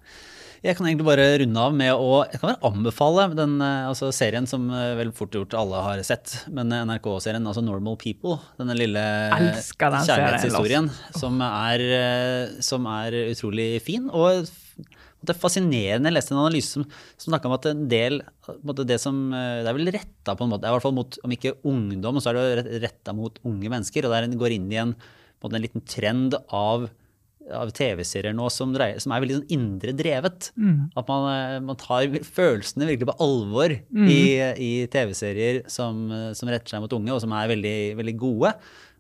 Jeg 0.64 0.78
kan 0.78 0.88
egentlig 0.88 1.08
bare 1.08 1.26
runde 1.42 1.62
av 1.62 1.74
med 1.76 1.92
å 1.94 2.22
jeg 2.30 2.40
kan 2.40 2.52
bare 2.54 2.70
anbefale 2.70 3.28
den 3.36 3.58
eh, 3.64 3.88
altså 3.90 4.12
serien 4.16 4.48
som 4.50 4.68
eh, 4.72 4.94
vel 5.00 5.12
fort 5.16 5.36
gjort 5.36 5.56
alle 5.58 5.82
har 5.84 6.02
sett. 6.08 6.38
Men 6.54 6.72
eh, 6.72 6.86
NRK-serien, 6.88 7.46
altså 7.46 7.64
Normal 7.66 7.98
People. 8.02 8.38
Denne 8.60 8.78
lille 8.78 9.04
kjærlighetshistorien 9.36 10.90
som 11.18 11.42
er, 11.46 11.86
som 12.66 12.88
er 12.92 13.18
utrolig 13.26 13.70
fin. 13.86 14.08
Og 14.14 14.46
det 15.26 15.34
er 15.34 15.42
fascinerende. 15.42 16.12
Jeg 16.12 16.18
leste 16.18 16.36
en 16.36 16.44
analyse 16.44 16.78
som, 16.78 16.86
som 17.18 17.32
snakka 17.32 17.50
om 17.50 17.58
at 17.58 17.70
en 17.72 17.86
del 17.92 18.22
det 18.86 19.00
som 19.02 19.32
Det 19.34 19.66
er 19.66 19.74
vel 19.74 19.90
retta 19.96 20.36
på 20.38 20.46
en 20.46 20.52
måte, 20.52 20.70
i 20.70 20.76
hvert 20.76 20.86
fall 20.86 20.94
mot, 20.96 21.18
om 21.26 21.34
ikke 21.34 21.56
ungdom, 21.66 22.22
så 22.22 22.32
er 22.32 22.62
det 22.62 22.84
retta 22.84 23.16
mot 23.18 23.40
unge 23.48 23.72
mennesker. 23.72 24.06
Og 24.06 24.14
der 24.14 24.30
går 24.38 24.60
inn 24.60 24.70
i 24.74 24.82
en, 24.84 24.94
en 25.46 25.62
liten 25.62 25.84
trend 25.90 26.38
av 26.54 26.88
av 27.54 27.70
TV-serier 27.76 28.34
nå 28.36 28.48
som, 28.54 28.72
dreier, 28.74 29.02
som, 29.02 29.14
er 29.14 29.22
veldig 29.24 29.38
sånn 29.40 29.54
indre 29.54 29.94
drevet. 29.98 30.50
Mm. 30.58 30.90
At 30.98 31.12
man, 31.12 31.28
eh, 31.32 31.60
man, 31.66 31.78
tar 31.80 32.08
følelsene 32.26 32.90
virkelig 32.90 33.10
på 33.12 33.18
alvor 33.26 33.76
mm. 33.76 34.10
i, 34.10 34.24
i 34.66 34.72
TV-serier 34.92 35.62
som, 35.72 36.08
som, 36.38 36.52
retter 36.52 36.76
seg 36.76 36.84
mot 36.84 36.98
unge, 36.98 37.14
og 37.14 37.22
som 37.24 37.36
er 37.38 37.52
veldig, 37.54 37.78
veldig 38.02 38.18
gode. 38.22 38.56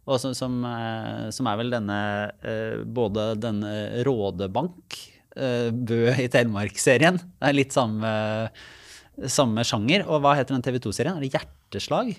Og 0.06 0.22
som, 0.22 0.36
som, 0.38 0.60
eh, 0.70 1.26
som, 1.34 1.50
er 1.50 1.60
vel 1.62 1.74
denne 1.74 2.00
eh, 2.46 2.80
Både 2.86 3.34
denne 3.41 3.76
Rådebank, 4.06 5.02
Bø 5.36 6.04
i 6.16 6.30
Telemark-serien. 6.32 7.18
Det 7.20 7.50
er 7.50 7.56
litt 7.58 7.74
samme, 7.76 8.08
samme 9.28 9.66
sjanger. 9.68 10.06
Og 10.08 10.22
hva 10.24 10.32
heter 10.38 10.56
den 10.56 10.64
TV 10.64 10.80
2-serien? 10.86 11.18
Er 11.18 11.26
det 11.26 11.34
Hjerteslag? 11.34 12.14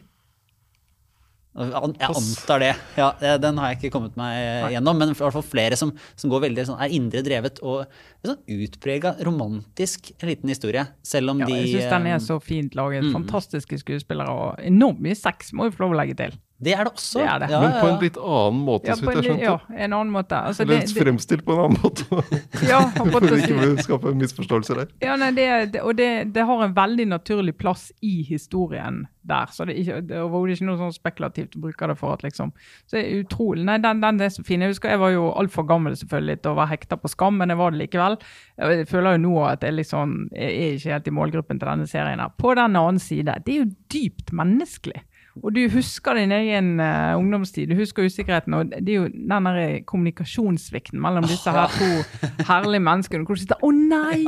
Jeg 1.57 2.11
antar 2.11 2.61
det. 2.61 2.72
Ja, 2.98 3.11
den 3.40 3.61
har 3.61 3.72
jeg 3.72 3.78
ikke 3.80 3.92
kommet 3.94 4.16
meg 4.18 4.72
gjennom. 4.74 4.98
Men 5.00 5.12
i 5.12 5.16
hvert 5.16 5.36
fall 5.38 5.46
flere 5.46 5.78
som, 5.80 5.92
som 6.18 6.32
går 6.32 6.44
veldig 6.48 6.66
sånn, 6.68 6.80
er 6.84 6.92
indre 6.96 7.22
drevet 7.24 7.62
og 7.64 7.86
sånn 8.26 8.40
utprega 8.57 9.14
romantisk 9.24 10.12
en 10.18 10.30
liten 10.30 10.52
historie. 10.52 10.84
Selv 11.07 11.32
om 11.32 11.40
ja, 11.40 11.48
de 11.48 11.61
Jeg 11.62 11.72
syns 11.72 11.94
den 11.94 12.11
er 12.12 12.20
så 12.24 12.38
fint 12.42 12.76
laget. 12.78 13.07
Mm. 13.07 13.14
Fantastiske 13.22 13.80
skuespillere 13.80 14.32
og 14.32 14.66
enormt 14.66 15.00
mye 15.04 15.16
sex, 15.16 15.54
må 15.57 15.70
vi 15.70 15.76
få 15.76 15.86
lov 15.86 15.96
å 15.96 16.00
legge 16.02 16.18
til. 16.20 16.36
Det 16.59 16.72
er 16.72 16.86
det 16.88 16.92
også. 16.94 17.18
Det 17.18 17.28
er 17.28 17.40
det. 17.42 17.48
Ja, 17.52 17.59
Men 17.61 17.74
på 17.76 17.88
en 17.90 17.98
litt 18.00 18.16
annen 18.16 18.61
måte, 18.64 18.94
så 18.96 19.04
vidt 19.04 19.18
jeg 19.18 19.24
skjønte. 19.26 19.44
Ja, 19.44 19.57
en 19.84 19.92
annen 19.92 20.12
måte. 20.12 20.38
Altså, 20.40 20.64
Eller 20.64 20.80
det, 20.80 20.94
fremstilt 20.96 21.44
på 21.44 21.52
en 21.52 21.59
annen 21.66 21.82
måte. 21.82 22.07
ja, 22.70 22.78
For 22.96 23.26
å 23.26 23.36
ikke 23.36 23.84
skape 23.84 24.12
misforståelser 24.16 24.80
der. 24.80 24.94
Ja, 25.04 25.18
nei, 25.20 25.28
det, 25.36 25.82
og 25.82 25.98
det, 25.98 26.09
det, 26.32 26.46
har 26.48 26.62
en 26.64 26.72
veldig 26.76 27.07
naturlig 27.12 27.57
plass 27.61 27.90
i 28.00 28.22
historien 28.24 29.02
der. 29.28 29.52
Så 29.52 29.66
det 29.68 29.76
er 29.82 30.00
det 30.07 30.16
er 30.16 30.52
ikke 30.54 30.68
noe 30.68 30.80
sånn 30.80 30.94
spekulativt 30.96 31.59
å 31.59 31.64
bruke 31.66 31.90
det 31.90 31.98
for 32.00 32.16
at 32.16 32.24
liksom 32.24 32.54
Så 32.86 32.96
det 32.96 33.02
er 33.02 33.26
utrolig. 33.26 33.66
Nei, 33.68 33.76
den, 33.84 34.00
den 34.00 34.22
er 34.24 34.32
så 34.32 34.44
fin. 34.46 34.64
Jeg 34.64 34.72
husker 34.72 34.94
jeg 34.94 35.02
var 35.02 35.12
jo 35.12 35.26
altfor 35.36 35.66
gammel 35.68 35.98
selvfølgelig 35.98 36.38
til 36.40 36.54
å 36.54 36.61
være 36.61 36.72
hekta 36.72 36.96
på 37.02 37.11
Skam, 37.12 37.36
men 37.42 37.52
jeg 37.52 37.61
var 37.61 37.74
det 37.74 37.82
likevel. 37.82 38.16
Jeg 38.62 38.88
føler 38.88 39.18
jo 39.18 39.24
nå 39.26 39.34
at 39.50 39.66
jeg 39.66 39.76
liksom 39.76 40.16
jeg 40.32 40.57
er 40.57 40.78
ikke 40.78 40.94
helt 40.94 41.12
i 41.12 41.14
målgruppen 41.18 41.61
til 41.61 41.68
denne 41.68 41.90
serien. 41.90 42.24
her. 42.24 42.32
På 42.40 42.57
den 42.57 42.80
annen 42.80 43.02
side, 43.02 43.36
det 43.44 43.52
er 43.59 43.66
jo 43.66 43.68
dypt 43.92 44.32
menneskelig. 44.32 45.04
Og 45.45 45.53
du 45.53 45.61
husker 45.68 46.16
din 46.16 46.32
egen 46.32 46.80
uh, 46.80 47.16
ungdomstid, 47.18 47.68
du 47.68 47.76
husker 47.76 48.07
usikkerheten. 48.09 48.55
Og 48.57 48.70
det 48.72 48.93
er 48.93 49.03
jo 49.03 49.09
den 49.12 49.49
der 49.49 49.59
kommunikasjonssvikten 49.89 51.01
mellom 51.03 51.26
disse 51.28 51.53
her 51.53 51.72
to 51.74 51.89
herlige 52.51 52.84
menneskene. 52.87 53.26
Hvor 53.28 53.37
du 53.37 53.43
sitter 53.43 53.61
'Å 53.61 53.72
nei, 53.74 54.22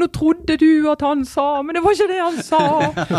nå 0.00 0.08
trodde 0.14 0.56
du 0.60 0.88
at 0.92 1.04
han 1.04 1.24
sa, 1.28 1.62
men 1.62 1.76
det 1.76 1.84
var 1.84 1.96
ikke 1.96 2.10
det 2.10 2.20
han 2.22 2.38
sa'. 2.40 2.62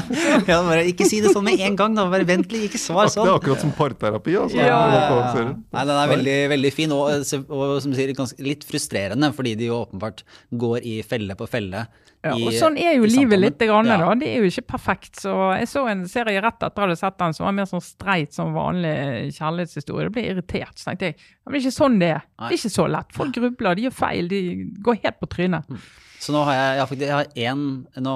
ja, 0.51 0.61
bare, 0.65 0.85
ikke 0.89 1.09
si 1.09 1.21
det 1.21 1.35
sånn 1.35 1.45
med 1.45 1.61
en 1.65 1.77
gang, 1.77 1.97
da. 1.97 2.07
Bare 2.11 2.27
vent 2.27 2.49
litt, 2.53 2.69
ikke 2.71 2.81
svar 2.81 3.11
sånn. 3.13 3.27
Det 3.27 3.35
er 3.35 3.41
akkurat 3.41 3.65
som 3.65 3.75
parterapi. 3.77 4.37
Altså. 4.41 4.59
Ja, 4.59 4.81
ja, 4.95 5.45
Nei, 5.45 5.85
den 5.85 5.95
er 5.99 6.11
veldig, 6.15 6.39
veldig 6.55 6.73
fin, 6.73 6.95
og, 6.95 7.37
og 7.49 7.77
som 7.83 7.93
du 7.93 7.99
sier, 7.99 8.15
litt 8.45 8.65
frustrerende, 8.65 9.31
fordi 9.35 9.55
de 9.59 9.69
jo 9.69 9.83
åpenbart 9.83 10.25
går 10.55 10.81
i 10.85 10.97
felle 11.05 11.37
på 11.37 11.47
felle. 11.49 11.85
Ja, 12.25 12.33
og 12.33 12.55
sånn 12.57 12.77
er 12.81 12.95
jo 12.97 13.05
livet 13.09 13.41
litt. 13.41 13.61
Grann, 13.65 13.87
ja. 13.89 13.97
da. 14.01 14.13
Det 14.19 14.29
er 14.31 14.43
jo 14.43 14.49
ikke 14.49 14.65
perfekt. 14.75 15.19
så 15.21 15.33
Jeg 15.55 15.69
så 15.71 15.85
en 15.91 16.03
serie 16.09 16.41
rett 16.43 16.57
etter 16.57 16.67
at 16.67 16.77
jeg 16.77 16.87
hadde 16.87 16.97
sett 16.99 17.17
den 17.21 17.34
som 17.37 17.47
var 17.47 17.55
mer 17.57 17.67
sånn 17.69 17.83
streit 17.83 18.35
som 18.35 18.55
vanlig 18.55 18.95
kjærlighetshistorie. 19.35 20.13
Ble 20.15 20.25
irritert. 20.31 20.79
Så 20.79 20.89
tenkte 20.89 21.11
jeg 21.11 21.19
men 21.19 21.53
det 21.53 21.59
er 21.59 21.65
ikke 21.67 21.75
sånn 21.75 21.99
det 22.01 22.09
er. 22.15 22.25
Det 22.39 22.49
er 22.49 22.57
ikke 22.57 22.73
så 22.73 22.87
lett. 22.89 23.13
Folk 23.13 23.35
grubler, 23.35 23.77
de 23.77 23.85
gjør 23.85 23.95
feil. 23.99 24.31
De 24.31 24.41
går 24.87 24.99
helt 25.03 25.21
på 25.21 25.29
trynet. 25.35 25.69
Mm. 25.69 25.85
Så 26.25 26.33
nå 26.33 26.41
har 26.47 26.57
jeg, 26.57 26.75
jeg, 26.79 26.81
har, 26.81 27.29
jeg 27.35 27.47
har 27.47 27.53
en, 27.53 27.63
nå, 28.01 28.15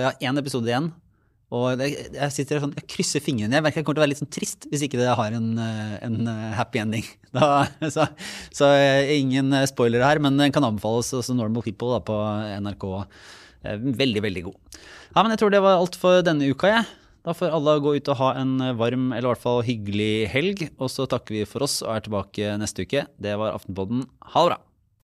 jeg 0.00 0.08
har 0.08 0.28
én 0.30 0.40
episode 0.40 0.70
igjen. 0.70 0.90
Og 1.50 1.82
jeg 1.82 2.30
sitter 2.30 2.60
sånn, 2.62 2.74
jeg 2.78 2.86
krysser 2.92 3.22
fingrene. 3.24 3.56
Jeg 3.58 3.64
merker 3.66 3.82
jeg 3.82 3.86
kommer 3.86 3.98
til 3.98 4.02
å 4.02 4.06
være 4.06 4.12
litt 4.12 4.20
sånn 4.22 4.30
trist 4.30 4.68
hvis 4.70 4.84
ikke 4.86 5.00
det 5.00 5.08
har 5.18 5.34
en, 5.34 5.48
en 5.58 6.30
happy 6.58 6.82
ending. 6.84 7.08
Da, 7.30 7.62
så, 7.94 8.08
så, 8.50 8.68
ingen 9.14 9.54
spoiler 9.70 10.02
her, 10.02 10.18
men 10.18 10.34
den 10.34 10.50
kan 10.50 10.64
anbefales 10.66 11.12
også 11.14 11.36
Normal 11.38 11.62
People 11.62 11.92
da, 11.92 12.00
på 12.02 12.16
NRK. 12.64 12.86
Veldig, 14.00 14.22
veldig 14.24 14.42
god. 14.48 14.80
Ja, 15.12 15.22
men 15.22 15.30
Jeg 15.34 15.42
tror 15.42 15.52
det 15.54 15.60
var 15.62 15.78
alt 15.78 15.98
for 16.00 16.24
denne 16.26 16.48
uka. 16.50 16.72
jeg. 16.72 16.88
Da 17.26 17.34
får 17.36 17.52
alle 17.52 17.76
gå 17.84 17.92
ut 17.98 18.08
og 18.08 18.16
ha 18.16 18.30
en 18.40 18.56
varm 18.78 19.10
eller 19.12 19.26
i 19.26 19.32
hvert 19.34 19.42
fall 19.42 19.60
hyggelig 19.66 20.30
helg. 20.32 20.64
Og 20.80 20.88
så 20.92 21.04
takker 21.10 21.40
vi 21.40 21.44
for 21.48 21.66
oss 21.66 21.80
og 21.84 21.92
er 21.96 22.06
tilbake 22.06 22.56
neste 22.60 22.88
uke. 22.88 23.04
Det 23.20 23.36
var 23.40 23.56
Aftenpodden. 23.58 24.06
Ha 24.32 24.44
det 24.46 24.54
bra. 24.54 24.60